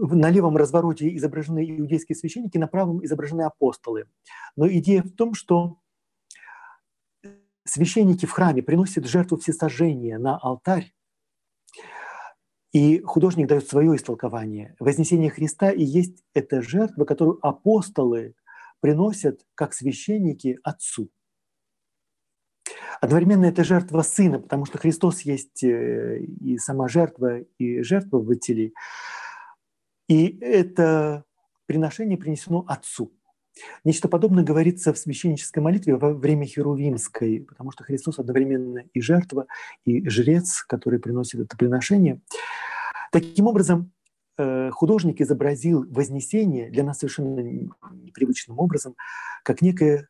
На 0.00 0.30
левом 0.30 0.56
развороте 0.56 1.14
изображены 1.16 1.78
иудейские 1.78 2.14
священники, 2.14 2.56
на 2.56 2.68
правом 2.68 3.04
изображены 3.04 3.42
апостолы. 3.42 4.06
Но 4.54 4.68
идея 4.68 5.02
в 5.02 5.10
том, 5.10 5.34
что 5.34 5.78
священники 7.64 8.24
в 8.26 8.30
храме 8.30 8.62
приносят 8.62 9.06
жертву 9.06 9.38
всесожжения 9.38 10.18
на 10.18 10.36
алтарь, 10.38 10.92
и 12.72 13.00
художник 13.00 13.48
дает 13.48 13.66
свое 13.66 13.96
истолкование. 13.96 14.76
Вознесение 14.78 15.30
Христа 15.30 15.70
и 15.70 15.82
есть 15.82 16.22
эта 16.34 16.60
жертва, 16.60 17.04
которую 17.04 17.38
апостолы 17.44 18.34
приносят 18.80 19.40
как 19.54 19.72
священники 19.72 20.58
Отцу. 20.62 21.10
Одновременно 23.00 23.46
это 23.46 23.64
жертва 23.64 24.02
Сына, 24.02 24.38
потому 24.38 24.66
что 24.66 24.78
Христос 24.78 25.22
есть 25.22 25.62
э, 25.64 26.20
и 26.20 26.58
сама 26.58 26.88
жертва, 26.88 27.40
и 27.58 27.82
жертвователи. 27.82 28.74
И 30.08 30.38
это 30.40 31.24
приношение 31.66 32.16
принесено 32.16 32.64
Отцу. 32.66 33.12
Нечто 33.84 34.08
подобное 34.08 34.44
говорится 34.44 34.92
в 34.92 34.98
священнической 34.98 35.62
молитве 35.62 35.96
во 35.96 36.12
время 36.14 36.46
Херувимской, 36.46 37.44
потому 37.46 37.72
что 37.72 37.84
Христос 37.84 38.18
одновременно 38.18 38.84
и 38.92 39.00
жертва, 39.00 39.46
и 39.84 40.08
жрец, 40.08 40.62
который 40.62 40.98
приносит 40.98 41.40
это 41.40 41.56
приношение. 41.56 42.20
Таким 43.10 43.46
образом, 43.46 43.92
э, 44.36 44.70
художник 44.70 45.20
изобразил 45.20 45.84
Вознесение 45.90 46.70
для 46.70 46.84
нас 46.84 46.98
совершенно 46.98 47.40
непривычным 47.40 48.58
образом, 48.58 48.94
как 49.42 49.62
некое 49.62 50.08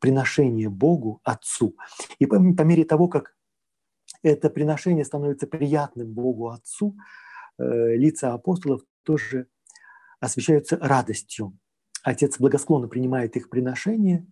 приношение 0.00 0.68
Богу, 0.68 1.20
Отцу. 1.24 1.76
И 2.18 2.26
по, 2.26 2.36
мере 2.36 2.84
того, 2.84 3.08
как 3.08 3.34
это 4.22 4.50
приношение 4.50 5.04
становится 5.04 5.46
приятным 5.46 6.12
Богу 6.12 6.50
Отцу, 6.50 6.96
э, 7.58 7.96
лица 7.96 8.34
апостолов 8.34 8.82
тоже 9.02 9.46
освещаются 10.20 10.78
радостью. 10.78 11.58
Отец 12.02 12.38
благосклонно 12.38 12.88
принимает 12.88 13.36
их 13.36 13.48
приношение. 13.48 14.26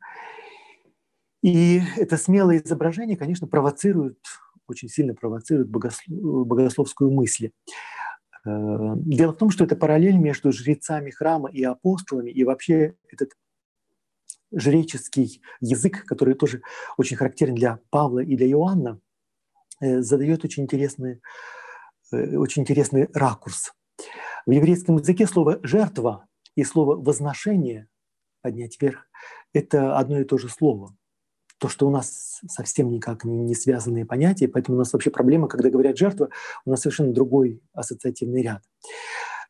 И 1.42 1.80
это 1.96 2.16
смелое 2.16 2.58
изображение, 2.58 3.16
конечно, 3.16 3.46
провоцирует, 3.46 4.18
очень 4.66 4.88
сильно 4.88 5.14
провоцирует 5.14 5.68
богословскую 5.68 7.10
мысль. 7.10 7.50
Э, 8.44 8.94
дело 8.96 9.32
в 9.32 9.36
том, 9.36 9.50
что 9.50 9.64
это 9.64 9.76
параллель 9.76 10.16
между 10.16 10.52
жрецами 10.52 11.10
храма 11.10 11.50
и 11.50 11.62
апостолами, 11.62 12.30
и 12.30 12.44
вообще 12.44 12.94
этот 13.08 13.30
жреческий 14.52 15.42
язык, 15.60 16.04
который 16.06 16.34
тоже 16.34 16.62
очень 16.96 17.16
характерен 17.16 17.54
для 17.54 17.78
Павла 17.90 18.20
и 18.20 18.36
для 18.36 18.48
Иоанна, 18.48 19.00
э, 19.80 20.00
задает 20.00 20.44
очень 20.44 20.64
интересный, 20.64 21.20
э, 22.12 22.36
очень 22.36 22.62
интересный 22.62 23.08
ракурс. 23.14 23.72
В 24.46 24.50
еврейском 24.50 24.96
языке 24.96 25.26
слово 25.26 25.60
«жертва» 25.62 26.26
и 26.54 26.64
слово 26.64 26.96
«возношение» 26.96 27.88
поднять 28.42 28.80
вверх– 28.80 29.06
это 29.52 29.98
одно 29.98 30.20
и 30.20 30.24
то 30.24 30.38
же 30.38 30.48
слово. 30.48 30.96
То, 31.58 31.68
что 31.68 31.86
у 31.86 31.90
нас 31.90 32.40
совсем 32.48 32.90
никак 32.90 33.24
не 33.24 33.54
связанные 33.54 34.06
понятия, 34.06 34.48
поэтому 34.48 34.76
у 34.76 34.78
нас 34.78 34.92
вообще 34.92 35.10
проблема, 35.10 35.46
когда 35.46 35.68
говорят 35.68 35.98
«жертва», 35.98 36.30
у 36.64 36.70
нас 36.70 36.80
совершенно 36.80 37.12
другой 37.12 37.62
ассоциативный 37.72 38.42
ряд. 38.42 38.62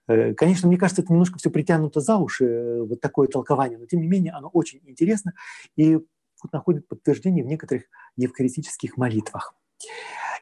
Э, 0.09 0.34
конечно, 0.34 0.66
мне 0.66 0.76
кажется, 0.76 1.03
это 1.03 1.12
немножко 1.12 1.38
все 1.38 1.51
притянуто 1.51 2.01
за 2.01 2.16
уши, 2.16 2.45
э, 2.45 2.82
вот 2.82 3.01
такое 3.01 3.28
толкование, 3.28 3.78
но 3.78 3.86
тем 3.86 4.01
не 4.01 4.09
менее 4.09 4.32
оно 4.32 4.49
очень 4.49 4.80
интересно 4.84 5.34
и 5.76 5.97
вот 6.43 6.53
находит 6.53 6.88
подтверждение 6.88 7.45
в 7.45 7.47
некоторых 7.47 7.84
евхаристических 8.16 8.97
молитвах. 8.97 9.55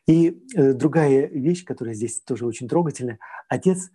И 0.06 0.42
э, 0.56 0.72
другая 0.72 1.26
вещь, 1.26 1.64
которая 1.64 1.94
здесь 1.94 2.20
тоже 2.20 2.46
очень 2.46 2.66
трогательная, 2.66 3.18
отец 3.48 3.90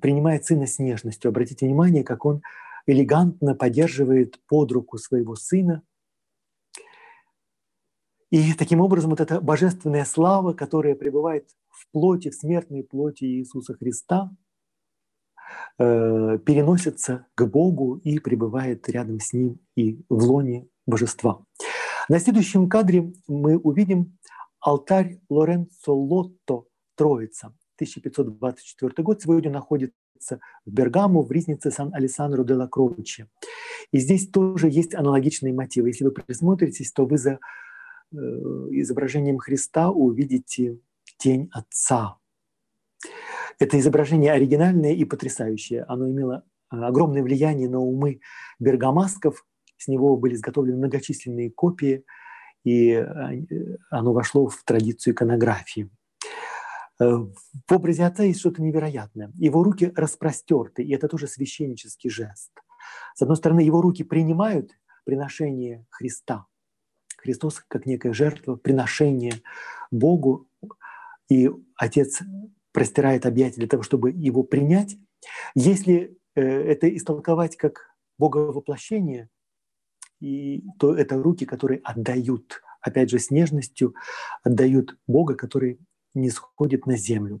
принимает 0.00 0.44
сына 0.44 0.66
с 0.66 0.78
нежностью. 0.78 1.28
Обратите 1.28 1.66
внимание, 1.66 2.04
как 2.04 2.24
он 2.24 2.42
элегантно 2.86 3.54
поддерживает 3.54 4.40
под 4.46 4.72
руку 4.72 4.98
своего 4.98 5.34
сына. 5.34 5.82
И 8.30 8.52
таким 8.54 8.80
образом 8.80 9.10
вот 9.10 9.20
эта 9.20 9.40
божественная 9.40 10.04
слава, 10.04 10.52
которая 10.52 10.94
пребывает 10.94 11.48
в 11.68 11.90
плоти, 11.90 12.30
в 12.30 12.34
смертной 12.34 12.82
плоти 12.82 13.24
Иисуса 13.24 13.74
Христа– 13.74 14.30
Э, 15.78 16.38
переносится 16.44 17.26
к 17.34 17.46
Богу 17.46 17.96
и 17.96 18.18
пребывает 18.18 18.88
рядом 18.88 19.20
с 19.20 19.32
Ним 19.32 19.60
и 19.76 20.02
в 20.08 20.24
лоне 20.24 20.68
божества. 20.86 21.44
На 22.08 22.18
следующем 22.18 22.68
кадре 22.68 23.12
мы 23.26 23.56
увидим 23.56 24.18
алтарь 24.60 25.20
Лоренцо 25.28 25.94
Лотто 25.94 26.64
Троица. 26.96 27.54
1524 27.78 29.04
год 29.04 29.22
сегодня 29.22 29.50
находится 29.50 30.40
в 30.66 30.70
Бергамо, 30.70 31.22
в 31.22 31.30
ризнице 31.30 31.70
Сан-Алессандро 31.70 32.42
де 32.44 32.54
ла 32.54 32.66
Кроче. 32.66 33.28
И 33.92 33.98
здесь 33.98 34.28
тоже 34.28 34.68
есть 34.68 34.94
аналогичные 34.94 35.54
мотивы. 35.54 35.88
Если 35.88 36.04
вы 36.04 36.10
присмотритесь, 36.10 36.92
то 36.92 37.06
вы 37.06 37.18
за 37.18 37.38
э, 38.12 38.16
изображением 38.16 39.38
Христа 39.38 39.90
увидите 39.90 40.80
тень 41.18 41.48
Отца. 41.52 42.18
Это 43.58 43.78
изображение 43.78 44.32
оригинальное 44.32 44.92
и 44.92 45.04
потрясающее. 45.04 45.84
Оно 45.84 46.10
имело 46.10 46.44
а, 46.70 46.88
огромное 46.88 47.22
влияние 47.22 47.68
на 47.68 47.78
умы 47.78 48.20
бергамасков. 48.58 49.44
С 49.76 49.88
него 49.88 50.16
были 50.16 50.34
изготовлены 50.34 50.78
многочисленные 50.78 51.50
копии, 51.50 52.04
и 52.64 52.92
а, 52.92 53.32
оно 53.90 54.12
вошло 54.12 54.48
в 54.48 54.62
традицию 54.64 55.14
иконографии. 55.14 55.88
Э, 57.00 57.04
в 57.04 57.72
образе 57.72 58.04
отца 58.04 58.22
есть 58.24 58.40
что-то 58.40 58.62
невероятное. 58.62 59.32
Его 59.36 59.62
руки 59.62 59.92
распростерты, 59.94 60.82
и 60.82 60.92
это 60.94 61.08
тоже 61.08 61.26
священнический 61.26 62.10
жест. 62.10 62.50
С 63.14 63.22
одной 63.22 63.36
стороны, 63.36 63.60
его 63.60 63.80
руки 63.80 64.04
принимают 64.04 64.72
приношение 65.04 65.86
Христа. 65.90 66.46
Христос 67.18 67.64
как 67.66 67.86
некая 67.86 68.12
жертва, 68.12 68.56
приношение 68.56 69.42
Богу, 69.90 70.48
и 71.28 71.50
Отец 71.76 72.20
простирает 72.72 73.26
объятия 73.26 73.60
для 73.60 73.68
того, 73.68 73.82
чтобы 73.82 74.10
его 74.10 74.42
принять. 74.42 74.96
Если 75.54 76.16
э, 76.34 76.42
это 76.42 76.94
истолковать 76.94 77.56
как 77.56 77.94
Боговоплощение, 78.18 79.28
и, 80.20 80.64
то 80.78 80.94
это 80.94 81.20
руки, 81.22 81.44
которые 81.44 81.80
отдают, 81.84 82.60
опять 82.80 83.10
же, 83.10 83.18
с 83.18 83.30
нежностью, 83.30 83.94
отдают 84.42 84.98
Бога, 85.06 85.34
который 85.34 85.78
не 86.18 86.30
сходит 86.30 86.86
на 86.86 86.96
землю. 86.96 87.40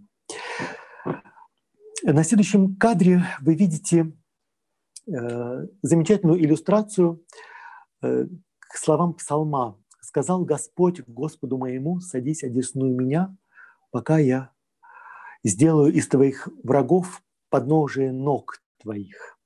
На 2.02 2.22
следующем 2.24 2.76
кадре 2.76 3.22
вы 3.40 3.54
видите 3.54 4.12
э, 5.06 5.66
замечательную 5.82 6.42
иллюстрацию 6.42 7.24
э, 8.02 8.26
к 8.58 8.76
словам 8.76 9.14
псалма. 9.14 9.78
«Сказал 10.00 10.44
Господь 10.44 11.02
Господу 11.06 11.58
моему, 11.58 12.00
садись, 12.00 12.44
одесную 12.44 12.96
меня, 12.96 13.36
пока 13.90 14.18
я 14.18 14.52
сделаю 15.44 15.92
из 15.92 16.08
твоих 16.08 16.48
врагов 16.62 17.22
подножие 17.50 18.12
ног 18.12 18.62
твоих. 18.78 19.38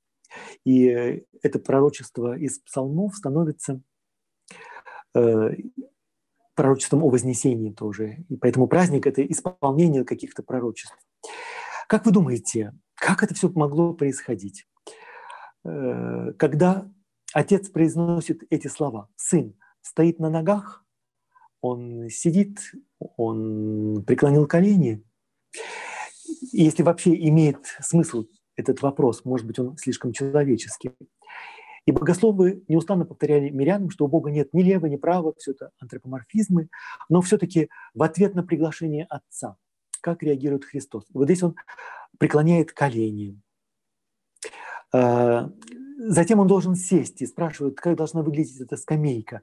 И 0.65 0.89
э, 0.89 1.25
это 1.43 1.59
пророчество 1.59 2.37
из 2.37 2.59
псалмов 2.59 3.17
становится 3.17 3.83
пророчеством 6.55 7.03
о 7.03 7.11
вознесении 7.11 7.73
тоже. 7.73 8.25
И 8.29 8.37
поэтому 8.37 8.67
праздник— 8.67 9.07
это 9.09 9.25
исполнение 9.25 10.05
каких-то 10.05 10.43
пророчеств. 10.43 10.97
Как 11.89 12.07
вы 12.07 12.13
думаете, 12.13 12.73
как 12.95 13.23
это 13.23 13.35
все 13.35 13.49
могло 13.51 13.95
происходить? 13.95 14.67
Э, 15.65 16.33
когда 16.39 16.91
отец 17.33 17.69
произносит 17.69 18.43
эти 18.51 18.69
слова, 18.69 19.09
сын 19.17 19.55
стоит 19.81 20.19
на 20.19 20.31
ногах, 20.31 20.85
он 21.61 22.09
сидит, 22.09 22.59
он 23.17 24.05
преклонил 24.05 24.47
колени, 24.47 25.05
если 26.53 26.83
вообще 26.83 27.15
имеет 27.29 27.59
смысл 27.81 28.27
этот 28.57 28.83
вопрос, 28.83 29.25
может 29.25 29.47
быть, 29.47 29.59
он 29.59 29.77
слишком 29.77 30.13
человеческий. 30.13 30.93
И 31.87 31.93
богословы 31.93 32.63
неустанно 32.69 33.05
повторяли 33.05 33.51
мирянам, 33.51 33.91
что 33.91 34.05
у 34.05 34.09
Бога 34.09 34.31
нет 34.31 34.55
ни 34.55 34.63
лева, 34.63 34.87
ни 34.87 34.97
права, 34.97 35.35
все 35.37 35.51
это 35.51 35.71
антропоморфизмы, 35.81 36.69
но 37.09 37.21
все-таки 37.21 37.69
в 37.95 38.03
ответ 38.03 38.35
на 38.35 38.45
приглашение 38.45 39.07
Отца, 39.09 39.57
как 40.01 40.23
реагирует 40.23 40.65
Христос. 40.65 41.05
вот 41.13 41.25
здесь 41.25 41.43
он 41.43 41.57
преклоняет 42.19 42.73
колени. 42.73 43.41
А, 44.93 45.51
затем 45.99 46.39
он 46.39 46.47
должен 46.47 46.77
сесть 46.77 47.21
и 47.21 47.27
спрашивает, 47.27 47.81
как 47.81 47.97
должна 47.97 48.23
выглядеть 48.23 48.61
эта 48.61 48.77
скамейка. 48.77 49.43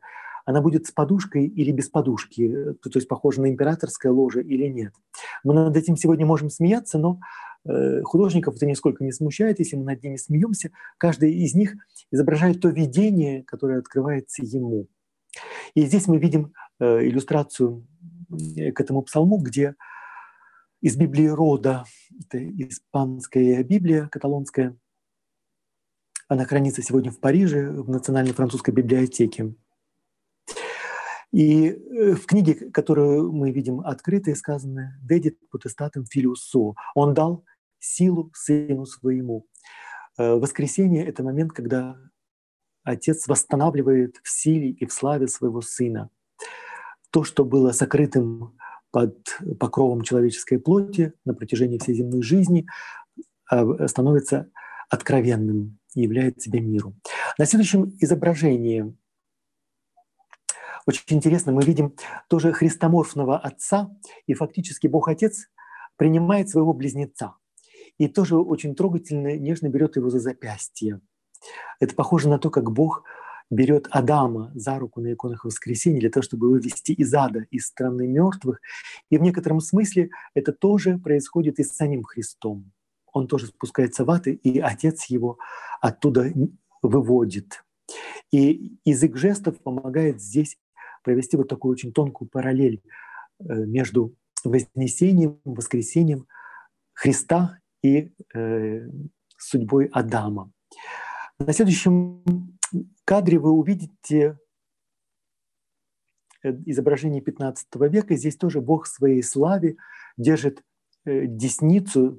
Она 0.49 0.61
будет 0.61 0.87
с 0.87 0.91
подушкой 0.91 1.45
или 1.45 1.71
без 1.71 1.89
подушки, 1.89 2.73
то 2.81 2.89
есть 2.95 3.07
похожа 3.07 3.41
на 3.41 3.49
императорское 3.49 4.11
ложе 4.11 4.41
или 4.41 4.67
нет. 4.67 4.93
Мы 5.43 5.53
над 5.53 5.77
этим 5.77 5.95
сегодня 5.95 6.25
можем 6.25 6.49
смеяться, 6.49 6.97
но 6.97 7.19
Э, 7.65 8.01
художников 8.03 8.55
это 8.55 8.65
нисколько 8.65 9.03
не 9.03 9.11
смущает, 9.11 9.59
если 9.59 9.75
мы 9.75 9.85
над 9.85 10.03
ними 10.03 10.15
смеемся. 10.15 10.71
Каждый 10.97 11.33
из 11.33 11.53
них 11.55 11.75
изображает 12.11 12.61
то 12.61 12.69
видение, 12.69 13.43
которое 13.43 13.79
открывается 13.79 14.43
ему. 14.43 14.87
И 15.75 15.85
здесь 15.85 16.07
мы 16.07 16.17
видим 16.17 16.53
э, 16.79 17.05
иллюстрацию 17.05 17.85
э, 18.55 18.71
к 18.71 18.81
этому 18.81 19.01
псалму, 19.01 19.37
где 19.37 19.75
из 20.81 20.95
Библии 20.95 21.27
рода, 21.27 21.83
это 22.25 22.41
испанская 22.41 23.63
Библия, 23.63 24.07
каталонская, 24.07 24.77
она 26.29 26.45
хранится 26.45 26.81
сегодня 26.81 27.11
в 27.11 27.19
Париже, 27.19 27.69
в 27.69 27.89
Национальной 27.89 28.33
французской 28.33 28.71
библиотеке. 28.71 29.53
И 31.31 31.71
в 32.15 32.25
книге, 32.25 32.71
которую 32.71 33.31
мы 33.31 33.51
видим 33.51 33.81
открытой, 33.81 34.35
сказано 34.35 34.99
«Дедит 35.03 35.37
потестатом 35.49 36.05
филиусо». 36.05 36.73
Он 36.95 37.13
дал 37.13 37.45
силу 37.79 38.31
сыну 38.33 38.85
своему. 38.85 39.45
Э, 40.17 40.35
воскресенье— 40.35 41.05
это 41.07 41.23
момент, 41.23 41.53
когда 41.53 41.97
Отец 42.83 43.27
восстанавливает 43.27 44.17
в 44.23 44.29
силе 44.29 44.69
и 44.71 44.85
в 44.85 44.93
славе 44.93 45.27
своего 45.27 45.61
Сына. 45.61 46.09
То, 47.11 47.23
что 47.23 47.45
было 47.45 47.71
сокрытым 47.71 48.57
под 48.91 49.15
покровом 49.59 50.01
человеческой 50.01 50.59
плоти 50.59 51.13
на 51.25 51.33
протяжении 51.33 51.77
всей 51.77 51.95
земной 51.95 52.21
жизни, 52.21 52.65
э, 53.51 53.87
становится 53.87 54.49
откровенным 54.89 55.79
и 55.93 56.01
являет 56.01 56.41
себя 56.41 56.59
миру. 56.59 56.95
На 57.37 57.45
следующем 57.45 57.95
изображении 57.99 58.95
очень 60.89 61.17
интересно, 61.17 61.51
мы 61.51 61.63
видим 61.63 61.95
тоже 62.27 62.51
христоморфного 62.51 63.37
отца, 63.37 63.89
и 64.27 64.33
фактически 64.33 64.87
Бог 64.87 65.07
Отец 65.07 65.49
принимает 65.95 66.49
своего 66.49 66.73
близнеца 66.73 67.35
и 67.97 68.07
тоже 68.07 68.37
очень 68.37 68.75
трогательно, 68.75 69.37
нежно 69.37 69.67
берет 69.67 69.95
его 69.97 70.09
за 70.09 70.19
запястье. 70.19 71.01
Это 71.79 71.93
похоже 71.95 72.29
на 72.29 72.39
то, 72.39 72.49
как 72.49 72.71
Бог 72.71 73.03
берет 73.49 73.87
Адама 73.91 74.51
за 74.55 74.79
руку 74.79 75.01
на 75.01 75.13
иконах 75.13 75.45
воскресения 75.45 75.99
для 75.99 76.09
того, 76.09 76.23
чтобы 76.23 76.49
вывести 76.49 76.91
из 76.91 77.13
ада, 77.13 77.45
из 77.51 77.67
страны 77.67 78.07
мертвых. 78.07 78.61
И 79.09 79.17
в 79.17 79.21
некотором 79.21 79.59
смысле 79.59 80.09
это 80.33 80.53
тоже 80.53 80.97
происходит 80.97 81.59
и 81.59 81.63
с 81.63 81.75
самим 81.75 82.03
Христом. 82.03 82.71
Он 83.11 83.27
тоже 83.27 83.47
спускается 83.47 84.05
в 84.05 84.11
ад, 84.11 84.27
и 84.27 84.59
Отец 84.59 85.05
его 85.05 85.39
оттуда 85.81 86.31
выводит. 86.81 87.63
И 88.31 88.77
язык 88.85 89.17
жестов 89.17 89.59
помогает 89.61 90.21
здесь 90.21 90.57
провести 91.03 91.37
вот 91.37 91.47
такую 91.47 91.71
очень 91.71 91.93
тонкую 91.93 92.29
параллель 92.29 92.81
э, 93.39 93.43
между 93.45 94.15
вознесением, 94.43 95.39
воскресением 95.43 96.27
Христа 96.93 97.59
и 97.81 98.11
э, 98.33 98.89
судьбой 99.37 99.85
Адама. 99.85 100.51
На 101.39 101.53
следующем 101.53 102.23
кадре 103.05 103.39
вы 103.39 103.51
увидите 103.51 104.37
э, 106.43 106.51
изображение 106.65 107.21
15 107.21 107.67
века. 107.89 108.15
Здесь 108.15 108.35
тоже 108.35 108.61
Бог 108.61 108.85
в 108.85 108.89
своей 108.89 109.23
славе 109.23 109.77
держит 110.17 110.63
э, 111.05 111.25
десницу, 111.25 112.17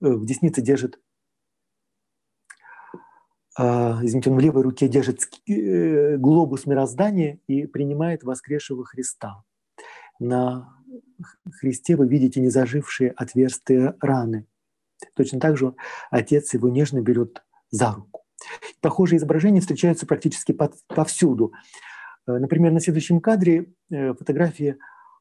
в 0.00 0.24
деснице 0.24 0.62
держит, 0.62 1.00
извините, 4.02 4.30
он 4.30 4.36
в 4.36 4.40
левой 4.40 4.62
руке 4.62 4.88
держит 4.88 5.20
э, 5.46 6.16
глобус 6.16 6.66
мироздания 6.66 7.40
и 7.46 7.66
принимает 7.66 8.22
воскресшего 8.22 8.84
Христа. 8.84 9.42
На 10.18 10.68
Христе 11.58 11.96
вы 11.96 12.08
видите 12.08 12.40
незажившие 12.40 13.10
отверстия 13.10 13.96
раны. 14.00 14.46
Точно 15.14 15.40
так 15.40 15.56
же 15.56 15.74
отец 16.10 16.54
его 16.54 16.68
нежно 16.68 17.00
берет 17.00 17.42
за 17.70 17.92
руку. 17.92 18.24
Похожие 18.80 19.18
изображения 19.18 19.60
встречаются 19.60 20.06
практически 20.06 20.56
повсюду. 20.86 21.52
Э, 22.26 22.38
например, 22.38 22.72
на 22.72 22.80
следующем 22.80 23.20
кадре 23.20 23.72
э, 23.90 24.14
фотография 24.14 24.78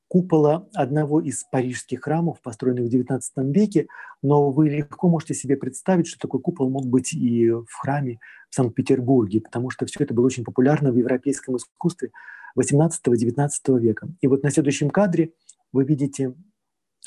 купола 0.09 0.67
одного 0.73 1.21
из 1.21 1.43
парижских 1.43 2.01
храмов, 2.01 2.41
построенных 2.41 2.89
в 2.89 2.93
XIX 2.93 3.21
веке, 3.53 3.87
но 4.23 4.51
вы 4.51 4.67
легко 4.67 5.07
можете 5.07 5.35
себе 5.35 5.55
представить, 5.55 6.07
что 6.07 6.19
такой 6.19 6.41
купол 6.41 6.69
мог 6.69 6.85
быть 6.87 7.13
и 7.13 7.49
в 7.49 7.71
храме 7.79 8.19
в 8.49 8.55
Санкт-Петербурге, 8.55 9.39
потому 9.39 9.69
что 9.69 9.85
все 9.85 10.03
это 10.03 10.15
было 10.15 10.25
очень 10.25 10.43
популярно 10.43 10.91
в 10.91 10.97
европейском 10.97 11.57
искусстве 11.57 12.11
XVIII-XIX 12.57 13.79
века. 13.79 14.09
И 14.21 14.27
вот 14.27 14.41
на 14.41 14.49
следующем 14.49 14.89
кадре 14.89 15.33
вы 15.71 15.85
видите 15.85 16.33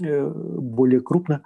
э, 0.00 0.28
более 0.28 1.00
крупно 1.00 1.42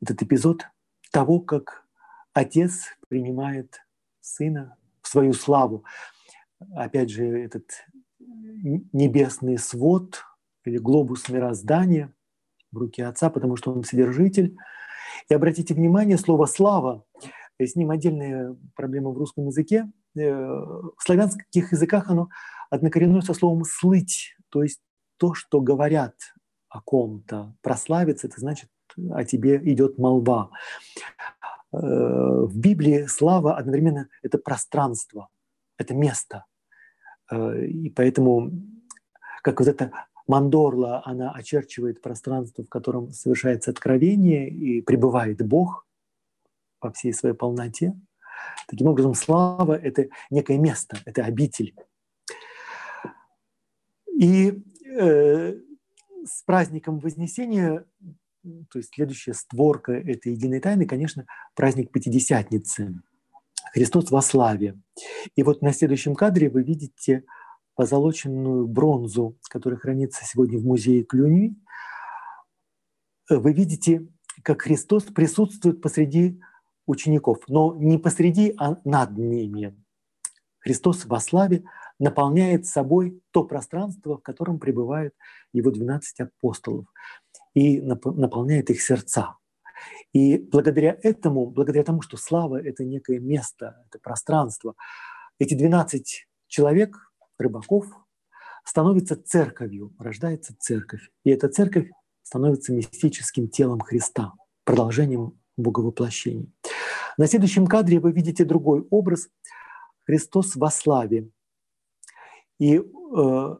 этот 0.00 0.22
эпизод 0.22 0.68
того, 1.10 1.40
как 1.40 1.84
отец 2.32 2.84
принимает 3.08 3.80
сына 4.20 4.76
в 5.00 5.08
свою 5.08 5.32
славу. 5.32 5.84
Опять 6.76 7.10
же, 7.10 7.26
этот 7.26 7.64
небесный 8.92 9.58
свод 9.58 10.22
или 10.64 10.78
глобус 10.78 11.28
мироздания 11.28 12.12
в 12.70 12.78
руке 12.78 13.06
отца, 13.06 13.30
потому 13.30 13.56
что 13.56 13.72
он 13.72 13.84
содержитель. 13.84 14.56
И 15.28 15.34
обратите 15.34 15.74
внимание, 15.74 16.18
слово 16.18 16.46
«слава» 16.46 17.04
с 17.58 17.76
ним 17.76 17.90
отдельная 17.90 18.56
проблема 18.74 19.10
в 19.10 19.18
русском 19.18 19.46
языке. 19.46 19.90
Э, 20.16 20.20
в 20.20 20.96
славянских 20.98 21.72
языках 21.72 22.10
оно 22.10 22.28
однокоренное 22.70 23.20
со 23.20 23.34
словом 23.34 23.64
«слыть», 23.64 24.34
то 24.48 24.62
есть 24.62 24.80
то, 25.16 25.34
что 25.34 25.60
говорят 25.60 26.14
о 26.68 26.80
ком-то. 26.80 27.54
Прославиться– 27.62 28.26
это 28.28 28.40
значит 28.40 28.68
о 29.10 29.24
тебе 29.24 29.60
идет 29.72 29.98
молва. 29.98 30.50
Э, 31.72 31.76
в 31.76 32.58
Библии 32.58 33.06
слава 33.06 33.56
одновременно 33.56 34.08
это 34.22 34.38
пространство, 34.38 35.28
это 35.78 35.94
место. 35.94 36.44
Э, 37.30 37.64
и 37.64 37.90
поэтому, 37.90 38.50
как 39.42 39.60
вот 39.60 39.68
эта 39.68 39.92
мандорла, 40.26 41.02
она 41.04 41.32
очерчивает 41.32 42.00
пространство, 42.00 42.64
в 42.64 42.68
котором 42.68 43.12
совершается 43.12 43.70
откровение 43.70 44.48
и 44.48 44.80
пребывает 44.80 45.46
Бог 45.46 45.86
во 46.80 46.92
всей 46.92 47.12
своей 47.12 47.34
полноте. 47.34 47.98
Таким 48.68 48.88
образом, 48.88 49.14
слава— 49.14 49.76
это 49.82 50.08
некое 50.30 50.58
место, 50.58 50.98
это 51.04 51.24
обитель. 51.24 51.74
И 54.18 54.62
э, 54.96 55.54
с 56.24 56.42
праздником 56.44 56.98
Вознесения 56.98 57.84
то 58.70 58.78
есть 58.78 58.90
следующая 58.94 59.34
створка 59.34 59.92
этой 59.92 60.32
единой 60.32 60.60
тайны, 60.60 60.86
конечно, 60.86 61.26
праздник 61.54 61.92
Пятидесятницы. 61.92 63.00
Христос 63.72 64.10
во 64.10 64.20
славе. 64.20 64.78
И 65.36 65.42
вот 65.42 65.62
на 65.62 65.72
следующем 65.72 66.14
кадре 66.14 66.50
вы 66.50 66.62
видите 66.62 67.24
позолоченную 67.74 68.66
бронзу, 68.66 69.38
которая 69.48 69.78
хранится 69.78 70.24
сегодня 70.24 70.58
в 70.58 70.64
музее 70.64 71.04
Клюни. 71.04 71.56
Вы 73.28 73.52
видите, 73.52 74.08
как 74.42 74.62
Христос 74.62 75.04
присутствует 75.04 75.80
посреди 75.80 76.40
учеников, 76.86 77.38
но 77.48 77.74
не 77.74 77.98
посреди, 77.98 78.54
а 78.58 78.76
над 78.84 79.16
ними. 79.16 79.76
Христос 80.58 81.04
во 81.06 81.20
славе 81.20 81.64
наполняет 81.98 82.66
собой 82.66 83.20
то 83.30 83.44
пространство, 83.44 84.18
в 84.18 84.22
котором 84.22 84.58
пребывают 84.58 85.14
его 85.52 85.70
12 85.70 86.20
апостолов 86.20 86.86
и 87.54 87.80
наполняет 87.80 88.70
их 88.70 88.82
сердца. 88.82 89.36
И 90.12 90.38
благодаря 90.38 90.96
этому, 91.02 91.46
благодаря 91.46 91.84
тому, 91.84 92.02
что 92.02 92.16
слава— 92.16 92.60
это 92.62 92.84
некое 92.84 93.18
место, 93.18 93.82
это 93.86 93.98
пространство, 93.98 94.74
эти 95.38 95.54
12 95.54 96.26
человек, 96.46 97.11
рыбаков, 97.42 97.86
становятся 98.64 99.16
церковью, 99.16 99.94
рождается 99.98 100.54
церковь. 100.58 101.10
И 101.24 101.30
эта 101.30 101.48
церковь 101.48 101.90
становится 102.22 102.72
мистическим 102.72 103.48
телом 103.48 103.80
Христа, 103.80 104.32
продолжением 104.64 105.38
Боговоплощения. 105.56 106.46
На 107.18 107.26
следующем 107.26 107.66
кадре 107.66 108.00
вы 108.00 108.12
видите 108.12 108.44
другой 108.44 108.86
образ— 108.90 109.28
Христос 110.04 110.56
во 110.56 110.70
славе. 110.70 111.30
И 112.58 112.76
э, 112.76 113.56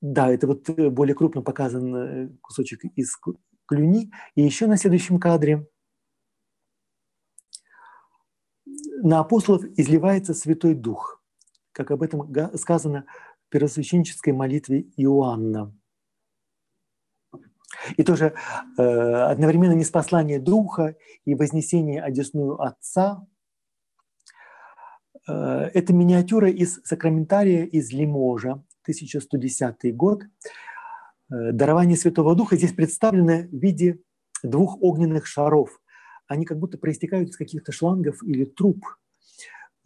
да, 0.00 0.30
это 0.30 0.46
вот 0.46 0.68
э, 0.70 0.90
более 0.90 1.14
крупно 1.14 1.42
показан 1.42 1.96
э, 1.96 2.28
кусочек 2.40 2.84
из 2.96 3.18
клюни. 3.66 4.12
И 4.34 4.42
еще 4.42 4.66
на 4.66 4.76
следующем 4.76 5.18
кадре 5.18 5.66
на 9.02 9.20
апостолов 9.20 9.64
изливается 9.76 10.34
Святой 10.34 10.74
Дух, 10.74 11.19
как 11.80 11.92
об 11.92 12.02
этом 12.02 12.30
сказано 12.56 13.06
в 13.46 13.50
первосвященнической 13.50 14.32
молитве 14.32 14.82
Иоанна. 14.96 15.74
И 17.96 18.02
тоже 18.02 18.34
э, 18.76 18.82
одновременно 18.82 19.72
неспослание 19.72 20.38
Духа 20.38 20.96
и 21.24 21.34
вознесение 21.34 22.02
одесную 22.02 22.60
Отца 22.60 23.26
э,– 25.26 25.32
это 25.74 25.94
миниатюра 25.94 26.50
из 26.50 26.80
сакраментария 26.84 27.64
из 27.64 27.90
Лиможа, 27.92 28.62
1110 28.82 29.96
год. 29.96 30.24
Э, 31.32 31.52
дарование 31.52 31.96
Святого 31.96 32.34
Духа 32.34 32.56
здесь 32.56 32.74
представлено 32.74 33.48
в 33.48 33.56
виде 33.56 34.00
двух 34.42 34.76
огненных 34.82 35.26
шаров. 35.26 35.80
Они 36.26 36.44
как 36.44 36.58
будто 36.58 36.76
проистекают 36.76 37.30
из 37.30 37.36
каких-то 37.36 37.72
шлангов 37.72 38.22
или 38.22 38.44
труб. 38.44 38.84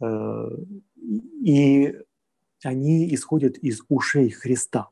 Э, 0.01 0.49
и 1.43 1.95
они 2.63 3.13
исходят 3.13 3.57
из 3.57 3.81
ушей 3.89 4.29
Христа. 4.29 4.89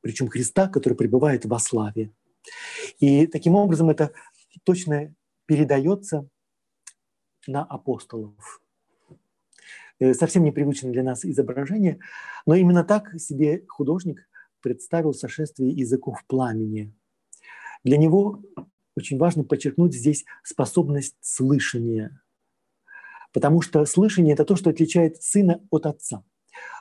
Причем 0.00 0.28
Христа, 0.28 0.68
который 0.68 0.94
пребывает 0.94 1.44
во 1.44 1.58
славе. 1.58 2.12
И 2.98 3.26
таким 3.26 3.54
образом 3.54 3.90
это 3.90 4.12
точно 4.64 5.14
передается 5.46 6.28
на 7.46 7.64
апостолов. 7.64 8.62
Э, 10.00 10.14
совсем 10.14 10.44
непривычное 10.44 10.92
для 10.92 11.02
нас 11.02 11.24
изображение, 11.24 11.98
но 12.46 12.54
именно 12.54 12.84
так 12.84 13.18
себе 13.18 13.64
художник 13.66 14.28
представил 14.60 15.14
сошествие 15.14 15.70
языков 15.70 16.24
пламени. 16.26 16.92
Для 17.84 17.96
него 17.96 18.42
очень 18.96 19.18
важно 19.18 19.44
подчеркнуть 19.44 19.94
здесь 19.94 20.24
способность 20.42 21.16
слышания, 21.20 22.20
потому 23.32 23.60
что 23.62 23.84
слышание– 23.84 24.32
это 24.34 24.44
то, 24.44 24.56
что 24.56 24.70
отличает 24.70 25.22
сына 25.22 25.60
от 25.70 25.86
отца. 25.86 26.24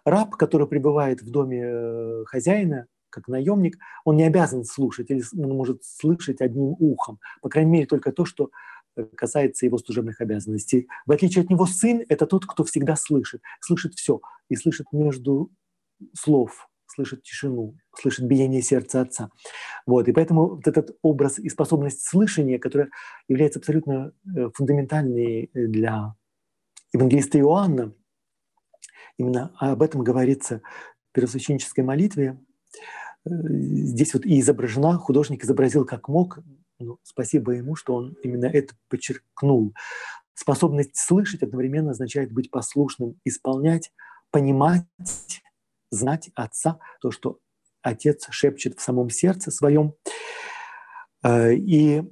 Раб, 0.06 0.32
который 0.36 0.68
пребывает 0.68 1.22
в 1.22 1.30
доме 1.30 1.64
э, 1.64 2.24
хозяина, 2.26 2.88
как 3.10 3.28
наемник, 3.28 3.78
он 4.06 4.18
не 4.18 4.24
обязан 4.24 4.64
слушать, 4.64 5.10
или 5.10 5.24
он 5.38 5.56
может 5.56 5.84
слышать 5.84 6.42
одним 6.42 6.76
ухом, 6.80 7.20
по 7.42 7.50
крайней 7.50 7.72
мере, 7.72 7.86
только 7.86 8.12
то, 8.12 8.26
что 8.26 8.50
э, 8.96 9.04
касается 9.16 9.66
его 9.66 9.78
служебных 9.78 10.22
обязанностей. 10.22 10.88
В 11.06 11.12
отличие 11.12 11.44
от 11.44 11.50
него 11.50 11.66
сын– 11.66 12.04
это 12.10 12.26
тот, 12.26 12.46
кто 12.46 12.64
всегда 12.64 12.96
слышит, 12.96 13.42
слышит 13.60 13.94
все 13.96 14.22
и 14.50 14.56
слышит 14.56 14.88
между 14.92 15.52
слов, 16.14 16.70
слышит 16.88 17.24
тишину, 17.24 17.76
слышит 17.96 18.26
биение 18.26 18.62
сердца 18.62 19.02
отца. 19.02 19.30
Вот. 19.86 20.08
И 20.08 20.14
поэтому 20.14 20.56
вот 20.56 20.68
этот 20.68 20.96
образ 21.02 21.40
и 21.40 21.50
способность 21.50 22.06
слышания, 22.06 22.60
которая 22.60 22.90
является 23.28 23.60
абсолютно 23.60 24.14
э, 24.26 24.50
фундаментальной 24.54 25.50
для 25.54 26.16
евангелиста 26.94 27.40
Иоанна, 27.40 27.94
именно 29.18 29.54
об 29.58 29.82
этом 29.82 30.04
говорится 30.04 30.62
в 31.10 31.14
первосвященнической 31.14 31.84
молитве, 31.84 32.40
э, 33.26 33.30
здесь 33.30 34.14
вот 34.14 34.26
и 34.26 34.40
изображена, 34.40 34.98
художник 34.98 35.44
изобразил 35.44 35.86
как 35.86 36.08
мог, 36.08 36.40
ну, 36.80 37.00
спасибо 37.04 37.54
ему, 37.54 37.76
что 37.76 37.96
он 37.96 38.16
именно 38.24 38.46
это 38.46 38.76
подчеркнул. 38.90 39.74
Способность 40.34 40.96
слышать 40.96 41.42
одновременно 41.42 41.92
означает 41.92 42.32
быть 42.32 42.52
послушным, 42.52 43.20
исполнять, 43.26 43.92
понимать, 44.30 44.86
знать 45.90 46.30
Отца, 46.36 46.80
то, 47.02 47.12
что 47.12 47.40
Отец 47.82 48.28
шепчет 48.30 48.78
в 48.78 48.82
самом 48.82 49.10
сердце 49.10 49.50
своем. 49.50 49.94
Э, 51.24 51.54
и 51.54 51.98
э, 51.98 52.04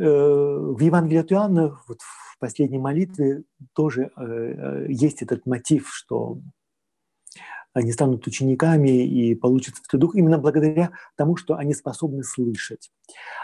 в 0.00 0.80
Евангелии 0.80 1.20
от 1.20 1.32
Иоанна, 1.32 1.78
вот 1.86 2.00
в 2.00 2.27
последней 2.38 2.78
молитве, 2.78 3.44
тоже 3.74 4.10
есть 4.88 5.22
этот 5.22 5.46
мотив, 5.46 5.88
что 5.92 6.40
они 7.72 7.92
станут 7.92 8.26
учениками 8.26 9.06
и 9.06 9.34
получат 9.34 9.76
Святой 9.76 10.00
Дух 10.00 10.16
именно 10.16 10.38
благодаря 10.38 10.92
тому, 11.16 11.36
что 11.36 11.54
они 11.54 11.74
способны 11.74 12.24
слышать. 12.24 12.90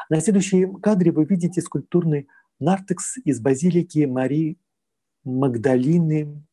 На 0.09 0.21
следующем 0.21 0.77
кадре 0.77 1.13
вы 1.13 1.25
видите 1.25 1.61
скульптурный 1.61 2.29
нартекс 2.59 3.19
из 3.19 3.41
базилики 3.41 4.05
Марии 4.07 4.59
Магдалины. 5.25 6.45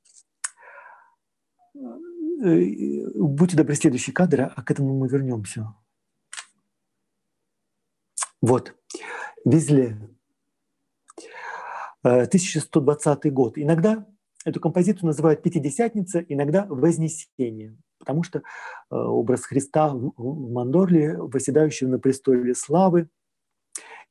Э, 1.75 2.59
будьте 3.15 3.57
добры, 3.57 3.75
следующий 3.75 4.11
кадр, 4.11 4.51
а 4.55 4.63
к 4.63 4.71
этому 4.71 4.97
мы 4.97 5.07
вернемся. 5.07 5.73
Вот, 8.41 8.75
Везле, 9.45 9.97
1120 12.03 13.25
э, 13.25 13.29
год. 13.29 13.57
Иногда 13.57 14.05
Эту 14.43 14.59
композицию 14.59 15.07
называют 15.07 15.43
«Пятидесятница», 15.43 16.19
иногда 16.27 16.65
«Вознесение», 16.67 17.77
потому 17.99 18.23
что 18.23 18.39
э, 18.39 18.41
образ 18.89 19.45
Христа 19.45 19.93
в 19.93 20.51
Мандорле, 20.51 21.15
восседающего 21.17 21.89
на 21.89 21.99
престоле 21.99 22.55
славы, 22.55 23.09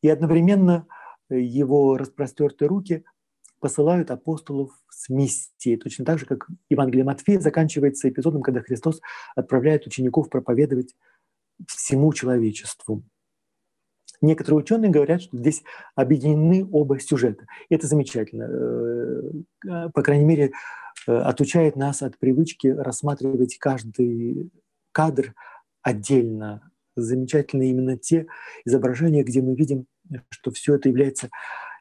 и 0.02 0.08
одновременно 0.08 0.86
э, 1.28 1.40
его 1.40 1.96
распростертые 1.96 2.68
руки 2.68 3.04
посылают 3.58 4.12
апостолов 4.12 4.70
с 4.88 5.08
миссией, 5.08 5.76
точно 5.76 6.04
так 6.04 6.20
же, 6.20 6.26
как 6.26 6.46
Евангелие 6.68 7.04
Матфея 7.04 7.40
заканчивается 7.40 8.08
эпизодом, 8.08 8.42
когда 8.42 8.60
Христос 8.60 9.00
отправляет 9.34 9.86
учеников 9.86 10.30
проповедовать 10.30 10.94
всему 11.66 12.12
человечеству. 12.12 13.02
Некоторые 14.22 14.58
ученые 14.58 14.90
говорят, 14.90 15.22
что 15.22 15.36
здесь 15.36 15.62
объединены 15.94 16.68
оба 16.70 17.00
сюжета. 17.00 17.46
Это 17.70 17.86
замечательно. 17.86 19.32
Э, 19.66 19.88
по 19.94 20.02
крайней 20.02 20.26
мере, 20.26 20.52
э, 21.06 21.12
отучает 21.12 21.76
нас 21.76 22.02
от 22.02 22.18
привычки 22.18 22.68
рассматривать 22.68 23.56
каждый 23.56 24.50
кадр 24.92 25.34
отдельно. 25.82 26.70
Замечательны 26.96 27.70
именно 27.70 27.96
те 27.96 28.26
изображения, 28.66 29.22
где 29.22 29.40
мы 29.40 29.54
видим, 29.54 29.86
что 30.28 30.50
все 30.50 30.74
это 30.74 30.90
является 30.90 31.30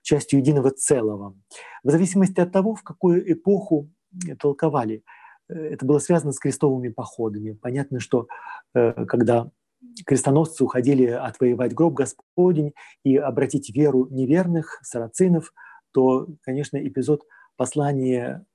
частью 0.02 0.40
единого 0.40 0.72
целого. 0.72 1.36
В 1.84 1.92
зависимости 1.92 2.40
от 2.40 2.54
того, 2.54 2.74
в 2.74 2.84
какую 2.84 3.30
эпоху 3.30 3.90
толковали, 4.40 5.04
э, 5.50 5.54
это 5.54 5.86
было 5.86 6.00
связано 6.00 6.32
с 6.32 6.40
крестовыми 6.40 6.88
походами. 6.88 7.52
Понятно, 7.52 8.00
что 8.00 8.28
когда 8.72 9.50
крестоносцы 10.06 10.64
уходили 10.64 11.06
отвоевать 11.06 11.74
гроб 11.74 11.94
Господень 11.96 12.74
и 13.04 13.18
обратить 13.18 13.74
веру 13.76 14.08
неверных, 14.10 14.80
сарацинов, 14.84 15.54
то, 15.92 16.28
конечно, 16.42 16.78
эпизод 16.78 17.24
послания 17.56 18.46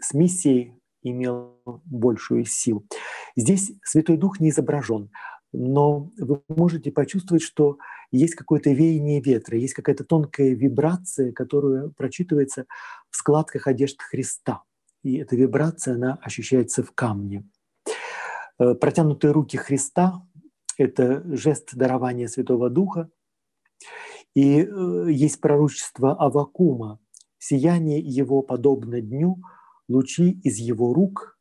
с 0.00 0.14
миссией 0.14 0.74
имел 1.02 1.60
большую 1.64 2.44
силу. 2.44 2.86
Здесь 3.36 3.72
Святой 3.84 4.16
Дух 4.16 4.40
не 4.40 4.50
изображен, 4.50 5.10
но 5.52 6.10
вы 6.18 6.42
можете 6.48 6.90
почувствовать, 6.92 7.42
что 7.42 7.78
есть 8.10 8.34
какое-то 8.34 8.70
веяние 8.70 9.20
ветра, 9.20 9.56
есть 9.56 9.74
какая-то 9.74 10.04
тонкая 10.04 10.54
вибрация, 10.54 11.32
которая 11.32 11.88
прочитывается 11.88 12.66
в 13.10 13.16
складках 13.16 13.66
одежд 13.66 14.00
Христа. 14.00 14.62
И 15.02 15.16
эта 15.16 15.36
вибрация, 15.36 15.94
она 15.94 16.18
ощущается 16.22 16.82
в 16.82 16.92
камне. 16.92 17.44
Э, 18.58 18.74
протянутые 18.74 19.32
руки 19.32 19.56
Христа 19.56 20.26
это 20.78 21.22
жест 21.36 21.74
дарования 21.74 22.28
Святого 22.28 22.70
Духа. 22.70 23.10
И 24.34 24.60
э, 24.60 25.06
есть 25.10 25.40
пророчество 25.40 26.14
Авакума. 26.14 27.00
Сияние 27.38 28.00
его 28.00 28.42
подобно 28.42 29.00
дню, 29.00 29.42
лучи 29.88 30.30
из 30.42 30.56
его 30.56 30.94
рук, 30.94 31.38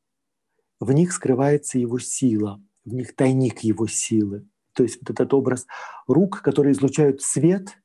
в 0.79 0.91
них 0.91 1.11
скрывается 1.11 1.79
его 1.79 1.99
сила, 1.99 2.61
в 2.85 2.93
них 2.93 3.15
тайник 3.15 3.59
его 3.59 3.87
силы. 3.87 4.47
То 4.73 4.83
есть 4.83 4.99
вот 5.01 5.09
этот 5.09 5.33
образ 5.33 5.65
рук, 6.07 6.41
которые 6.41 6.73
излучают 6.73 7.21
свет 7.21 7.79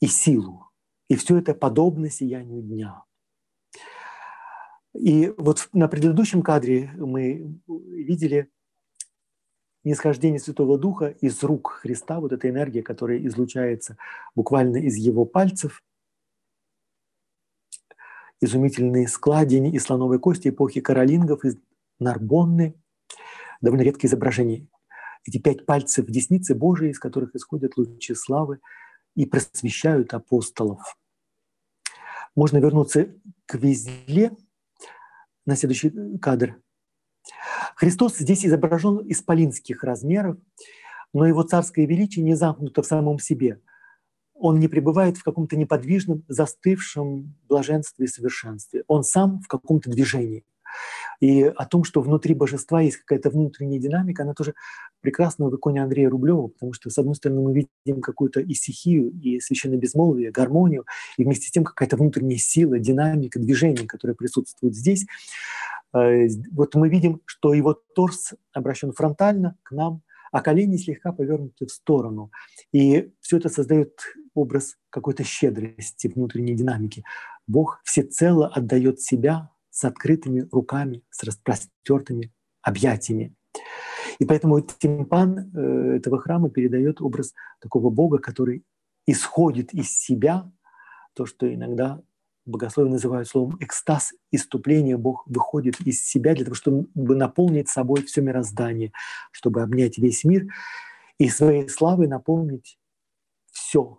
и 0.00 0.06
силу. 0.06 0.70
И 1.08 1.16
все 1.16 1.38
это 1.38 1.54
подобно 1.54 2.10
сиянию 2.10 2.62
дня. 2.62 3.04
И 4.94 5.32
вот 5.38 5.68
на 5.72 5.88
предыдущем 5.88 6.42
кадре 6.42 6.92
мы 6.96 7.58
видели 7.66 8.50
нисхождение 9.84 10.40
Святого 10.40 10.78
Духа 10.78 11.08
из 11.08 11.42
рук 11.42 11.80
Христа, 11.82 12.20
вот 12.20 12.32
эта 12.32 12.48
энергия, 12.48 12.82
которая 12.82 13.18
излучается 13.26 13.96
буквально 14.34 14.76
из 14.76 14.96
его 14.96 15.24
пальцев, 15.24 15.82
изумительные 18.40 19.08
складень 19.08 19.74
из 19.74 19.84
слоновой 19.84 20.18
кости 20.18 20.48
эпохи 20.48 20.80
каролингов, 20.80 21.44
из 21.44 21.58
Нарбонны, 21.98 22.74
довольно 23.60 23.82
редкие 23.82 24.08
изображения. 24.08 24.66
Эти 25.26 25.38
пять 25.38 25.66
пальцев 25.66 26.06
десницы 26.06 26.54
Божией, 26.54 26.92
из 26.92 26.98
которых 26.98 27.34
исходят 27.34 27.76
лучи 27.76 28.14
славы 28.14 28.60
и 29.14 29.26
просвещают 29.26 30.14
апостолов. 30.14 30.96
Можно 32.34 32.58
вернуться 32.58 33.14
к 33.44 33.56
Везле 33.56 34.34
на 35.44 35.56
следующий 35.56 36.18
кадр– 36.18 36.60
Христос 37.76 38.18
здесь 38.18 38.44
изображен 38.44 39.00
исполинских 39.10 39.84
размеров, 39.84 40.36
но 41.12 41.26
его 41.26 41.42
царское 41.42 41.86
величие 41.86 42.24
не 42.24 42.34
замкнуто 42.34 42.82
в 42.82 42.86
самом 42.86 43.18
себе. 43.18 43.60
он 44.34 44.58
не 44.58 44.68
пребывает 44.68 45.18
в 45.18 45.22
каком-то 45.22 45.56
неподвижном, 45.56 46.24
застывшем 46.26 47.36
блаженстве 47.46 48.06
и 48.06 48.08
совершенстве. 48.08 48.84
Он 48.86 49.04
сам 49.04 49.40
в 49.40 49.48
каком-то 49.48 49.90
движении. 49.90 50.44
И 51.20 51.42
о 51.42 51.66
том, 51.66 51.84
что 51.84 52.00
внутри 52.00 52.34
божества 52.34 52.80
есть 52.80 52.96
какая-то 52.98 53.30
внутренняя 53.30 53.80
динамика, 53.80 54.22
она 54.22 54.34
тоже 54.34 54.54
прекрасна 55.00 55.48
в 55.48 55.56
иконе 55.56 55.82
Андрея 55.82 56.08
Рублева, 56.08 56.48
потому 56.48 56.72
что, 56.72 56.90
с 56.90 56.98
одной 56.98 57.14
стороны, 57.14 57.42
мы 57.42 57.68
видим 57.84 58.00
какую-то 58.00 58.40
и 58.40 58.54
стихию, 58.54 59.10
и 59.10 59.40
священное 59.40 59.78
безмолвие, 59.78 60.30
гармонию, 60.30 60.84
и 61.16 61.24
вместе 61.24 61.48
с 61.48 61.50
тем 61.50 61.64
какая-то 61.64 61.96
внутренняя 61.96 62.38
сила, 62.38 62.78
динамика, 62.78 63.38
движение, 63.38 63.86
которое 63.86 64.14
присутствует 64.14 64.74
здесь. 64.74 65.06
Э, 65.94 66.26
вот 66.52 66.74
мы 66.74 66.88
видим, 66.88 67.20
что 67.24 67.54
его 67.54 67.74
торс 67.94 68.34
обращен 68.52 68.92
фронтально 68.92 69.56
к 69.62 69.72
нам, 69.72 70.02
а 70.32 70.42
колени 70.42 70.76
слегка 70.76 71.12
повернуты 71.12 71.66
в 71.66 71.70
сторону. 71.70 72.30
И 72.72 73.10
все 73.20 73.38
это 73.38 73.48
создает 73.48 74.00
образ 74.34 74.76
какой-то 74.90 75.24
щедрости, 75.24 76.08
внутренней 76.08 76.54
динамики. 76.54 77.04
Бог 77.46 77.80
всецело 77.84 78.46
отдает 78.46 79.00
себя 79.00 79.50
с 79.70 79.84
открытыми 79.84 80.48
руками, 80.52 81.02
с 81.10 81.22
распростертыми 81.22 82.32
объятиями. 82.62 83.34
И 84.18 84.24
поэтому 84.24 84.60
тимпан 84.60 85.50
э, 85.54 85.96
этого 85.96 86.20
храма 86.20 86.50
передает 86.50 87.00
образ 87.00 87.32
такого 87.60 87.90
Бога, 87.90 88.18
который 88.18 88.64
исходит 89.06 89.72
из 89.72 89.90
себя, 89.98 90.50
то, 91.14 91.26
что 91.26 91.52
иногда 91.52 92.02
богословие 92.44 92.92
называют 92.92 93.28
словом 93.28 93.56
экстаз, 93.60 94.12
иступление. 94.30 94.96
Бог 94.96 95.26
выходит 95.26 95.80
из 95.80 96.06
себя 96.06 96.34
для 96.34 96.44
того, 96.44 96.54
чтобы 96.54 96.88
наполнить 96.94 97.68
собой 97.68 98.02
все 98.02 98.20
мироздание, 98.20 98.92
чтобы 99.32 99.62
обнять 99.62 99.98
весь 99.98 100.24
мир 100.24 100.46
и 101.18 101.28
своей 101.28 101.68
славой 101.68 102.06
наполнить 102.06 102.78
все, 103.50 103.98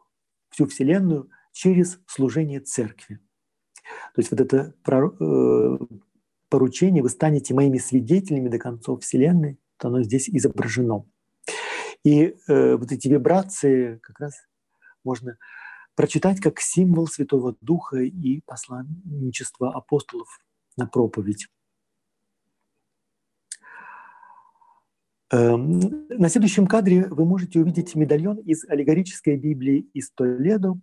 всю 0.50 0.68
Вселенную 0.68 1.30
через 1.52 2.00
служение 2.06 2.60
Церкви. 2.60 3.20
То 4.14 4.20
есть 4.20 4.32
вот 4.32 4.42
это 4.42 4.74
э, 4.88 5.78
поручение, 6.50 7.04
вы 7.04 7.10
станете 7.10 7.54
моими 7.54 7.78
свидетелями 7.78 8.50
до 8.50 8.60
концов 8.60 9.04
Вселенной, 9.04 9.60
то 9.78 9.88
оно 9.88 10.04
здесь 10.04 10.30
изображено. 10.30 11.06
И 12.04 12.36
э, 12.48 12.76
вот 12.76 12.92
эти 12.92 13.08
вибрации 13.08 13.98
как 13.98 14.20
раз 14.20 14.34
можно 15.04 15.38
прочитать 15.96 16.40
как 16.40 16.60
символ 16.60 17.08
Святого 17.08 17.56
Духа 17.62 17.98
и 17.98 18.42
посланничества 18.42 19.72
апостолов 19.72 20.28
на 20.78 20.88
проповедь. 20.88 21.48
Эм, 25.32 26.08
на 26.10 26.28
следующем 26.28 26.68
кадре 26.68 27.08
вы 27.08 27.26
можете 27.26 27.60
увидеть 27.60 27.96
медальон 27.96 28.38
из 28.38 28.68
аллегорической 28.68 29.38
Библии 29.38 29.90
из 29.94 30.12
Толедо. 30.12 30.74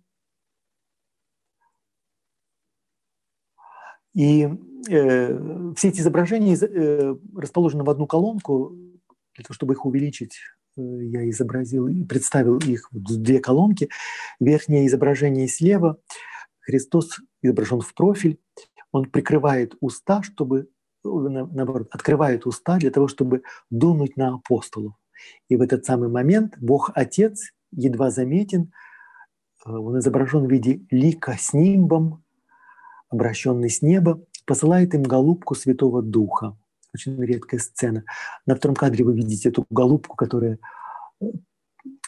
И 4.13 4.49
э, 4.89 5.73
все 5.75 5.89
эти 5.89 5.99
изображения 5.99 6.55
э, 6.55 7.15
расположены 7.35 7.83
в 7.83 7.89
одну 7.89 8.07
колонку, 8.07 8.75
для 9.35 9.43
того, 9.43 9.53
чтобы 9.53 9.73
их 9.73 9.85
увеличить 9.85 10.39
Э, 10.79 11.05
я 11.05 11.29
изобразил 11.29 11.87
и 11.87 12.03
представил 12.03 12.57
их 12.57 12.89
в 12.91 13.17
две 13.21 13.39
колонки. 13.39 13.89
Верхнее 14.39 14.87
изображение 14.87 15.47
слева. 15.47 15.97
Христос 16.59 17.19
изображен 17.41 17.81
в 17.81 17.93
профиль. 17.93 18.39
Он 18.91 19.09
прикрывает 19.09 19.75
уста, 19.81 20.23
чтобы, 20.23 20.69
наоборот, 21.03 21.87
открывает 21.91 22.45
уста 22.45 22.77
для 22.77 22.91
того, 22.91 23.07
чтобы 23.07 23.43
дунуть 23.69 24.17
на 24.17 24.35
апостолов. 24.35 24.93
И 25.47 25.55
в 25.55 25.61
этот 25.61 25.85
самый 25.85 26.09
момент 26.09 26.55
Бог 26.59 26.91
Отец 26.95 27.51
едва 27.71 28.09
заметен. 28.09 28.71
Э, 29.65 29.71
он 29.71 29.99
изображен 29.99 30.47
в 30.47 30.51
виде 30.51 30.85
лика 30.89 31.35
с 31.37 31.53
нимбом, 31.53 32.23
обращенный 33.09 33.69
с 33.69 33.81
неба, 33.81 34.21
посылает 34.45 34.93
им 34.93 35.03
голубку 35.03 35.55
Святого 35.55 36.01
Духа 36.01 36.57
очень 36.93 37.21
редкая 37.23 37.59
сцена. 37.59 38.03
На 38.45 38.55
втором 38.55 38.75
кадре 38.75 39.03
вы 39.03 39.15
видите 39.15 39.49
эту 39.49 39.65
голубку, 39.69 40.15
которая 40.15 40.59
э, 41.21 41.25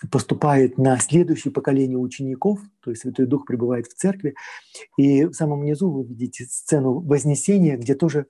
поступает 0.10 0.78
на 0.78 0.98
следующее 0.98 1.54
поколение 1.54 1.98
учеников, 1.98 2.60
то 2.82 2.90
есть 2.90 3.04
Святой 3.04 3.26
Дух 3.26 3.46
пребывает 3.46 3.88
в 3.88 3.94
церкви. 3.94 4.36
И 4.98 5.26
в 5.26 5.34
самом 5.34 5.64
низу 5.64 5.90
вы 5.90 6.04
видите 6.04 6.46
сцену 6.46 7.00
Вознесения, 7.00 7.78
где 7.78 7.96
тоже 7.96 8.28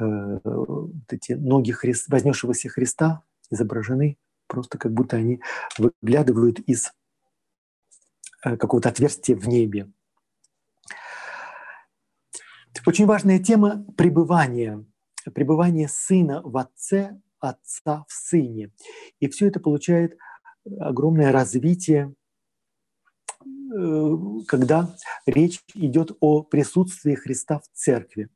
э, 0.00 0.04
вот 0.44 1.10
эти 1.10 1.32
ноги 1.32 1.72
Христ, 1.72 2.08
вознесшегося 2.08 2.68
Христа 2.68 3.22
изображены 3.50 4.18
просто 4.46 4.78
как 4.78 4.92
будто 4.92 5.16
они 5.16 5.40
выглядывают 5.78 6.58
из 6.60 6.92
э, 8.44 8.56
какого-то 8.56 8.88
отверстия 8.88 9.36
в 9.36 9.46
небе. 9.46 9.90
Очень 12.86 13.06
важная 13.06 13.38
тема 13.38 13.84
пребывания– 13.96 14.84
пребывание 15.34 15.88
сына 15.88 16.40
в 16.42 16.56
отце, 16.56 17.20
отца 17.40 18.04
в 18.08 18.12
сыне. 18.12 18.70
И 19.20 19.28
все 19.28 19.48
это 19.48 19.60
получает 19.60 20.16
огромное 20.78 21.32
развитие, 21.32 22.14
э, 23.44 24.16
когда 24.46 24.94
речь 25.26 25.60
идет 25.74 26.16
о 26.20 26.42
присутствии 26.42 27.14
Христа 27.14 27.60
в 27.60 27.68
церкви. 27.72 28.28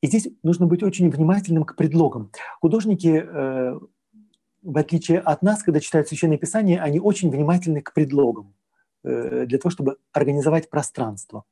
И 0.00 0.06
здесь 0.06 0.28
нужно 0.42 0.66
быть 0.66 0.82
очень 0.82 1.10
внимательным 1.10 1.64
к 1.64 1.76
предлогам. 1.76 2.30
Художники, 2.60 3.22
э, 3.26 3.78
в 4.62 4.78
отличие 4.78 5.20
от 5.20 5.42
нас, 5.42 5.62
когда 5.62 5.80
читают 5.80 6.08
Священное 6.08 6.38
Писание, 6.38 6.80
они 6.80 7.00
очень 7.00 7.30
внимательны 7.30 7.82
к 7.82 7.92
предлогам 7.92 8.54
э, 9.04 9.46
для 9.46 9.58
того, 9.58 9.70
чтобы 9.70 9.96
организовать 10.12 10.70
пространство. 10.70 11.44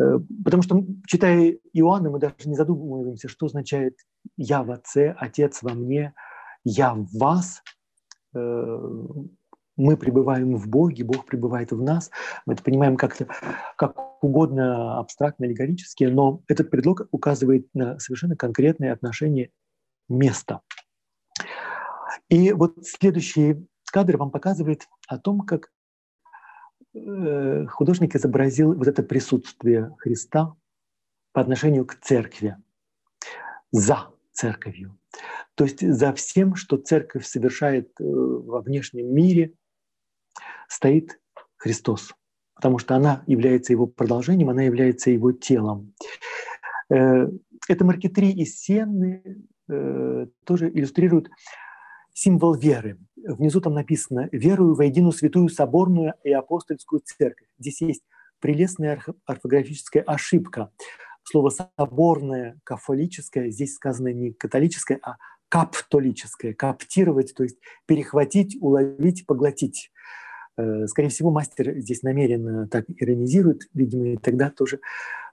Э, 0.00 0.18
потому 0.44 0.62
что, 0.62 0.82
читая 1.06 1.58
Иоанна, 1.72 2.10
мы 2.10 2.18
даже 2.18 2.34
не 2.46 2.54
задумываемся, 2.54 3.28
что 3.28 3.46
означает 3.46 3.96
«я 4.36 4.62
в 4.62 4.70
Отце», 4.70 5.14
«Отец 5.18 5.62
во 5.62 5.74
мне», 5.74 6.14
«я 6.64 6.94
в 6.94 7.06
вас». 7.12 7.62
Э, 8.34 8.78
мы 9.76 9.96
пребываем 9.96 10.56
в 10.56 10.68
Боге, 10.68 11.04
Бог 11.04 11.24
пребывает 11.24 11.72
в 11.72 11.82
нас. 11.82 12.10
Мы 12.44 12.52
это 12.54 12.62
понимаем 12.62 12.96
как-то 12.96 13.26
как 13.76 14.22
угодно 14.22 14.98
абстрактно, 14.98 15.46
аллегорически, 15.46 16.04
но 16.04 16.42
этот 16.48 16.70
предлог 16.70 17.08
указывает 17.12 17.66
на 17.72 17.98
совершенно 17.98 18.36
конкретное 18.36 18.92
отношение 18.92 19.50
места. 20.08 20.60
И 22.28 22.52
вот 22.52 22.84
следующий 22.84 23.66
кадр 23.90 24.18
вам 24.18 24.30
показывает 24.30 24.86
о 25.08 25.18
том, 25.18 25.40
как 25.40 25.70
художник 26.92 28.16
изобразил 28.16 28.74
вот 28.74 28.88
это 28.88 29.02
присутствие 29.02 29.94
Христа 29.98 30.54
по 31.32 31.40
отношению 31.40 31.86
к 31.86 31.94
церкви, 31.94 32.56
за 33.72 34.08
церковью. 34.32 34.98
То 35.54 35.64
есть 35.64 35.80
за 35.80 36.12
всем, 36.12 36.54
что 36.54 36.76
церковь 36.76 37.26
совершает 37.26 37.88
э, 38.00 38.04
во 38.04 38.60
внешнем 38.60 39.12
мире, 39.14 39.52
стоит 40.68 41.20
Христос, 41.56 42.14
потому 42.54 42.78
что 42.78 42.94
она 42.96 43.22
является 43.26 43.72
его 43.72 43.86
продолжением, 43.86 44.50
она 44.50 44.62
является 44.62 45.10
его 45.10 45.32
телом. 45.32 45.94
Э, 46.90 47.28
это 47.68 47.84
маркетри 47.84 48.32
из 48.32 48.58
Сенны 48.60 49.44
тоже 50.44 50.68
иллюстрируют 50.68 51.30
символ 52.20 52.54
веры. 52.54 52.98
Внизу 53.16 53.60
там 53.60 53.74
написано 53.74 54.28
«Верую 54.30 54.74
в 54.74 54.82
единую 54.82 55.12
святую 55.12 55.48
соборную 55.48 56.14
и 56.22 56.30
апостольскую 56.30 57.00
церковь». 57.00 57.48
Здесь 57.58 57.80
есть 57.80 58.02
прелестная 58.40 59.02
орфографическая 59.24 60.02
ошибка. 60.02 60.70
Слово 61.22 61.50
«соборное», 61.50 62.60
«кафолическое» 62.64 63.50
здесь 63.50 63.74
сказано 63.74 64.12
не 64.12 64.32
католическое, 64.32 64.98
а 65.02 65.16
каптолическое. 65.48 66.52
Каптировать, 66.52 67.32
то 67.34 67.42
есть 67.42 67.56
перехватить, 67.86 68.58
уловить, 68.60 69.24
поглотить. 69.26 69.90
Э, 70.58 70.86
скорее 70.88 71.08
всего, 71.08 71.30
мастер 71.30 71.78
здесь 71.78 72.02
намеренно 72.02 72.68
так 72.68 72.84
иронизирует, 72.88 73.62
видимо, 73.72 74.08
и 74.08 74.16
тогда 74.18 74.50
тоже 74.50 74.80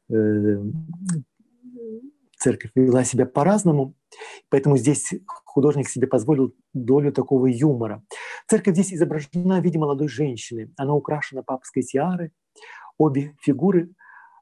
э, 0.10 0.64
церковь 2.48 2.72
вела 2.76 3.04
себя 3.04 3.26
по-разному, 3.26 3.94
поэтому 4.50 4.78
здесь 4.78 5.14
художник 5.26 5.90
себе 5.90 6.08
позволил 6.08 6.56
долю 6.74 7.12
такого 7.12 7.48
юмора. 7.48 8.06
Церковь 8.48 8.76
здесь 8.76 8.94
изображена 8.94 9.60
в 9.60 9.64
виде 9.64 9.78
молодой 9.78 10.08
женщины. 10.08 10.72
Она 10.78 10.94
украшена 10.94 11.44
папской 11.44 11.84
тиарой. 11.84 12.32
Обе 12.98 13.36
фигуры 13.42 13.90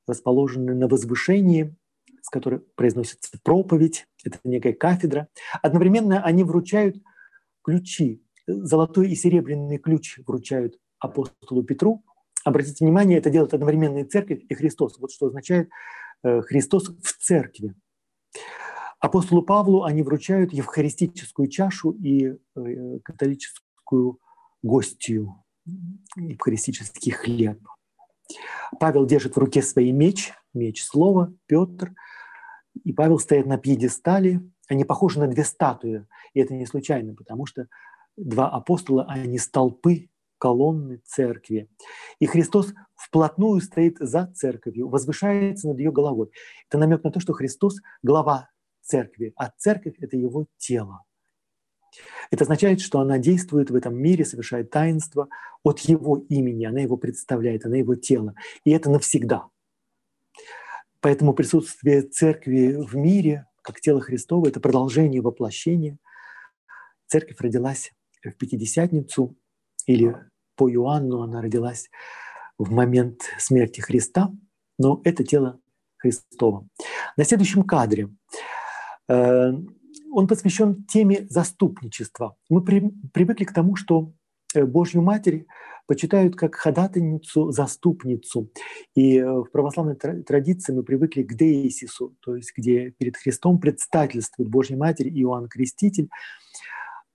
расположены 0.08 0.76
на 0.76 0.88
возвышении, 0.88 1.76
с 2.22 2.30
которой 2.30 2.60
произносится 2.76 3.40
проповедь. 3.44 4.06
Это 4.24 4.38
некая 4.44 4.74
кафедра. 4.74 5.28
Одновременно 5.64 6.24
они 6.24 6.44
вручают 6.44 6.98
ключи. 7.64 8.24
Золотой 8.46 9.10
и 9.10 9.16
серебряный 9.16 9.80
ключ 9.80 10.20
вручают 10.28 10.78
апостолу 11.00 11.64
Петру. 11.64 12.04
Обратите 12.44 12.86
внимание, 12.86 13.18
это 13.18 13.32
делает 13.32 13.56
одновременно 13.56 13.98
и 13.98 14.04
церковь, 14.04 14.42
и 14.48 14.54
Христос. 14.54 15.00
Вот 15.00 15.12
что 15.12 15.26
означает 15.26 15.70
э, 16.24 16.42
Христос 16.42 16.90
в 17.02 17.18
церкви. 17.18 17.74
Апостолу 19.00 19.42
Павлу 19.42 19.84
они 19.84 20.02
вручают 20.04 20.54
евхаристическую 20.54 21.48
чашу 21.48 21.92
и 21.92 22.38
э, 22.56 23.00
католическую 23.04 24.20
гостью, 24.64 25.44
евхаристический 26.16 27.12
хлеб. 27.12 27.60
Павел 28.80 29.06
держит 29.06 29.36
в 29.36 29.40
руке 29.40 29.62
свой 29.62 29.92
меч, 29.92 30.34
меч 30.54 30.84
слова, 30.84 31.34
Петр, 31.46 31.94
и 32.84 32.94
Павел 32.94 33.20
стоит 33.20 33.46
на 33.46 33.58
пьедестале. 33.58 34.42
Они 34.68 34.84
похожи 34.84 35.20
на 35.20 35.28
две 35.28 35.44
статуи, 35.44 36.08
и 36.34 36.40
это 36.40 36.54
не 36.56 36.66
случайно, 36.66 37.14
потому 37.14 37.46
что 37.46 37.68
два 38.18 38.50
апостола, 38.50 39.06
они 39.08 39.38
столпы 39.38 40.10
колонны 40.38 41.02
церкви. 41.06 41.70
И 42.20 42.26
Христос 42.26 42.74
вплотную 42.96 43.62
стоит 43.62 43.98
за 44.00 44.28
церковью, 44.28 44.90
возвышается 44.90 45.68
над 45.68 45.80
ее 45.80 45.92
головой. 45.92 46.32
Это 46.70 46.78
намек 46.78 47.04
на 47.04 47.12
то, 47.12 47.20
что 47.20 47.34
Христос– 47.34 47.82
глава 48.04 48.50
церкви, 48.82 49.34
а 49.36 49.50
церковь– 49.58 49.96
это 50.00 50.18
его 50.18 50.48
тело. 50.58 51.04
Это 52.32 52.44
означает, 52.44 52.82
что 52.82 53.00
она 53.00 53.18
действует 53.18 53.70
в 53.70 53.76
этом 53.76 53.96
мире, 53.96 54.26
совершает 54.26 54.70
таинство 54.70 55.30
от 55.64 55.80
его 55.82 56.18
имени, 56.30 56.66
она 56.66 56.82
его 56.82 56.98
представляет, 56.98 57.66
она 57.66 57.78
его 57.78 57.96
тело. 57.96 58.36
И 58.64 58.72
это 58.72 58.90
навсегда. 58.90 59.48
Поэтому 61.00 61.34
присутствие 61.34 62.02
церкви 62.02 62.76
в 62.78 62.96
мире, 62.96 63.46
как 63.62 63.80
тело 63.80 64.02
Христово, 64.02 64.48
это 64.48 64.60
продолжение 64.60 65.22
воплощения. 65.22 65.98
Церковь 67.08 67.40
родилась 67.40 67.92
в 68.24 68.32
Пятидесятницу, 68.32 69.36
или 69.86 70.16
по 70.56 70.72
Иоанну 70.72 71.22
она 71.22 71.42
родилась 71.42 71.90
в 72.58 72.72
момент 72.72 73.22
смерти 73.38 73.82
Христа, 73.82 74.32
но 74.78 75.02
это 75.04 75.24
тело 75.24 75.60
Христово. 75.98 76.68
На 77.18 77.24
следующем 77.24 77.64
кадре 77.64 78.10
э, 79.10 79.52
он 80.12 80.28
посвящен 80.28 80.86
теме 80.86 81.28
заступничества. 81.30 82.38
Мы 82.50 82.64
при, 82.64 82.92
привыкли 83.14 83.44
к 83.44 83.54
тому, 83.54 83.76
что 83.76 84.14
э, 84.54 84.64
Божью 84.66 85.02
Матерь 85.02 85.46
почитают 85.88 86.36
как 86.36 86.56
ходатайницу, 86.56 87.52
заступницу. 87.52 88.50
И 88.96 89.18
э, 89.18 89.26
в 89.26 89.46
православной 89.52 89.96
традиции 89.96 90.74
мы 90.74 90.84
привыкли 90.84 91.24
к 91.24 91.34
деисису, 91.36 92.16
то 92.22 92.36
есть 92.36 92.54
где 92.56 92.92
перед 92.92 93.18
Христом 93.18 93.60
предстательствует 93.60 94.50
Божья 94.50 94.78
Матерь 94.78 95.10
Иоанн 95.10 95.48
Креститель. 95.48 96.10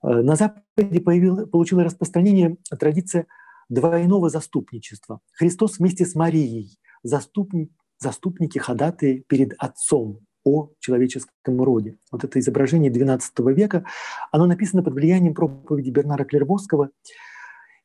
Э, 0.02 0.22
на 0.22 0.36
Западе 0.36 1.00
получила 1.00 1.84
распространение 1.84 2.56
традиция 2.78 3.26
двойного 3.68 4.30
заступничества. 4.30 5.20
Христос 5.32 5.78
вместе 5.78 6.04
с 6.04 6.14
Марией 6.14 6.78
заступник, 7.02 7.70
заступники 7.98 8.58
ходатые 8.58 9.20
перед 9.20 9.54
Отцом 9.58 10.20
о 10.44 10.70
человеческом 10.80 11.62
роде. 11.62 11.98
Вот 12.10 12.24
это 12.24 12.40
изображение 12.40 12.90
XII 12.90 13.52
века, 13.52 13.84
оно 14.32 14.46
написано 14.46 14.82
под 14.82 14.94
влиянием 14.94 15.34
проповеди 15.34 15.90
Бернара 15.90 16.24
Клервосского. 16.24 16.90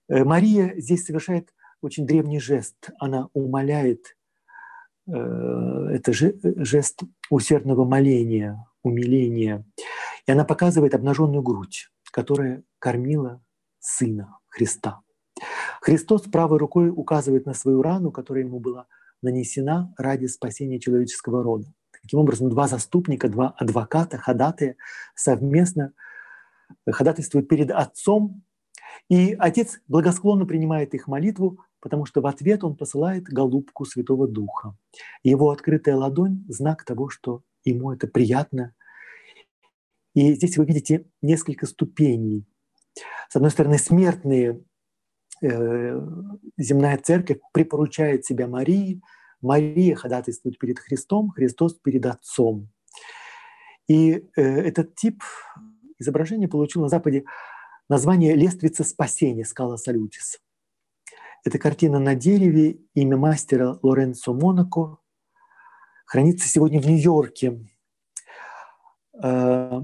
Э, 0.07 0.23
Мария 0.23 0.73
здесь 0.77 1.05
совершает 1.05 1.49
очень 1.81 2.07
древний 2.07 2.39
жест. 2.39 2.89
Она 2.99 3.29
умоляет, 3.33 4.15
э, 5.07 5.11
это 5.11 6.13
жест 6.13 7.01
усердного 7.29 7.85
моления, 7.85 8.65
умиления. 8.83 9.65
И 10.25 10.31
она 10.31 10.45
показывает 10.45 10.95
обнаженную 10.95 11.43
грудь, 11.43 11.89
которая 12.15 12.63
кормила 12.79 13.43
Сына 13.79 14.39
Христа. 14.47 15.01
Христос 15.81 16.21
правой 16.21 16.59
рукой 16.59 16.89
указывает 16.89 17.45
на 17.45 17.53
свою 17.53 17.81
рану, 17.81 18.09
которая 18.09 18.45
ему 18.45 18.61
была 18.61 18.87
нанесена 19.21 19.93
ради 19.97 20.27
спасения 20.27 20.79
человеческого 20.79 21.43
рода. 21.43 21.67
Таким 22.01 22.19
образом, 22.19 22.49
два 22.49 22.69
заступника, 22.69 23.27
два 23.27 23.49
адвоката, 23.57 24.17
ходатая 24.17 24.77
совместно 25.13 25.91
ходатайствуют 26.89 27.49
перед 27.49 27.69
Отцом, 27.69 28.43
и 29.09 29.35
Отец 29.37 29.81
благосклонно 29.89 30.45
принимает 30.45 30.93
их 30.93 31.09
молитву, 31.09 31.59
потому 31.81 32.05
что 32.05 32.21
в 32.21 32.27
ответ 32.27 32.63
Он 32.63 32.77
посылает 32.77 33.25
голубку 33.25 33.83
Святого 33.83 34.25
Духа. 34.25 34.77
Его 35.21 35.51
открытая 35.51 35.97
ладонь– 35.97 36.45
знак 36.47 36.85
того, 36.85 37.09
что 37.09 37.41
ему 37.65 37.91
это 37.91 38.07
приятно. 38.07 38.73
И 40.15 40.33
здесь 40.33 40.57
вы 40.57 40.65
видите 40.65 41.05
несколько 41.21 41.67
ступеней. 41.67 42.47
С 43.29 43.35
одной 43.35 43.51
стороны, 43.51 43.77
смертные 43.77 44.63
э, 45.43 46.01
земная 46.57 46.97
церковь 46.97 47.37
припоручает 47.53 48.25
себя 48.25 48.47
Марии– 48.47 49.01
Мария 49.45 49.95
ходатайствует 49.95 50.57
перед 50.57 50.79
Христом, 50.79 51.29
Христос 51.29 51.75
перед 51.75 52.05
Отцом. 52.05 52.69
И 53.87 54.27
э, 54.35 54.41
этот 54.41 54.95
тип 54.95 55.21
изображения 55.99 56.47
получил 56.47 56.81
на 56.81 56.89
Западе 56.89 57.25
название 57.87 58.35
«Лествица 58.35 58.83
спасения» 58.83 59.45
скала 59.45 59.77
Салютис. 59.77 60.39
Эта 61.43 61.59
картина 61.59 61.99
на 61.99 62.15
дереве, 62.15 62.79
имя 62.95 63.17
мастера 63.17 63.77
Лоренцо 63.83 64.33
Монако, 64.33 64.97
хранится 66.07 66.47
сегодня 66.47 66.81
в 66.81 66.87
Нью-Йорке. 66.87 67.63
Э, 69.21 69.81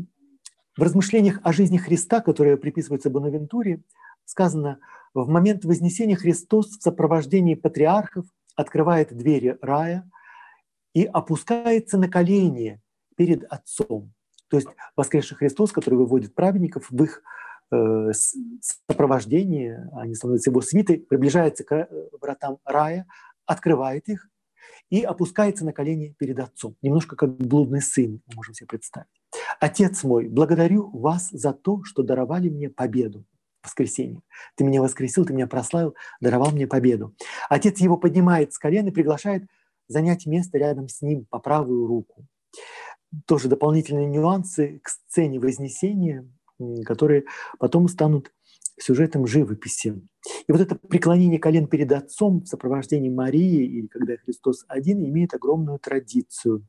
в 0.81 0.83
размышлениях 0.83 1.39
о 1.43 1.53
жизни 1.53 1.77
Христа, 1.77 2.21
которые 2.21 2.57
приписываются 2.57 3.11
Бонавентуре, 3.11 3.83
сказано, 4.25 4.79
в 5.13 5.29
момент 5.29 5.63
Вознесения 5.63 6.15
Христос 6.15 6.77
в 6.77 6.81
сопровождении 6.81 7.55
патриархов– 7.55 8.25
открывает 8.55 9.15
двери 9.15 9.57
рая 9.61 10.09
и 10.93 11.05
опускается 11.05 11.97
на 11.97 12.09
колени 12.09 12.81
перед 13.15 13.43
Отцом. 13.43 14.13
То 14.47 14.57
есть 14.57 14.67
воскресший 14.95 15.37
Христос, 15.37 15.71
который 15.71 15.95
выводит 15.95 16.33
праведников 16.33 16.89
в 16.89 17.03
их 17.03 17.21
э, 17.71 18.11
сопровождении, 18.87 19.77
они 19.93 20.15
становятся 20.15 20.49
его 20.49 20.61
свитой, 20.61 20.97
приближается 20.97 21.63
к 21.63 21.73
э, 21.73 22.09
вратам 22.19 22.57
рая, 22.65 23.05
открывает 23.45 24.09
их 24.09 24.27
и 24.89 25.03
опускается 25.03 25.63
на 25.63 25.73
колени 25.73 26.15
перед 26.17 26.39
Отцом. 26.39 26.75
Немножко 26.81 27.15
как 27.15 27.37
блудный 27.37 27.81
сын, 27.81 28.21
можем 28.35 28.53
себе 28.53 28.67
представить. 28.67 29.20
«Отец 29.61 30.03
мой, 30.03 30.27
благодарю 30.27 30.89
вас 30.89 31.29
за 31.29 31.53
то, 31.53 31.83
что 31.83 32.03
даровали 32.03 32.49
мне 32.49 32.67
победу 32.67 33.25
воскресенье. 33.63 34.21
Ты 34.55 34.63
меня 34.63 34.81
воскресил, 34.81 35.23
ты 35.23 35.33
меня 35.33 35.45
прославил, 35.45 35.95
даровал 36.19 36.49
мне 36.49 36.65
победу. 36.65 37.15
Отец 37.47 37.79
его 37.79 37.95
поднимает 37.95 38.53
с 38.53 38.57
колен 38.57 38.87
и 38.87 38.91
приглашает 38.91 39.43
занять 39.87 40.25
место 40.25 40.57
рядом 40.57 40.87
с 40.87 41.03
ним 41.03 41.27
по 41.29 41.37
правую 41.37 41.85
руку. 41.85 42.25
Тоже 43.27 43.49
дополнительные 43.49 44.07
нюансы 44.07 44.79
к 44.83 44.89
сцене 44.89 45.39
Вознесения, 45.39 46.27
которые 46.85 47.25
потом 47.59 47.87
станут 47.87 48.31
сюжетом 48.79 49.27
живописи. 49.27 50.01
И 50.47 50.51
вот 50.51 50.59
это 50.59 50.75
преклонение 50.75 51.39
колен 51.39 51.67
перед 51.67 51.91
Отцом 51.91 52.41
в 52.41 52.47
сопровождении 52.47 53.09
Марии, 53.09 53.63
или 53.65 53.87
когда 53.87 54.17
Христос 54.17 54.65
один, 54.67 55.05
имеет 55.05 55.33
огромную 55.35 55.77
традицию. 55.77 56.65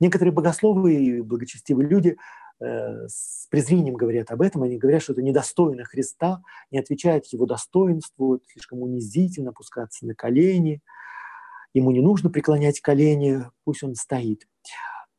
Некоторые 0.00 0.32
богословы 0.32 0.94
и 0.94 1.20
благочестивые 1.20 1.88
люди 1.88 2.16
Э, 2.60 3.08
с 3.08 3.46
презрением 3.50 3.94
говорят 3.94 4.30
об 4.30 4.42
этом, 4.42 4.62
они 4.62 4.76
говорят, 4.76 5.02
что 5.02 5.12
это 5.12 5.22
недостойно 5.22 5.84
Христа, 5.84 6.42
не 6.70 6.78
отвечает 6.78 7.24
его 7.26 7.46
достоинству, 7.46 8.40
слишком 8.46 8.82
унизительно 8.82 9.50
опускаться 9.50 10.06
на 10.06 10.14
колени, 10.14 10.82
ему 11.72 11.90
не 11.90 12.02
нужно 12.02 12.28
преклонять 12.28 12.80
колени, 12.80 13.46
пусть 13.64 13.82
он 13.82 13.94
стоит. 13.94 14.46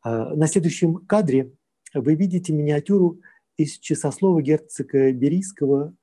Э, 0.06 0.36
на 0.36 0.46
следующем 0.46 0.98
кадре 1.08 1.52
вы 1.96 2.14
видите 2.14 2.54
миниатюру 2.54 3.20
из 3.58 3.80
часослова 3.80 4.40
герцога 4.42 5.12
Берийского, 5.12 5.96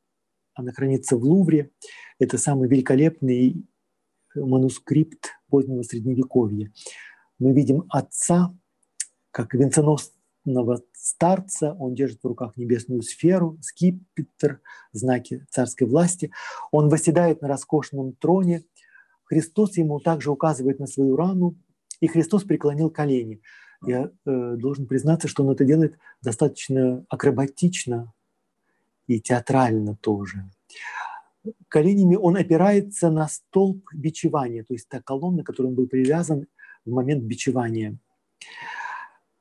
она 0.55 0.73
хранится 0.73 1.17
в 1.17 1.23
Лувре. 1.23 1.71
Это 2.19 2.37
самый 2.37 2.69
великолепный 2.69 3.65
манускрипт 4.35 5.31
позднего 5.49 5.83
Средневековья. 5.83 6.73
Мы 7.39 7.53
видим 7.53 7.85
отца, 7.91 8.53
как 9.39 9.55
венценосца 9.55 10.11
старца, 10.93 11.75
он 11.79 11.95
держит 11.95 12.25
в 12.25 12.27
руках 12.27 12.57
небесную 12.57 13.03
сферу, 13.03 13.57
скипетр, 13.61 14.61
знаки 14.91 15.47
царской 15.49 15.87
власти. 15.87 16.33
Он 16.73 16.89
восседает 16.89 17.41
на 17.41 17.47
роскошном 17.47 18.15
троне. 18.15 18.65
Христос 19.27 19.77
ему 19.77 20.01
также 20.01 20.33
указывает 20.33 20.81
на 20.81 20.89
свою 20.89 21.15
рану, 21.15 21.55
и 22.01 22.09
Христос 22.09 22.43
преклонил 22.43 22.91
колени. 22.91 23.41
Я 23.87 24.11
э, 24.27 24.57
должен 24.57 24.87
признаться, 24.87 25.29
что 25.29 25.45
он 25.45 25.53
это 25.53 25.65
делает 25.65 25.97
достаточно 26.21 27.05
акробатично 27.09 28.13
и 29.07 29.21
театрально 29.21 29.97
тоже. 30.01 30.51
Коленями 31.69 32.17
он 32.17 32.35
опирается 32.35 33.09
на 33.09 33.29
столб 33.29 33.85
бичевания, 33.95 34.65
то 34.65 34.75
есть 34.75 34.89
та 34.89 35.01
колонна, 35.01 35.45
которой 35.45 35.69
он 35.69 35.75
был 35.77 35.87
привязан 35.87 36.49
в 36.85 36.91
момент 36.91 37.23
бичевания. 37.23 37.99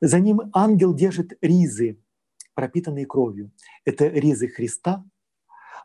За 0.01 0.19
ним 0.19 0.41
ангел 0.53 0.93
держит 0.93 1.37
ризы, 1.41 1.99
пропитанные 2.53 3.05
кровью. 3.05 3.51
Это 3.83 4.07
ризы 4.07 4.47
Христа, 4.47 5.03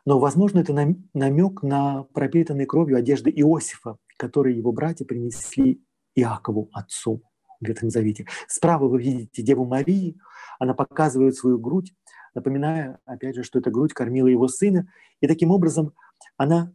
но, 0.05 0.19
возможно, 0.19 0.59
это 0.59 0.73
намек 1.13 1.63
на 1.63 2.03
пропитанные 2.13 2.67
кровью 2.67 2.97
одежды 2.97 3.31
Иосифа, 3.31 3.97
которые 4.17 4.57
его 4.57 4.71
братья 4.71 5.05
принесли 5.05 5.81
Иакову, 6.15 6.69
отцу 6.73 7.23
в 7.59 7.65
Ветхом 7.65 7.89
Завете. 7.89 8.27
Справа 8.47 8.87
вы 8.87 9.01
видите 9.01 9.41
Деву 9.41 9.65
Марии, 9.65 10.17
она 10.59 10.73
показывает 10.73 11.35
свою 11.35 11.57
грудь, 11.57 11.93
напоминая, 12.35 12.99
опять 13.05 13.35
же, 13.35 13.43
что 13.43 13.59
эта 13.59 13.71
грудь 13.71 13.93
кормила 13.93 14.27
его 14.27 14.47
сына, 14.47 14.87
и 15.21 15.27
таким 15.27 15.51
образом 15.51 15.93
она 16.37 16.73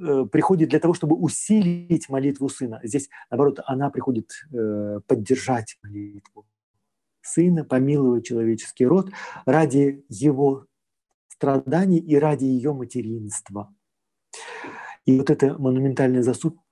э, 0.00 0.24
приходит 0.30 0.70
для 0.70 0.78
того, 0.78 0.94
чтобы 0.94 1.16
усилить 1.16 2.08
молитву 2.08 2.48
сына. 2.48 2.80
Здесь, 2.84 3.08
наоборот, 3.30 3.60
она 3.66 3.90
приходит 3.90 4.30
э, 4.52 5.00
поддержать 5.06 5.76
молитву 5.82 6.46
сына, 7.24 7.64
помиловать 7.64 8.26
человеческий 8.26 8.86
род 8.86 9.10
ради 9.46 10.04
его 10.08 10.66
страданий 11.28 11.98
и 11.98 12.16
ради 12.16 12.44
ее 12.44 12.72
материнства. 12.72 13.74
И 15.04 15.18
вот 15.18 15.30
это 15.30 15.58
монументальное 15.58 16.24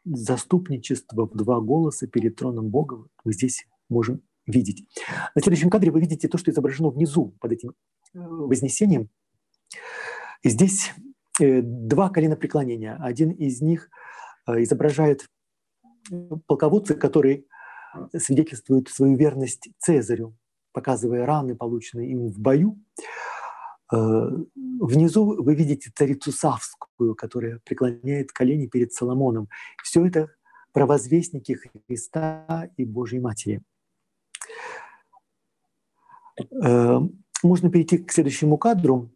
заступничество 0.05 1.27
в 1.27 1.37
два 1.37 1.61
голоса 1.61 2.07
перед 2.07 2.37
троном 2.37 2.71
Бога 2.71 3.07
мы 3.25 3.33
здесь 3.33 3.67
можем 3.89 4.23
видеть. 4.47 4.87
На 5.35 5.43
следующем 5.43 5.71
кадре 5.71 5.91
вы 5.91 6.01
видите 6.01 6.29
то, 6.29 6.39
что 6.39 6.51
изображено 6.51 6.91
внизу 6.91 7.35
под 7.41 7.53
этим 7.53 7.71
э, 7.71 8.19
вознесением. 8.19 9.09
И 10.43 10.49
здесь 10.49 10.93
э, 11.41 11.61
два 11.63 12.09
колена 12.09 12.37
преклонения. 12.37 12.97
Один 13.01 13.31
из 13.31 13.61
них 13.61 13.91
э, 14.47 14.63
изображает 14.63 15.27
полководца, 16.47 16.95
который 16.95 17.47
свидетельствует 18.17 18.89
свою 18.89 19.17
верность 19.17 19.69
Цезарю, 19.79 20.35
показывая 20.73 21.27
раны, 21.27 21.55
полученные 21.55 22.11
им 22.11 22.29
в 22.29 22.39
бою. 22.39 22.79
Внизу 23.91 25.43
вы 25.43 25.55
видите 25.55 25.93
царицу 25.95 26.33
Савскую, 26.33 27.15
которая 27.15 27.61
преклоняет 27.65 28.33
колени 28.33 28.67
перед 28.67 28.93
Соломоном. 28.93 29.49
Все 29.83 30.07
это 30.07 30.31
провозвестники 30.73 31.59
Христа 31.87 32.71
и 32.77 32.85
Божьей 32.85 33.21
Матери. 33.21 33.63
Э, 36.65 37.01
можно 37.43 37.71
перейти 37.71 37.99
к 37.99 38.11
следующему 38.11 38.57
кадру. 38.57 39.11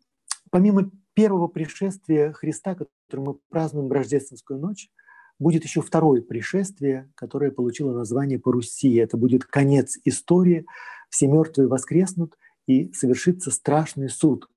Помимо 0.51 0.91
первого 1.15 1.49
пришествия 1.49 2.33
Христа, 2.33 2.75
которое 2.75 3.25
мы 3.25 3.39
празднуем 3.49 3.89
в 3.89 3.93
рождественскую 3.93 4.61
ночь, 4.61 4.91
будет 5.39 5.65
еще 5.65 5.81
второе 5.81 6.23
пришествие, 6.23 7.11
которое 7.15 7.51
получило 7.51 7.93
название 7.93 8.39
по 8.39 8.53
Руси. 8.53 8.95
Это 8.97 9.17
будет 9.17 9.45
конец 9.45 9.99
истории, 10.05 10.67
все 11.09 11.27
мертвые 11.27 11.69
воскреснут, 11.69 12.37
и 12.67 12.93
совершится 12.93 13.51
страшный 13.51 14.09
суд. 14.09 14.49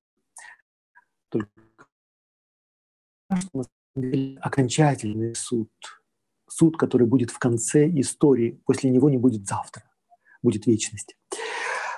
Только 1.30 1.50
окончательный 4.42 5.36
суд. 5.36 5.70
Суд, 6.48 6.78
который 6.78 7.06
будет 7.06 7.30
в 7.30 7.38
конце 7.38 7.88
истории. 7.88 8.62
После 8.66 8.90
него 8.90 9.10
не 9.10 9.18
будет 9.18 9.48
завтра, 9.48 9.84
будет 10.42 10.66
вечность. 10.66 11.16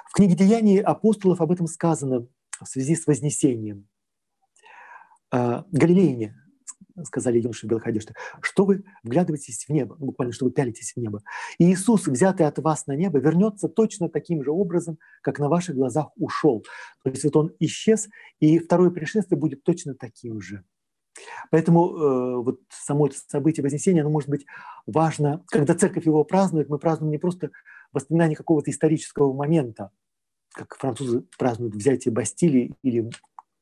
В 0.10 0.14
книге 0.14 0.36
«Деяний 0.36 0.82
апостолов» 0.82 1.40
об 1.40 1.52
этом 1.52 1.68
сказано 1.68 2.28
в 2.60 2.66
связи 2.66 2.96
с 2.96 3.08
Вознесением. 3.08 3.88
А, 5.32 5.66
Галилеяне, 5.72 6.36
сказали 7.04 7.40
юноши 7.40 7.66
в 7.66 7.70
белых 7.70 7.88
одеждах, 7.88 8.16
что 8.42 8.66
вы 8.66 8.84
вглядываетесь 9.04 9.66
в 9.66 9.70
небо, 9.70 9.96
ну, 10.00 10.08
буквально, 10.08 10.34
что 10.34 10.46
вы 10.46 10.52
пялитесь 10.52 10.94
в 10.94 10.98
небо. 10.98 11.22
И 11.58 11.72
Иисус, 11.72 12.08
взятый 12.08 12.46
от 12.46 12.60
вас 12.60 12.88
на 12.88 12.96
небо, 12.96 13.20
вернется 13.20 13.70
точно 13.70 14.10
таким 14.10 14.44
же 14.44 14.52
образом, 14.52 14.98
как 15.22 15.40
на 15.40 15.50
ваших 15.50 15.76
глазах 15.76 16.10
ушел. 16.16 16.64
То 17.04 17.10
есть 17.10 17.24
вот 17.24 17.36
он 17.36 17.52
исчез, 17.60 18.10
и 18.40 18.60
второе 18.60 18.90
пришествие 18.90 19.40
будет 19.40 19.64
точно 19.64 19.96
таким 19.96 20.42
же. 20.42 20.64
Поэтому 21.50 21.96
э, 21.96 22.36
вот 22.44 22.60
само 22.70 23.08
это 23.08 23.18
событие 23.28 23.64
Вознесения, 23.64 24.02
оно 24.02 24.10
может 24.10 24.30
быть 24.30 24.46
важно, 24.86 25.44
когда 25.48 25.76
церковь 25.76 26.06
его 26.06 26.24
празднует, 26.24 26.70
мы 26.70 26.80
празднуем 26.80 27.12
не 27.12 27.18
просто 27.18 27.52
воспоминание 27.92 28.38
какого-то 28.38 28.72
исторического 28.72 29.34
момента, 29.34 29.92
как 30.54 30.78
французы 30.78 31.26
празднуют 31.38 31.76
взятие 31.76 32.14
Бастилии 32.14 32.76
или 32.82 33.10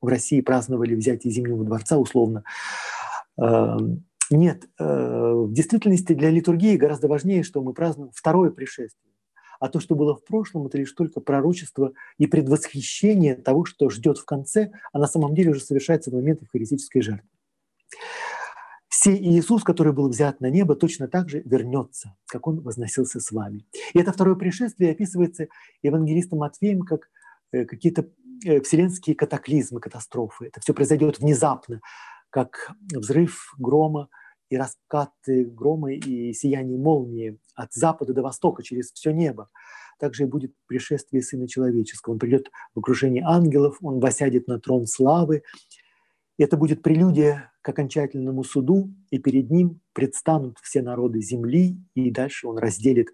в 0.01 0.07
России 0.07 0.41
праздновали 0.41 0.95
взятие 0.95 1.31
Зимнего 1.31 1.64
дворца 1.64 1.97
условно. 1.97 2.43
Эм, 3.41 4.06
нет, 4.30 4.70
э, 4.78 5.34
в 5.34 5.53
действительности 5.53 6.14
для 6.14 6.30
литургии 6.30 6.78
гораздо 6.78 7.07
важнее, 7.07 7.44
что 7.44 7.61
мы 7.61 7.74
празднуем 7.74 8.11
второе 8.14 8.52
пришествие. 8.52 9.14
А 9.60 9.68
то, 9.68 9.80
что 9.80 9.95
было 9.95 10.16
в 10.16 10.24
прошлом, 10.24 10.68
это 10.68 10.78
лишь 10.78 10.91
только 10.94 11.20
пророчество 11.20 11.94
и 12.18 12.28
предвосхищение 12.28 13.36
того, 13.36 13.66
что 13.66 13.90
ждет 13.90 14.18
в 14.18 14.26
конце, 14.26 14.72
а 14.94 14.99
на 14.99 15.07
самом 15.07 15.36
деле 15.36 15.52
уже 15.52 15.61
совершается 15.61 16.11
в 16.11 16.14
момент 16.14 16.41
евхаристической 16.41 17.02
жертвы. 17.02 17.28
Сей 18.90 19.18
Иисус, 19.18 19.64
который 19.64 19.94
был 19.94 20.10
взят 20.10 20.41
на 20.41 20.49
небо, 20.49 20.76
точно 20.76 21.07
так 21.07 21.30
же 21.30 21.41
вернется, 21.45 22.16
как 22.28 22.48
Он 22.48 22.61
возносился 22.61 23.20
с 23.20 23.32
вами. 23.32 23.66
И 23.94 23.99
это 23.99 24.11
второе 24.11 24.36
пришествие 24.36 24.91
описывается 24.91 25.48
евангелистом 25.84 26.40
Матфеем 26.40 26.82
как 26.82 27.10
э, 27.52 27.66
какие-то 27.66 28.10
э, 28.45 28.61
вселенские 28.61 29.16
катаклизмы, 29.16 29.80
катастрофы. 29.80 30.48
Это 30.48 30.61
все 30.61 30.74
произойдет 30.74 31.20
внезапно, 31.20 31.82
как 32.30 32.72
взрыв 32.93 33.53
грома 33.57 34.10
и 34.49 34.57
раскаты 34.57 35.45
грома 35.45 35.93
и 35.93 36.34
сияние 36.34 36.77
молнии 36.77 37.39
от 37.56 37.73
запада 37.73 38.14
до 38.14 38.22
востока 38.22 38.64
через 38.64 38.91
все 38.91 39.11
небо. 39.11 39.49
Также 39.99 40.23
и 40.23 40.27
будет 40.27 40.53
пришествие 40.65 41.22
Сына 41.22 41.47
Человеческого. 41.47 42.14
Он 42.14 42.19
придет 42.19 42.49
в 42.73 42.80
окружении 42.80 43.22
ангелов, 43.22 43.77
он 43.81 43.99
восядет 43.99 44.47
на 44.47 44.60
трон 44.60 44.88
славы, 44.88 45.43
это 46.39 46.56
будет 46.56 46.81
прелюдия 46.81 47.51
к 47.61 47.68
окончательному 47.68 48.45
суду, 48.45 48.89
и 49.11 49.19
перед 49.19 49.51
ним 49.51 49.81
предстанут 49.91 50.57
все 50.64 50.81
народы 50.81 51.22
земли, 51.22 51.77
и 51.95 52.11
дальше 52.11 52.47
он 52.47 52.57
разделит 52.57 53.10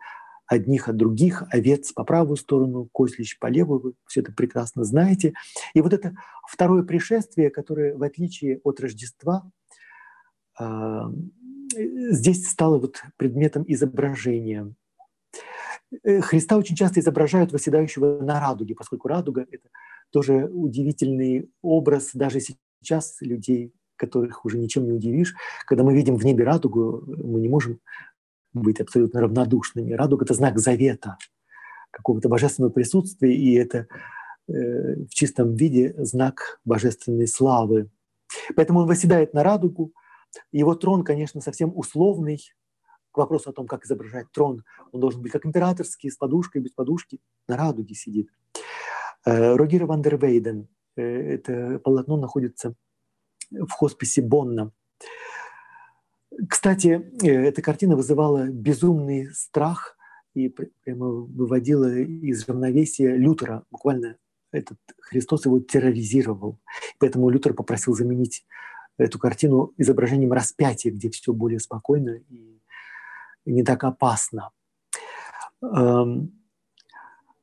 одних 0.48 0.88
от 0.90 0.98
других, 0.98 1.44
овец 1.50 1.92
по 1.92 2.04
правую 2.04 2.38
сторону, 2.38 2.88
козлищ 2.94 3.38
по 3.40 3.48
левую, 3.48 3.80
вы 3.80 3.94
все 4.08 4.22
это 4.22 4.32
прекрасно 4.32 4.84
знаете. 4.84 5.34
И 5.74 5.82
вот 5.82 5.94
это 5.94 6.16
второе 6.48 6.84
пришествие, 6.84 7.50
которое, 7.50 7.96
в 7.96 8.04
отличие 8.04 8.60
от 8.64 8.80
Рождества, 8.80 9.50
а, 10.58 11.12
здесь 11.74 12.48
стало 12.48 12.80
вот 12.80 13.02
предметом 13.18 13.64
изображения. 13.68 14.74
Э, 16.04 16.22
Христа 16.22 16.58
очень 16.58 16.76
часто 16.76 17.00
изображают 17.00 17.52
восседающего 17.52 18.20
на 18.22 18.40
радуге, 18.40 18.76
поскольку 18.76 19.08
радуга— 19.08 19.46
это 19.52 19.70
тоже 20.12 20.50
удивительный 20.52 21.50
образ 21.62 22.12
даже 22.14 22.40
сейчас 22.40 23.18
людей, 23.22 23.74
которых 23.96 24.46
уже 24.46 24.58
ничем 24.58 24.86
не 24.86 24.94
удивишь. 24.94 25.36
Когда 25.66 25.84
мы 25.84 25.94
видим 25.94 26.16
в 26.16 26.26
небе 26.26 26.44
радугу, 26.44 27.04
мы 27.06 27.40
не 27.40 27.50
можем 27.50 27.80
быть 28.61 28.80
абсолютно 28.80 29.22
равнодушными. 29.22 29.94
Радуга— 29.94 30.26
это 30.26 30.34
знак 30.34 30.60
завета, 30.60 31.18
какого-то 31.91 32.30
божественного 32.30 32.72
присутствия, 32.72 33.36
и 33.36 33.53
это 33.56 33.88
э, 34.48 34.95
в 35.06 35.10
чистом 35.10 35.56
виде 35.56 35.94
знак 35.98 36.60
божественной 36.65 37.27
славы. 37.27 37.90
Поэтому 38.56 38.82
он 38.82 38.88
восседает 38.88 39.34
на 39.34 39.44
радугу. 39.44 39.94
Его 40.52 40.76
трон, 40.76 41.03
конечно, 41.03 41.41
совсем 41.41 41.72
условный. 41.76 42.40
К 43.11 43.18
вопросу 43.18 43.49
о 43.49 43.53
том, 43.53 43.65
как 43.65 43.86
изображать 43.86 44.32
трон, 44.32 44.64
он 44.91 44.99
должен 44.99 45.22
быть 45.22 45.32
как 45.32 45.45
императорский, 45.45 46.11
с 46.11 46.18
подушкой, 46.18 46.61
без 46.61 46.72
подушки, 46.72 47.19
на 47.48 47.56
радуге 47.56 47.95
сидит. 47.95 48.30
Э, 49.26 49.56
ван 49.56 50.02
дер 50.02 50.18
Вейден 50.18 50.68
Э, 50.95 51.02
это 51.02 51.80
полотно 51.80 52.18
находится 52.18 52.76
в 53.52 53.69
хосписе 53.69 54.22
Бонна. 54.22 54.72
Кстати, 56.49 57.12
э, 57.24 57.28
эта 57.28 57.62
картина 57.62 57.95
вызывала 57.95 58.48
безумный 58.48 59.32
страх 59.34 59.98
и 60.34 60.49
прямо 60.49 61.07
выводила 61.07 61.94
из 61.98 62.48
равновесия 62.48 63.16
Лютера. 63.16 63.64
Буквально 63.72 64.18
этот 64.52 64.78
Христос 64.99 65.45
его 65.45 65.60
терроризировал. 65.60 66.60
Поэтому 66.99 67.30
Лютер 67.30 67.53
попросил 67.53 67.94
заменить 67.94 68.45
эту 68.98 69.20
картину 69.20 69.74
изображением 69.78 70.34
распятия, 70.34 70.91
где 70.91 71.10
все 71.10 71.34
более 71.34 71.60
спокойно 71.60 72.20
и 72.30 72.60
не 73.45 73.64
так 73.64 73.84
опасно. 73.84 74.52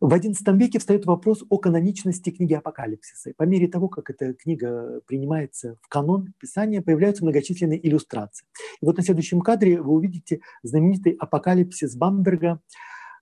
В 0.02 0.12
XI 0.12 0.56
веке 0.56 0.80
встает 0.80 1.06
вопрос 1.06 1.44
о 1.48 1.58
каноничности 1.58 2.30
книги 2.30 2.54
Апокалипсиса. 2.54 3.34
по 3.36 3.44
мере 3.44 3.68
того, 3.68 3.88
как 3.88 4.10
эта 4.10 4.34
книга 4.34 5.00
принимается 5.06 5.76
в 5.80 5.88
канон 5.88 6.34
Писания, 6.40 6.82
появляются 6.82 7.22
многочисленные 7.22 7.78
иллюстрации. 7.88 8.44
И 8.80 8.84
вот 8.84 8.96
на 8.96 9.04
следующем 9.04 9.40
кадре 9.42 9.80
вы 9.80 9.92
увидите 9.92 10.40
знаменитый 10.64 11.12
Апокалипсис 11.12 11.94
Бамберга, 11.94 12.60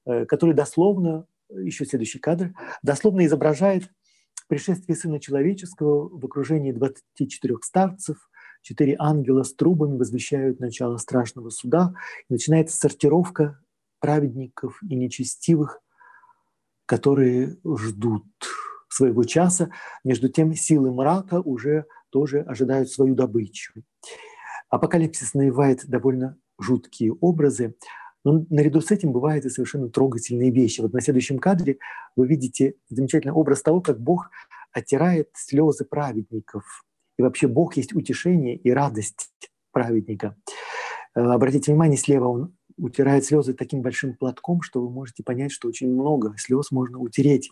э, 0.06 0.24
который 0.24 0.54
дословно, 0.54 1.26
еще 1.50 1.84
следующий 1.84 2.18
кадр, 2.18 2.54
дословно 2.82 3.26
изображает 3.26 3.90
пришествие 4.48 4.96
Сына 4.96 5.20
Человеческого 5.20 6.08
в 6.08 6.24
окружении 6.24 6.72
24 6.72 7.56
старцев, 7.60 8.30
четыре 8.62 8.96
ангела 8.98 9.42
с 9.42 9.52
трубами 9.52 9.98
возвещают 9.98 10.60
начало 10.60 10.96
страшного 10.96 11.50
суда, 11.50 11.92
и 12.30 12.32
начинается 12.32 12.74
сортировка 12.74 13.62
праведников 13.98 14.82
и 14.88 14.94
нечестивых– 14.94 15.82
которые 16.90 17.56
ждут 17.64 18.24
своего 18.88 19.22
часа. 19.22 19.70
Между 20.02 20.28
тем 20.28 20.52
силы 20.54 20.92
мрака 20.92 21.40
уже 21.40 21.84
тоже 22.10 22.40
ожидают 22.40 22.90
свою 22.90 23.14
добычу. 23.14 23.74
Апокалипсис 24.70 25.34
навевает 25.34 25.86
довольно 25.86 26.36
жуткие 26.58 27.12
образы, 27.12 27.76
но 28.24 28.44
наряду 28.50 28.80
с 28.80 28.90
этим 28.90 29.12
бывают 29.12 29.44
и 29.44 29.50
совершенно 29.50 29.88
трогательные 29.88 30.50
вещи. 30.50 30.80
Вот 30.80 30.92
на 30.92 31.00
следующем 31.00 31.38
кадре 31.38 31.78
вы 32.16 32.26
видите 32.26 32.74
замечательный 32.88 33.34
образ 33.34 33.62
того, 33.62 33.80
как 33.80 34.00
Бог 34.00 34.28
оттирает 34.72 35.28
слезы 35.34 35.84
праведников. 35.84 36.84
И 37.20 37.22
вообще 37.22 37.46
Бог 37.46 37.76
есть 37.76 37.94
утешение 37.94 38.56
и 38.56 38.68
радость 38.72 39.30
праведника. 39.70 40.34
Э, 41.14 41.20
обратите 41.20 41.70
внимание, 41.70 41.96
слева 41.96 42.26
он 42.26 42.56
утирает 42.80 43.24
слезы 43.24 43.54
таким 43.54 43.82
большим 43.82 44.14
платком, 44.14 44.62
что 44.62 44.80
вы 44.80 44.90
можете 44.90 45.22
понять, 45.22 45.52
что 45.52 45.68
очень 45.68 45.92
много 45.92 46.34
слез 46.38 46.70
можно 46.70 46.98
утереть. 46.98 47.50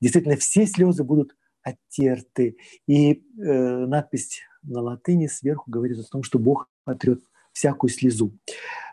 Действительно, 0.00 0.36
все 0.36 0.66
слезы 0.66 1.04
будут 1.04 1.36
оттерты. 1.62 2.56
И 2.86 3.12
э, 3.12 3.86
надпись 3.86 4.40
на 4.62 4.80
латыни 4.80 5.26
сверху 5.26 5.70
говорит 5.70 5.98
о 5.98 6.10
том, 6.10 6.22
что 6.22 6.38
Бог 6.38 6.68
отрет 6.84 7.22
всякую 7.52 7.90
слезу. 7.90 8.36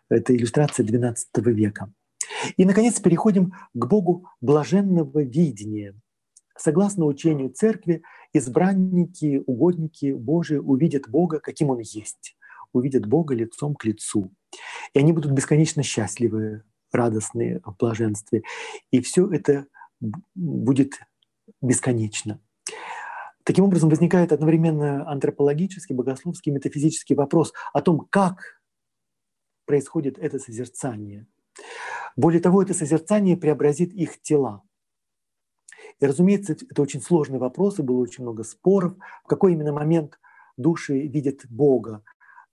Это 0.09 0.35
иллюстрация 0.35 0.85
XII 0.85 1.15
века. 1.51 1.91
И, 2.57 2.65
наконец, 2.65 2.99
переходим 2.99 3.53
к 3.73 3.85
Богу 3.85 4.27
блаженного 4.41 5.23
видения. 5.23 5.95
Согласно 6.57 7.05
учению 7.05 7.51
Церкви, 7.51 8.03
избранники, 8.33 9.41
угодники 9.45 10.11
Божии 10.11 10.57
увидят 10.57 11.09
Бога, 11.09 11.39
каким 11.39 11.69
Он 11.69 11.79
есть, 11.79 12.35
увидят 12.73 13.05
Бога 13.05 13.33
лицом 13.33 13.75
к 13.75 13.85
лицу. 13.85 14.31
И 14.93 14.99
они 14.99 15.13
будут 15.13 15.31
бесконечно 15.31 15.83
счастливы, 15.83 16.63
радостны 16.91 17.61
в 17.63 17.75
блаженстве. 17.77 18.43
И 18.91 19.01
все 19.01 19.29
это 19.31 19.67
будет 20.35 20.99
бесконечно. 21.61 22.39
Таким 23.43 23.65
образом, 23.65 23.89
возникает 23.89 24.31
одновременно 24.31 25.09
антропологический, 25.09 25.95
богословский, 25.95 26.51
метафизический 26.51 27.15
вопрос 27.15 27.53
о 27.73 27.81
том, 27.81 28.07
как 28.09 28.61
происходит 29.65 30.17
это 30.19 30.39
созерцание. 30.39 31.27
Более 32.15 32.41
того, 32.41 32.61
это 32.61 32.73
созерцание 32.73 33.37
преобразит 33.37 33.93
их 33.93 34.21
тела. 34.21 34.63
И, 35.99 36.05
разумеется, 36.05 36.53
это 36.53 36.81
очень 36.81 37.01
сложный 37.01 37.39
вопрос, 37.39 37.79
и 37.79 37.83
было 37.83 37.99
очень 37.99 38.23
много 38.23 38.43
споров, 38.43 38.95
в 39.23 39.27
какой 39.27 39.53
именно 39.53 39.73
момент 39.73 40.19
души 40.57 41.07
видят 41.07 41.45
Бога. 41.49 42.03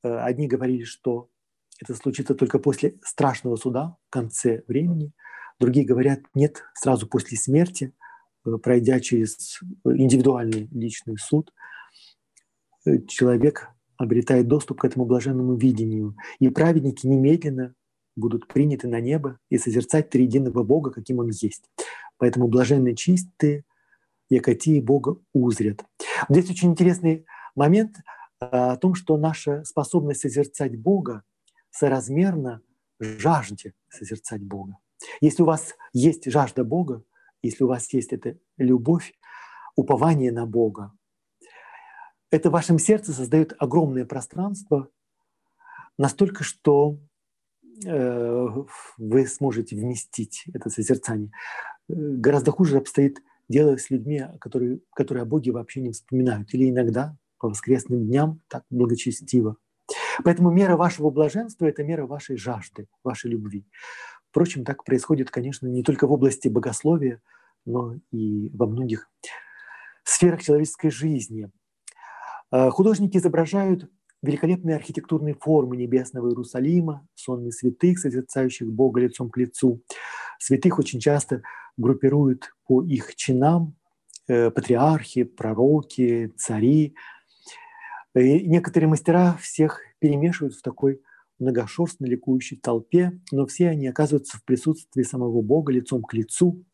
Э, 0.03 0.19
одни 0.19 0.49
говорили, 0.49 0.85
что 0.85 1.29
это 1.81 1.95
случится 1.95 2.35
только 2.35 2.59
после 2.59 2.99
страшного 3.03 3.57
суда 3.57 3.97
в 4.09 4.11
конце 4.11 4.63
времени. 4.67 5.13
Другие 5.59 5.87
говорят, 5.87 6.21
нет, 6.35 6.63
сразу 6.75 7.07
после 7.07 7.37
смерти, 7.37 7.93
э, 8.45 8.51
пройдя 8.63 9.01
через 9.01 9.61
индивидуальный 9.85 10.69
личный 10.71 11.17
суд, 11.19 11.53
э, 12.87 13.03
человек 13.07 13.69
обретает 13.97 14.49
доступ 14.49 14.81
к 14.81 14.85
этому 14.85 15.07
блаженному 15.07 15.57
видению. 15.57 16.17
И 16.39 16.49
праведники 16.49 17.07
немедленно 17.07 17.75
будут 18.15 18.49
приняты 18.49 18.89
на 18.89 19.01
небо 19.01 19.39
и 19.51 19.59
созерцать 19.59 20.11
триединого 20.11 20.63
Бога, 20.63 20.91
каким 20.91 21.19
Он 21.19 21.31
есть. 21.31 21.65
Поэтому 22.19 22.49
блаженные 22.49 22.95
чистые, 22.95 23.65
якотии 24.29 24.81
Бога 24.81 25.19
узрят. 25.33 25.85
Здесь 26.29 26.51
очень 26.51 26.71
интересный 26.71 27.27
момент 27.55 27.97
а, 28.41 28.73
о 28.73 28.77
том, 28.77 28.95
что 28.95 29.17
наша 29.17 29.65
способность 29.65 30.21
созерцать 30.21 30.77
Бога 30.77 31.23
соразмерна 31.79 32.63
жажде 33.01 33.75
созерцать 33.89 34.43
Бога. 34.43 34.79
Если 35.21 35.43
у 35.43 35.47
вас 35.47 35.75
есть 35.93 36.31
жажда 36.31 36.65
Бога, 36.65 37.03
если 37.43 37.65
у 37.65 37.69
вас 37.69 37.93
есть 37.93 38.13
эта 38.13 38.39
любовь, 38.57 39.13
упование 39.77 40.33
на 40.33 40.47
Бога, 40.47 40.93
это 42.31 42.49
в 42.49 42.53
вашем 42.55 42.79
сердце 42.79 43.13
создает 43.13 43.55
огромное 43.59 44.05
пространство, 44.05 44.89
настолько, 45.99 46.45
что 46.45 46.99
э, 47.85 48.47
вы 48.99 49.27
сможете 49.27 49.77
вместить 49.77 50.45
это 50.53 50.71
созерцание. 50.71 51.31
Гораздо 51.89 52.51
хуже 52.51 52.79
обстоит 52.79 53.23
дело 53.49 53.77
с 53.77 53.91
людьми, 53.91 54.25
которые, 54.41 54.81
которые 54.95 55.23
о 55.23 55.27
Боге 55.27 55.53
вообще 55.53 55.81
не 55.81 55.93
вспоминают, 55.93 56.53
или 56.53 56.69
иногда 56.69 57.17
по 57.39 57.49
воскресным 57.49 58.07
дням 58.07 58.41
так 58.49 58.65
благочестиво. 58.71 59.57
Поэтому 60.25 60.51
мера 60.51 60.77
вашего 60.77 61.11
блаженства– 61.11 61.67
это 61.67 61.85
мера 61.85 62.07
вашей 62.07 62.37
жажды, 62.37 62.89
вашей 63.05 63.31
любви. 63.31 63.67
Впрочем, 64.31 64.65
так 64.65 64.85
происходит, 64.85 65.31
конечно, 65.31 65.67
не 65.67 65.83
только 65.83 66.07
в 66.07 66.13
области 66.13 66.49
богословия, 66.49 67.21
но 67.65 67.95
и 68.13 68.51
во 68.55 68.67
многих 68.67 69.09
сферах 70.05 70.43
человеческой 70.43 70.91
жизни. 70.91 71.51
А, 72.51 72.71
художники 72.71 73.17
изображают 73.17 73.91
великолепные 74.23 74.77
архитектурные 74.77 75.35
формы 75.35 75.77
небесного 75.77 76.29
Иерусалима, 76.29 77.07
сонмы 77.15 77.53
святых, 77.53 77.99
созерцающих 77.99 78.71
Бога 78.71 79.01
лицом 79.01 79.31
к 79.31 79.37
лицу. 79.37 79.83
Святых 80.39 80.79
очень 80.79 81.01
часто 81.01 81.43
группируют 81.77 82.55
по 82.67 82.83
их 82.83 83.15
чинам, 83.17 83.75
э, 84.29 84.51
патриархи, 84.51 85.25
пророки, 85.25 86.33
цари, 86.37 86.95
и 88.15 88.49
некоторые 88.49 88.89
мастера 88.89 89.37
всех 89.43 89.81
перемешивают 89.99 90.55
в 90.55 90.63
такой 90.63 91.01
многошерстной 91.39 92.09
ликующей 92.09 92.57
толпе, 92.57 93.21
но 93.31 93.47
все 93.47 93.69
они 93.69 93.87
оказываются 93.89 94.39
в 94.39 94.45
присутствии 94.45 95.03
самого 95.03 95.43
Бога 95.43 95.73
лицом 95.73 96.03
к 96.03 96.15
лицу 96.15 96.65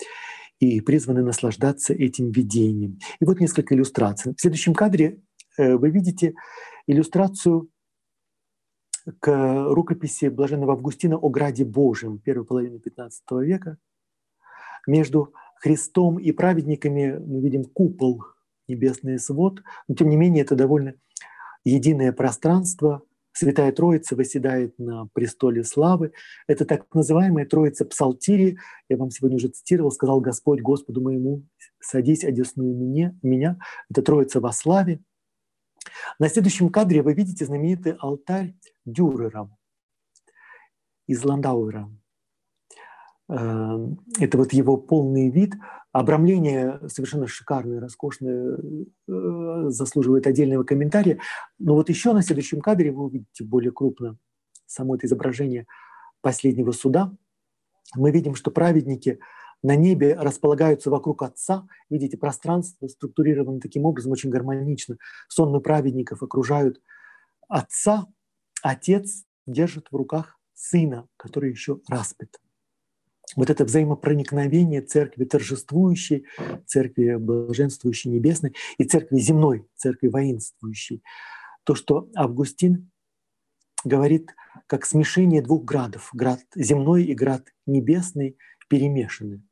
и 0.61 0.81
призваны 0.81 1.23
наслаждаться 1.23 1.93
этим 1.93 2.31
видением. 2.31 2.99
И 3.21 3.25
вот 3.25 3.41
несколько 3.41 3.75
иллюстраций. 3.75 4.35
В 4.37 4.41
следующем 4.41 4.75
кадре 4.75 5.21
э, 5.59 5.75
вы 5.75 5.91
видите 5.91 6.35
иллюстрацию 6.87 7.69
к 9.19 9.65
рукописи 9.71 10.27
Блаженного 10.29 10.75
Августина 10.75 11.17
о 11.17 11.29
Граде 11.29 11.65
Божьем 11.65 12.19
первой 12.19 12.45
половины 12.45 12.77
XV 12.77 13.45
века. 13.45 13.79
Между 14.87 15.33
Христом 15.57 16.19
и 16.19 16.33
праведниками 16.33 17.19
мы 17.19 17.41
видим 17.41 17.65
купол, 17.65 18.23
небесный 18.69 19.19
свод, 19.19 19.63
но 19.89 19.95
тем 19.95 20.09
не 20.09 20.17
менее 20.17 20.45
это 20.45 20.55
довольно 20.55 20.95
единое 21.65 22.13
пространство, 22.13 23.03
Святая 23.33 23.73
Троица 23.73 24.15
восседает 24.15 24.79
на 24.79 25.07
престоле 25.15 25.65
славы. 25.65 26.13
Это 26.47 26.65
так 26.65 26.87
называемая 26.95 27.47
Троица 27.47 27.85
Псалтири. 27.85 28.59
Я 28.89 28.97
вам 28.97 29.11
сегодня 29.11 29.37
уже 29.37 29.49
цитировал, 29.49 29.91
сказал 29.91 30.21
Господь 30.21 30.61
Господу 30.61 31.01
моему, 31.01 31.47
садись, 31.81 32.25
одесную 32.25 32.75
меня. 32.75 33.17
меня. 33.23 33.59
Это 33.91 34.03
Троица 34.03 34.41
во 34.41 34.53
славе. 34.53 35.01
На 36.19 36.29
следующем 36.29 36.69
кадре 36.69 37.03
вы 37.03 37.15
видите 37.15 37.45
знаменитый 37.47 37.95
алтарь 37.99 38.55
Дюрера 38.85 39.49
из 41.07 41.25
Ландауэра. 41.25 41.91
Э, 43.33 43.79
это 44.21 44.39
вот 44.39 44.53
его 44.53 44.77
полный 44.77 45.31
вид. 45.31 45.55
Обрамление 45.93 46.81
совершенно 46.89 47.27
шикарное, 47.27 47.81
роскошное, 47.81 48.59
э, 49.09 49.65
заслуживает 49.69 50.27
отдельного 50.27 50.65
комментария. 50.65 51.19
Но 51.59 51.75
вот 51.75 51.89
еще 51.89 52.13
на 52.13 52.23
следующем 52.23 52.61
кадре 52.61 52.93
вы 52.93 53.05
увидите 53.05 53.45
более 53.45 53.73
крупно 53.73 54.19
само 54.67 54.97
это 54.97 55.07
изображение 55.07 55.67
последнего 56.21 56.73
суда. 56.73 57.13
Мы 57.95 58.11
видим, 58.11 58.35
что 58.35 58.51
праведники 58.51 59.19
на 59.63 59.77
небе 59.77 60.15
располагаются 60.15 60.91
вокруг 60.91 61.23
Отца. 61.23 61.67
Видите, 61.91 62.17
пространство 62.17 62.87
структурировано 62.89 63.61
таким 63.61 63.85
образом 63.85 64.13
очень 64.13 64.31
гармонично. 64.31 64.97
Сонмы 65.29 65.61
праведников 65.61 66.23
окружают 66.23 66.81
Отца. 67.49 68.07
Отец 68.63 69.25
держит 69.47 69.89
в 69.91 69.97
руках 69.97 70.39
Сына, 70.55 71.09
который 71.17 71.51
еще 71.51 71.81
распят 71.89 72.42
вот 73.37 73.51
это 73.51 73.65
взаимопроникновение 73.65 74.83
церкви 74.83 75.25
торжествующей, 75.25 76.27
церкви 76.67 77.17
блаженствующей 77.17 78.11
небесной 78.11 78.55
и 78.79 78.85
церкви 78.85 79.19
земной, 79.19 79.67
церкви 79.77 80.09
воинствующей. 80.09 81.03
То, 81.65 81.75
что 81.75 82.09
Августин 82.15 82.91
говорит 83.85 84.35
как 84.67 84.85
смешение 84.85 85.43
двух 85.43 85.65
градов, 85.65 86.11
град 86.13 86.41
земной 86.55 87.05
и 87.05 87.15
град 87.15 87.49
небесный 87.67 88.37
перемешаны. 88.69 89.43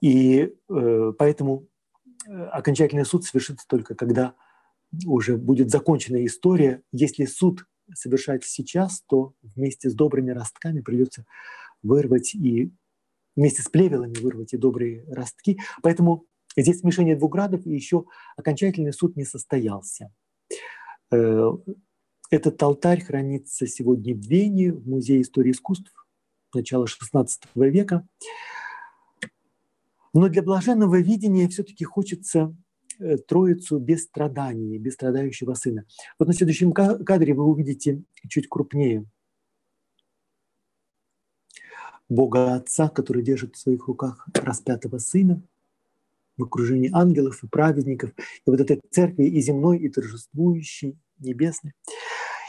И 0.00 0.52
э, 0.68 1.12
поэтому 1.18 1.66
э, 2.26 2.44
окончательный 2.46 3.04
суд 3.04 3.24
совершится 3.24 3.66
только 3.66 3.94
когда 3.94 4.34
уже 5.06 5.36
будет 5.36 5.70
закончена 5.70 6.24
история. 6.24 6.82
Если 6.92 7.24
суд 7.24 7.64
совершать 7.94 8.44
сейчас, 8.44 9.02
то 9.08 9.34
вместе 9.42 9.90
с 9.90 9.94
добрыми 9.94 10.30
ростками 10.30 10.80
придется 10.80 11.24
вырвать 11.82 12.34
и 12.34 12.72
вместе 13.36 13.62
с 13.62 13.68
плевелами 13.68 14.14
вырвать 14.20 14.52
и 14.52 14.58
добрые 14.58 15.04
ростки. 15.08 15.58
Поэтому 15.82 16.26
здесь 16.56 16.80
смешение 16.80 17.16
двух 17.16 17.32
градов, 17.32 17.66
и 17.66 17.74
еще 17.74 18.04
окончательный 18.36 18.92
суд 18.92 19.16
не 19.16 19.24
состоялся. 19.24 20.12
Э, 21.10 21.50
этот 22.30 22.62
алтарь 22.62 23.02
хранится 23.02 23.66
сегодня 23.66 24.14
в 24.14 24.20
Вене, 24.20 24.72
в 24.72 24.88
Музее 24.88 25.22
истории 25.22 25.52
искусств 25.52 25.92
начала 26.54 26.86
XVI 26.86 27.28
века. 27.54 28.06
Но 30.14 30.28
для 30.28 30.42
блаженного 30.42 31.00
видения 31.00 31.48
все-таки 31.48 31.84
хочется 31.84 32.54
э, 32.98 33.16
Троицу 33.16 33.78
без 33.78 34.04
страданий, 34.04 34.78
без 34.78 34.94
страдающего 34.94 35.54
сына. 35.54 35.86
Вот 36.18 36.28
на 36.28 36.34
следующем 36.34 36.72
кадре 36.72 37.34
вы 37.34 37.44
увидите 37.44 38.02
чуть 38.28 38.48
крупнее 38.48 39.06
Бога 42.12 42.54
Отца, 42.54 42.88
который 42.88 43.22
держит 43.22 43.56
в 43.56 43.58
своих 43.58 43.86
руках 43.86 44.26
распятого 44.34 44.98
Сына 44.98 45.42
в 46.36 46.44
окружении 46.44 46.90
ангелов 46.92 47.42
и 47.42 47.48
праведников, 47.48 48.10
и 48.18 48.50
вот 48.50 48.60
этой 48.60 48.80
церкви 48.90 49.24
и 49.24 49.40
земной, 49.40 49.78
и 49.78 49.88
торжествующей, 49.88 50.98
небесной. 51.18 51.72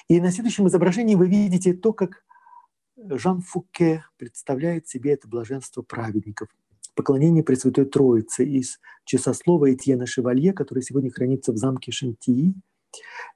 И 0.08 0.20
на 0.20 0.32
следующем 0.32 0.68
изображении 0.68 1.16
вы 1.16 1.28
видите 1.28 1.74
то, 1.74 1.94
как 1.94 2.24
Жан 2.98 3.42
Фуке 3.42 4.06
представляет 4.18 4.88
себе 4.88 5.14
это 5.14 5.28
блаженство 5.28 5.82
праведников. 5.82 6.50
Поклонение 6.96 7.44
Пресвятой 7.44 7.86
Троице 7.86 8.46
из 8.46 8.80
часослова 9.04 9.74
Этьена 9.74 10.06
Шевалье, 10.06 10.54
которое 10.54 10.82
сегодня 10.82 11.12
хранится 11.12 11.52
в 11.52 11.58
замке 11.58 11.92
Шантии. 11.92 12.54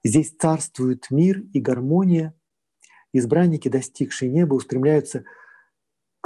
Здесь 0.04 0.32
царствует 0.38 1.08
мир 1.10 1.44
и 1.54 1.60
гармония. 1.60 2.34
Избранники, 3.14 3.68
достигшие 3.68 4.30
неба, 4.30 4.54
устремляются 4.54 5.24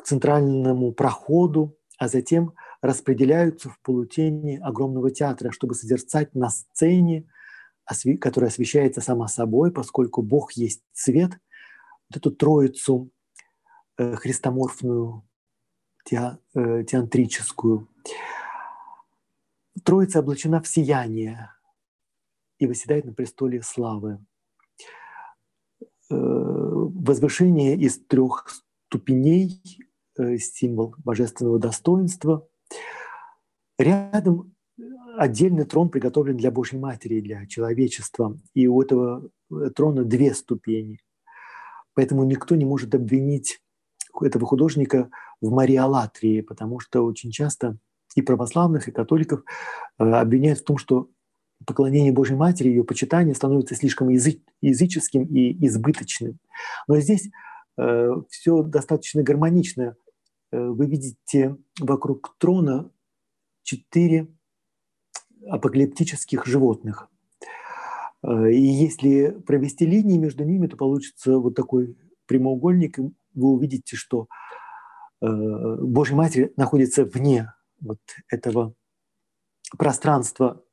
центральному 0.04 0.92
проходу, 0.92 1.78
а 1.98 2.08
затем 2.08 2.54
распределяются 2.82 3.70
в 3.70 3.80
полутени 3.82 4.58
огромного 4.58 5.12
театра, 5.12 5.52
чтобы 5.52 5.76
созерцать 5.76 6.34
на 6.34 6.50
сцене, 6.50 7.28
которая 8.20 8.50
освещается 8.50 9.02
сама 9.02 9.28
собой, 9.28 9.72
поскольку 9.72 10.22
Бог 10.22 10.54
есть 10.54 10.84
свет, 10.94 11.32
вот 12.10 12.18
эту 12.18 12.32
троицу 12.32 13.12
э, 13.98 14.16
христоморфную, 14.16 15.24
э, 16.12 16.38
теантрическую. 16.84 17.88
Троица 19.84 20.20
облачена 20.20 20.62
в 20.62 20.68
сияние 20.68 21.52
и 22.60 22.68
восседает 22.68 23.06
на 23.06 23.14
престоле 23.14 23.62
славы. 23.62 24.20
Э, 26.10 26.16
возвышение 26.16 27.78
из 27.78 28.00
трех 28.00 28.48
ступеней 28.92 29.62
Э, 30.18 30.38
символ 30.38 30.94
божественного 31.06 31.58
достоинства. 31.58 32.46
Рядом 33.80 34.54
отдельный 35.18 35.64
трон 35.64 35.90
приготовлен 35.90 36.36
для 36.36 36.52
Божьей 36.52 36.80
Матери, 36.80 37.22
для 37.22 37.46
человечества. 37.48 38.38
И 38.54 38.68
у 38.68 38.82
этого 38.82 39.30
э, 39.52 39.70
трона 39.74 40.04
две 40.04 40.34
ступени. 40.34 41.00
Поэтому 41.94 42.26
никто 42.26 42.56
не 42.56 42.66
может 42.66 42.94
обвинить 42.94 43.62
этого 44.22 44.46
художника 44.46 45.10
в 45.40 45.50
мариолатрии, 45.50 46.42
потому 46.42 46.80
что 46.80 47.06
очень 47.06 47.32
часто 47.32 47.78
и 48.16 48.22
православных, 48.22 48.90
и 48.90 48.92
католиков 48.92 49.44
э, 49.98 50.04
обвиняют 50.04 50.60
в 50.60 50.66
том, 50.66 50.78
что 50.78 51.10
поклонение 51.66 52.12
Божьей 52.12 52.36
Матери, 52.36 52.68
ее 52.68 52.84
почитание 52.84 53.34
становится 53.34 53.76
слишком 53.76 54.10
языческим 54.10 55.24
и 55.24 55.66
избыточным. 55.66 56.38
Но 56.90 57.00
здесь 57.00 57.30
все 57.78 58.64
достаточно 58.64 59.24
гармонично. 59.24 59.96
Э, 60.52 60.68
вы 60.68 60.86
видите 60.86 61.58
вокруг 61.80 62.36
трона 62.38 62.92
четыре 63.64 64.28
апокалиптических 65.50 66.46
животных. 66.46 67.10
Э, 68.24 68.52
и 68.52 68.62
если 68.62 69.32
провести 69.32 69.86
линии 69.86 70.18
между 70.18 70.44
ними, 70.44 70.68
то 70.68 70.78
получится 70.78 71.38
вот 71.38 71.56
такой 71.56 71.98
прямоугольник, 72.28 73.00
и 73.00 73.02
вы 73.34 73.48
увидите, 73.50 73.96
что 73.96 74.28
э, 75.22 75.28
Божья 75.28 76.16
Матерь 76.16 76.54
находится 76.58 77.06
вне 77.06 77.54
вот 77.80 78.00
этого 78.30 78.74
пространства, 79.78 80.64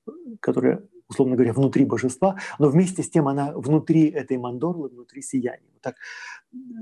которое 0.40 0.86
условно 1.08 1.36
говоря, 1.36 1.52
внутри 1.52 1.84
божества, 1.84 2.38
но 2.58 2.68
вместе 2.68 3.02
с 3.02 3.10
тем 3.10 3.28
она 3.28 3.52
внутри 3.52 4.08
этой 4.10 4.36
мандорлы, 4.36 4.88
внутри 4.88 5.22
сияния. 5.22 5.70
Вот 5.72 5.82
так 5.82 5.96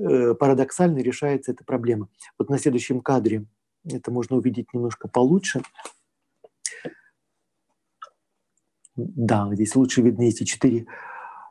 э, 0.01 0.35
парадоксально 0.35 0.99
решается 0.99 1.53
эта 1.53 1.65
проблема. 1.65 2.09
Вот 2.39 2.51
на 2.51 2.59
следующем 2.59 3.01
кадре 3.01 3.47
это 3.85 4.11
можно 4.11 4.37
увидеть 4.37 4.73
немножко 4.75 5.09
получше. 5.09 5.63
Да, 8.97 9.49
здесь 9.53 9.77
лучше 9.77 10.03
видны 10.03 10.29
эти 10.29 10.45
четыре 10.45 10.87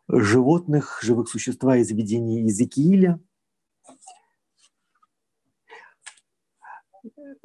животных, 0.08 1.00
живых 1.02 1.30
существа 1.30 1.78
из 1.78 1.92
видения 1.92 2.42
Иезекииля. 2.42 3.20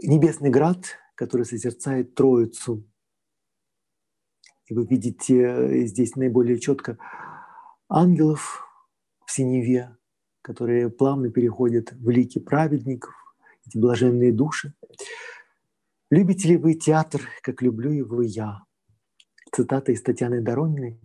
Небесный 0.02 0.48
град, 0.48 0.97
который 1.15 1.44
созерцает 1.44 2.15
Троицу 2.15 2.90
и 4.71 4.75
вы 4.75 4.87
видите 4.87 5.43
э, 5.43 5.85
здесь 5.87 6.15
наиболее 6.15 6.59
четко 6.59 6.97
ангелов 7.89 8.65
в 9.27 9.33
синеве, 9.33 9.97
которые 10.43 10.89
плавно 10.91 11.31
переходят 11.31 11.93
в 11.93 12.09
лики 12.09 12.39
праведников, 12.39 13.13
эти 13.67 13.77
блаженные 13.77 14.33
души. 14.33 14.73
Любите 16.09 16.49
ли 16.49 16.57
вы 16.57 16.75
театр, 16.75 17.21
как 17.43 17.63
люблю 17.63 17.91
его 17.91 18.23
я? 18.23 18.63
Цитата 19.53 19.91
из 19.91 20.03
Татьяны 20.03 20.41
Дорониной. 20.41 21.01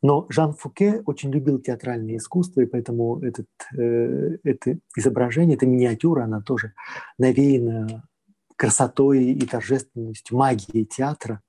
Но 0.00 0.26
Жан 0.30 0.54
Фуке 0.54 1.02
очень 1.04 1.30
любил 1.30 1.58
театральное 1.58 2.16
искусство, 2.16 2.62
и 2.62 2.66
поэтому 2.66 3.20
этот, 3.20 3.48
э, 3.76 4.38
это 4.44 4.78
изображение, 4.96 5.56
эта 5.56 5.66
миниатюра, 5.66 6.24
она 6.24 6.40
тоже 6.40 6.72
навеяна 7.18 8.08
красотой 8.56 9.24
и 9.24 9.46
торжественностью, 9.46 10.38
магией 10.38 10.86
театра 10.86 11.42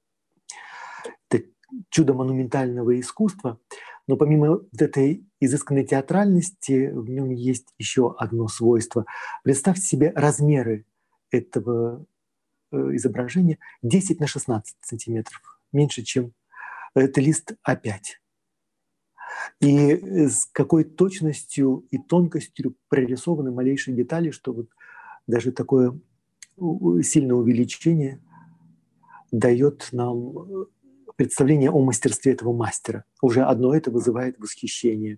чудо 1.89 2.13
монументального 2.13 2.99
искусства, 2.99 3.59
но 4.07 4.17
помимо 4.17 4.49
вот 4.49 4.81
этой 4.81 5.25
изысканной 5.39 5.85
театральности, 5.85 6.89
в 6.91 7.09
нем 7.09 7.29
есть 7.29 7.73
еще 7.77 8.15
одно 8.17 8.47
свойство. 8.47 9.05
Представьте 9.43 9.83
себе 9.83 10.11
размеры 10.15 10.85
этого 11.31 12.05
э, 12.71 12.77
изображения 12.95 13.59
10 13.83 14.19
на 14.19 14.27
16 14.27 14.77
сантиметров, 14.81 15.41
меньше, 15.71 16.01
чем 16.01 16.33
это 16.95 17.21
лист 17.21 17.53
А5. 17.67 17.99
И 19.61 20.27
с 20.27 20.45
какой 20.51 20.83
точностью 20.83 21.85
и 21.91 21.97
тонкостью 21.97 22.75
прорисованы 22.87 23.51
малейшие 23.51 23.95
детали, 23.95 24.31
что 24.31 24.53
вот 24.53 24.69
даже 25.27 25.51
такое 25.51 25.99
сильное 26.57 27.35
увеличение 27.35 28.19
дает 29.31 29.89
нам 29.91 30.37
э, 30.37 30.65
представление 31.19 31.69
о 31.69 31.83
мастерстве 31.83 32.31
этого 32.31 32.53
мастера. 32.53 33.03
Уже 33.21 33.43
одно 33.43 33.75
это 33.75 33.91
вызывает 33.91 34.39
восхищение. 34.39 35.17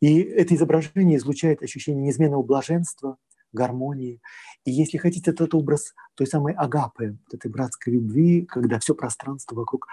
И 0.00 0.20
это 0.20 0.54
изображение 0.54 1.18
излучает 1.18 1.64
ощущение 1.64 2.04
неизменного 2.04 2.44
блаженства, 2.44 3.16
гармонии. 3.52 4.22
И 4.64 4.70
если 4.70 4.98
хотите, 4.98 5.32
этот 5.32 5.52
образ 5.52 5.94
той 6.14 6.28
самой 6.28 6.52
агапы, 6.52 7.18
этой 7.32 7.50
братской 7.50 7.94
любви, 7.94 8.46
когда 8.46 8.78
все 8.78 8.94
пространство 8.94 9.56
вокруг 9.56 9.88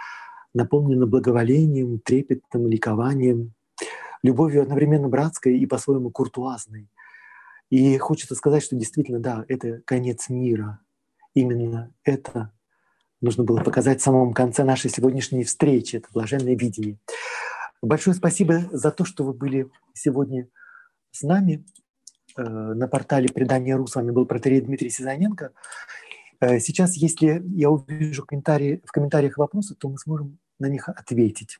наполнено 0.53 1.07
благоволением, 1.07 1.97
трепетным 1.97 2.67
ликованием, 2.67 3.53
любовью 4.21 4.61
одновременно 4.61 5.09
братской 5.09 5.57
и 5.57 5.65
по-своему 5.65 6.11
куртуазной. 6.11 6.91
И 7.71 7.97
хочется 7.97 8.35
сказать, 8.35 8.61
что 8.61 8.75
действительно, 8.75 9.19
да, 9.19 9.45
это 9.47 9.81
конец 9.83 10.29
мира. 10.29 10.79
Именно 11.33 11.91
это 12.03 12.51
нужно 13.21 13.43
было 13.43 13.61
показать 13.61 13.99
в 13.99 14.03
самом 14.03 14.33
конце 14.33 14.63
нашей 14.63 14.89
сегодняшней 14.89 15.43
встречи, 15.43 15.97
это 15.97 16.07
блаженное 16.13 16.55
видение. 16.55 16.97
Большое 17.81 18.15
спасибо 18.15 18.61
за 18.71 18.91
то, 18.91 19.05
что 19.05 19.23
вы 19.23 19.33
были 19.33 19.69
сегодня 19.93 20.47
с 21.11 21.21
нами. 21.21 21.65
Э, 22.35 22.43
на 22.43 22.87
портале 22.87 23.29
«Предание 23.29 23.75
РУ» 23.75 23.87
с 23.87 23.95
вами 23.95 24.11
был 24.11 24.25
протерей 24.25 24.61
Дмитрий 24.61 24.89
Сизаненко. 24.89 25.51
Э, 26.39 26.59
сейчас, 26.59 26.95
если 26.95 27.43
я 27.55 27.69
увижу 27.69 28.25
комментарии, 28.25 28.81
в 28.85 28.91
комментариях 28.91 29.37
вопросы, 29.37 29.75
то 29.75 29.89
мы 29.89 29.97
сможем 29.97 30.39
на 30.59 30.67
них 30.67 30.89
ответить. 30.89 31.59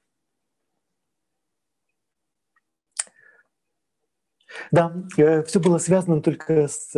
Да, 4.71 4.93
э, 5.17 5.43
все 5.43 5.59
было 5.59 5.77
связано 5.77 6.21
только 6.21 6.67
с 6.67 6.91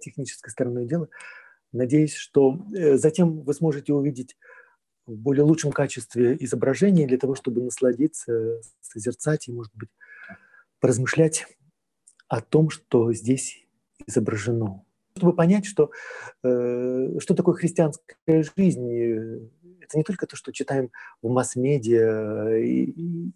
технической 0.00 0.50
стороной 0.50 0.86
дела. 0.86 1.08
Надеюсь, 1.72 2.14
что 2.14 2.58
э, 2.74 2.96
затем 2.96 3.42
вы 3.42 3.52
сможете 3.52 3.92
увидеть 3.92 4.36
в 5.06 5.14
более 5.14 5.44
лучшем 5.44 5.72
качестве 5.72 6.36
изображение 6.40 7.06
для 7.06 7.18
того, 7.18 7.34
чтобы 7.34 7.62
насладиться, 7.62 8.60
созерцать 8.80 9.48
и, 9.48 9.52
может 9.52 9.74
быть, 9.74 9.90
поразмышлять 10.80 11.46
о 12.28 12.40
том, 12.40 12.70
что 12.70 13.12
здесь 13.12 13.66
изображено. 14.06 14.84
Чтобы 15.16 15.34
понять, 15.34 15.66
что, 15.66 15.90
э, 16.42 17.18
что 17.18 17.34
такое 17.34 17.54
христианская 17.54 18.44
жизнь, 18.56 19.50
это 19.80 19.98
не 19.98 20.04
только 20.04 20.26
то, 20.26 20.36
что 20.36 20.52
читаем 20.52 20.90
в 21.20 21.28
масс-медиа 21.28 22.56
и, 22.58 22.84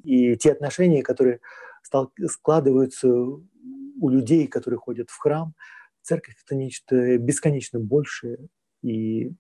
и 0.05 0.37
те 0.37 0.53
отношения, 0.53 1.03
которые 1.03 1.41
складываются 1.83 3.09
у 3.09 4.09
людей, 4.09 4.47
которые 4.47 4.79
ходят 4.79 5.11
в 5.11 5.19
храм– 5.19 5.55
Церковь— 6.03 6.37
это 6.45 6.55
нечто 6.55 7.19
бесконечно 7.19 7.79
большее. 7.79 8.39
И 8.83 9.33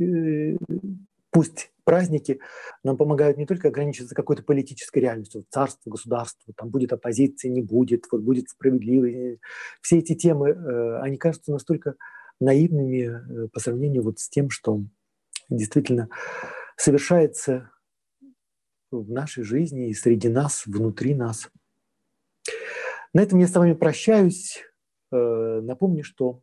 э, 0.00 0.56
пусть 1.30 1.70
праздники 1.84 2.40
нам 2.84 2.96
помогают 2.96 3.38
не 3.38 3.46
только 3.46 3.68
ограничиться 3.68 4.14
какой-то 4.14 4.42
политической 4.42 4.98
реальностью, 4.98 5.46
царство, 5.48 5.90
государство, 5.90 6.52
там 6.54 6.68
будет 6.68 6.92
оппозиция, 6.92 7.50
не 7.50 7.62
будет, 7.62 8.04
вот 8.10 8.22
будет 8.22 8.50
справедливость. 8.50 9.40
Все 9.80 9.98
эти 9.98 10.14
темы, 10.14 10.50
э, 10.50 11.00
они 11.00 11.16
кажутся 11.16 11.52
настолько 11.52 11.94
наивными 12.40 13.44
э, 13.44 13.48
по 13.48 13.60
сравнению 13.60 14.02
вот 14.02 14.18
с 14.18 14.28
тем, 14.28 14.50
что 14.50 14.82
действительно 15.48 16.08
совершается 16.76 17.70
в 18.90 19.10
нашей 19.10 19.44
жизни 19.44 19.88
и 19.88 19.94
среди 19.94 20.28
нас, 20.28 20.66
внутри 20.66 21.14
нас. 21.14 21.50
На 23.12 23.22
этом 23.22 23.38
я 23.38 23.48
с 23.48 23.54
вами 23.54 23.72
прощаюсь. 23.72 24.62
Э, 25.10 25.60
напомню, 25.62 26.04
что 26.04 26.42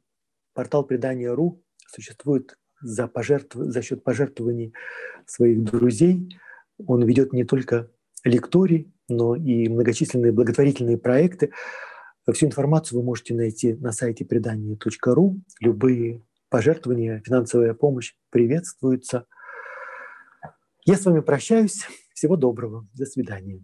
портал 0.53 0.83
предания.ру 0.83 1.63
существует 1.87 2.57
за, 2.81 3.07
пожертв... 3.07 3.55
за 3.55 3.81
счет 3.81 4.03
пожертвований 4.03 4.73
своих 5.25 5.63
друзей. 5.63 6.37
Он 6.85 7.03
ведет 7.03 7.33
не 7.33 7.43
только 7.43 7.91
лекторий, 8.23 8.93
но 9.07 9.35
и 9.35 9.69
многочисленные 9.69 10.31
благотворительные 10.31 10.97
проекты. 10.97 11.51
Всю 12.31 12.47
информацию 12.47 12.99
вы 12.99 13.05
можете 13.05 13.35
найти 13.35 13.73
на 13.73 13.91
сайте 13.91 14.25
предания.ру. 14.25 15.41
Любые 15.59 16.23
пожертвования, 16.49 17.21
финансовая 17.23 17.73
помощь 17.73 18.15
приветствуются. 18.31 19.27
Я 20.85 20.95
с 20.95 21.05
вами 21.05 21.19
прощаюсь. 21.19 21.85
Всего 22.13 22.35
доброго. 22.35 22.87
До 22.93 23.05
свидания. 23.05 23.63